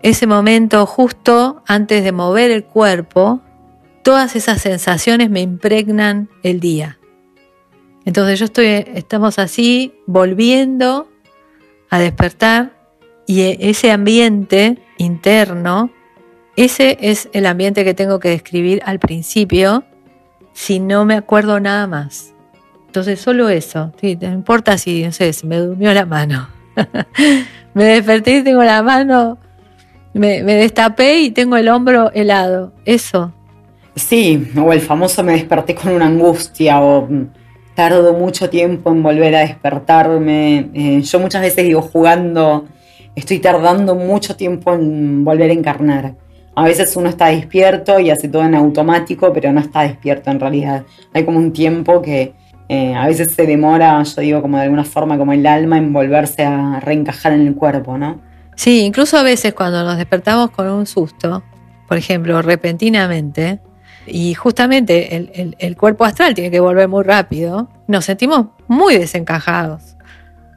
Ese 0.03 0.27
momento 0.27 0.85
justo 0.85 1.63
antes 1.67 2.05
de 2.05 2.13
mover 2.13 2.51
el 2.51 2.65
cuerpo, 2.65 3.41
todas 4.03 4.37
esas 4.37 4.61
sensaciones 4.61 5.31
me 5.31 5.41
impregnan 5.41 6.29
el 6.43 6.61
día. 6.61 6.99
Entonces 8.05 8.39
yo 8.39 8.45
estoy, 8.45 8.67
estamos 8.67 9.39
así, 9.39 9.95
volviendo 10.07 11.09
a 11.91 11.99
despertar 11.99 12.73
y 13.27 13.43
e, 13.43 13.59
ese 13.61 13.91
ambiente 13.91 14.79
interno, 14.99 15.91
ese 16.57 16.97
es 17.01 17.29
el 17.33 17.47
ambiente 17.47 17.85
que 17.85 17.95
tengo 17.95 18.19
que 18.19 18.31
describir 18.31 18.83
al 18.85 18.99
principio 18.99 19.85
si 20.53 20.81
no 20.81 21.05
me 21.05 21.15
acuerdo 21.15 21.61
nada 21.61 21.87
más. 21.87 22.33
Entonces 22.87 23.21
solo 23.21 23.49
eso, 23.51 23.93
no 24.03 24.33
importa 24.33 24.79
si, 24.79 25.05
no 25.05 25.13
sé, 25.13 25.31
me 25.45 25.59
durmió 25.59 25.93
la 25.93 26.07
mano. 26.07 26.49
me 27.75 27.85
desperté 27.85 28.39
y 28.39 28.43
tengo 28.43 28.65
la 28.65 28.83
mano, 28.83 29.39
me, 30.15 30.43
me 30.43 30.55
destapé 30.55 31.21
y 31.21 31.31
tengo 31.31 31.57
el 31.57 31.69
hombro 31.69 32.11
helado. 32.13 32.73
Eso. 32.87 33.33
Sí, 33.97 34.51
o 34.57 34.73
el 34.73 34.81
famoso 34.81 35.23
me 35.23 35.33
desperté 35.33 35.75
con 35.75 35.93
una 35.93 36.07
angustia 36.07 36.81
o 36.81 37.09
tardo 37.77 38.15
mucho 38.15 38.51
tiempo 38.51 38.91
en 38.91 39.03
volver 39.03 39.37
a 39.37 39.41
despertarme. 39.41 40.71
Eh, 40.75 41.03
yo 41.03 41.21
muchas 41.21 41.43
veces 41.43 41.65
digo 41.65 41.83
jugando, 41.83 42.65
estoy 43.15 43.39
tardando 43.39 43.95
mucho 43.95 44.35
tiempo 44.35 44.73
en 44.75 45.25
volver 45.25 45.51
a 45.51 45.53
encarnar. 45.53 46.15
A 46.57 46.65
veces 46.65 46.97
uno 46.97 47.11
está 47.11 47.27
despierto 47.27 48.01
y 48.01 48.09
hace 48.11 48.29
todo 48.29 48.43
en 48.43 48.55
automático, 48.55 49.31
pero 49.33 49.53
no 49.53 49.61
está 49.61 49.83
despierto 49.83 50.31
en 50.31 50.41
realidad. 50.41 50.85
Hay 51.13 51.25
como 51.25 51.39
un 51.39 51.53
tiempo 51.53 52.01
que 52.01 52.33
eh, 52.69 52.95
a 52.95 53.07
veces 53.07 53.33
se 53.33 53.47
demora, 53.47 54.03
yo 54.03 54.23
digo 54.23 54.41
como 54.43 54.57
de 54.57 54.65
alguna 54.65 54.85
forma, 54.85 55.19
como 55.19 55.35
el 55.35 55.47
alma 55.47 55.77
en 55.77 55.93
volverse 55.93 56.45
a 56.45 56.81
reencajar 56.81 57.33
en 57.33 57.47
el 57.47 57.55
cuerpo, 57.55 57.99
¿no? 57.99 58.23
Sí, 58.57 58.81
incluso 58.81 59.19
a 59.19 59.23
veces 59.23 59.53
cuando 59.53 59.85
nos 59.85 59.99
despertamos 59.99 60.51
con 60.51 60.67
un 60.71 60.87
susto, 60.87 61.43
por 61.87 61.99
ejemplo, 61.99 62.41
repentinamente, 62.41 63.61
y 64.07 64.35
justamente 64.35 65.17
el, 65.59 65.77
cuerpo 65.77 66.05
astral 66.05 66.35
tiene 66.35 66.51
que 66.51 66.61
volver 66.61 66.89
muy 66.89 67.05
rápido, 67.05 67.69
nos 67.87 68.05
sentimos 68.05 68.47
muy 68.69 68.97
desencajados. 68.97 69.97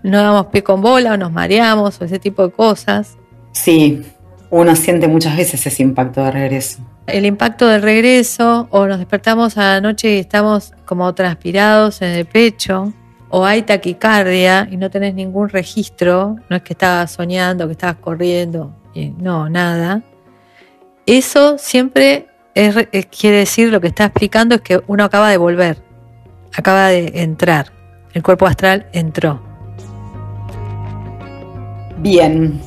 No 0.04 0.22
damos 0.22 0.48
pie 0.48 0.64
con 0.64 0.82
bola 0.82 1.14
o 1.14 1.18
nos 1.18 1.32
mareamos 1.32 2.00
o 2.00 2.06
ese 2.06 2.20
tipo 2.20 2.48
de 2.48 2.54
cosas. 2.54 3.18
Sí, 3.52 4.04
uno 4.50 4.76
siente 4.76 5.08
muchas 5.08 5.36
veces 5.36 5.66
ese 5.66 5.84
impacto 5.84 6.24
de 6.24 6.32
regreso. 6.32 6.80
El 7.08 7.26
impacto 7.26 7.68
del 7.68 7.82
regreso, 7.82 8.68
o 8.72 8.86
nos 8.86 9.00
despertamos 9.00 9.58
a 9.58 9.62
la 9.62 9.82
noche 9.82 10.16
y 10.16 10.20
estamos 10.20 10.74
como 10.86 11.14
transpirados 11.16 12.02
en 12.02 12.10
el 12.10 12.26
pecho, 12.26 12.94
o 13.30 13.46
hay 13.46 13.64
taquicardia 13.64 14.68
y 14.72 14.78
no 14.78 14.90
tenés 14.90 15.16
ningún 15.16 15.50
registro, 15.50 16.36
no 16.50 16.56
es 16.56 16.62
que 16.62 16.74
estabas 16.74 17.12
soñando, 17.12 17.66
que 17.68 17.74
estabas 17.74 17.98
corriendo, 17.98 18.74
no, 19.18 19.50
nada. 19.50 20.02
Eso 21.06 21.58
siempre 21.58 22.28
quiere 23.10 23.38
decir, 23.38 23.70
lo 23.72 23.82
que 23.82 23.88
está 23.88 24.06
explicando 24.06 24.56
es 24.56 24.62
que 24.62 24.82
uno 24.88 25.04
acaba 25.04 25.30
de 25.30 25.38
volver, 25.38 25.78
acaba 26.54 26.88
de 26.88 27.22
entrar, 27.22 27.72
el 28.14 28.24
cuerpo 28.24 28.46
astral 28.48 28.88
entró. 28.94 29.42
Bien, 31.98 32.60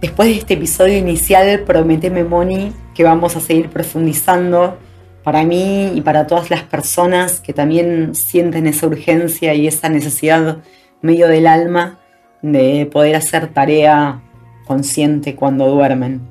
después 0.00 0.28
de 0.28 0.36
este 0.36 0.54
episodio 0.54 0.96
inicial, 0.96 1.60
prometeme, 1.60 2.24
Moni, 2.24 2.72
que 2.94 3.04
vamos 3.04 3.36
a 3.36 3.40
seguir 3.40 3.68
profundizando 3.68 4.78
para 5.22 5.44
mí 5.44 5.92
y 5.94 6.00
para 6.00 6.26
todas 6.26 6.50
las 6.50 6.62
personas 6.62 7.40
que 7.40 7.52
también 7.52 8.14
sienten 8.14 8.66
esa 8.66 8.86
urgencia 8.86 9.54
y 9.54 9.66
esa 9.66 9.88
necesidad 9.88 10.58
medio 11.02 11.28
del 11.28 11.46
alma 11.46 11.98
de 12.42 12.88
poder 12.90 13.16
hacer 13.16 13.48
tarea 13.48 14.22
consciente 14.66 15.34
cuando 15.34 15.66
duermen. 15.68 16.22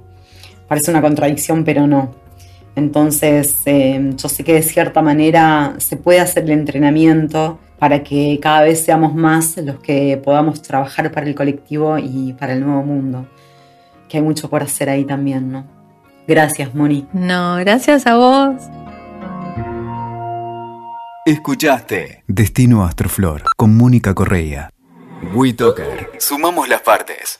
Parece 0.67 0.91
una 0.91 1.01
contradicción, 1.01 1.63
pero 1.63 1.87
no. 1.87 2.15
Entonces, 2.75 3.57
eh, 3.65 4.13
yo 4.15 4.29
sé 4.29 4.43
que 4.43 4.53
de 4.53 4.61
cierta 4.61 5.01
manera 5.01 5.75
se 5.77 5.97
puede 5.97 6.19
hacer 6.19 6.43
el 6.43 6.51
entrenamiento 6.51 7.59
para 7.77 8.03
que 8.03 8.39
cada 8.41 8.61
vez 8.61 8.83
seamos 8.83 9.15
más 9.15 9.57
los 9.57 9.79
que 9.79 10.21
podamos 10.23 10.61
trabajar 10.61 11.11
para 11.11 11.27
el 11.27 11.35
colectivo 11.35 11.97
y 11.97 12.33
para 12.33 12.53
el 12.53 12.61
nuevo 12.65 12.83
mundo. 12.83 13.27
Que 14.07 14.17
hay 14.17 14.23
mucho 14.23 14.49
por 14.49 14.63
hacer 14.63 14.89
ahí 14.89 15.05
también, 15.05 15.51
¿no? 15.51 15.65
Gracias, 16.27 16.75
Moni. 16.75 17.07
No, 17.13 17.55
gracias 17.57 18.05
a 18.05 18.15
vos. 18.15 18.55
Escuchaste 21.25 22.23
Destino 22.27 22.83
Astroflor 22.83 23.43
con 23.55 23.75
Mónica 23.75 24.13
Correa. 24.13 24.69
WeToker. 25.33 26.11
Sumamos 26.17 26.67
las 26.69 26.81
partes. 26.81 27.38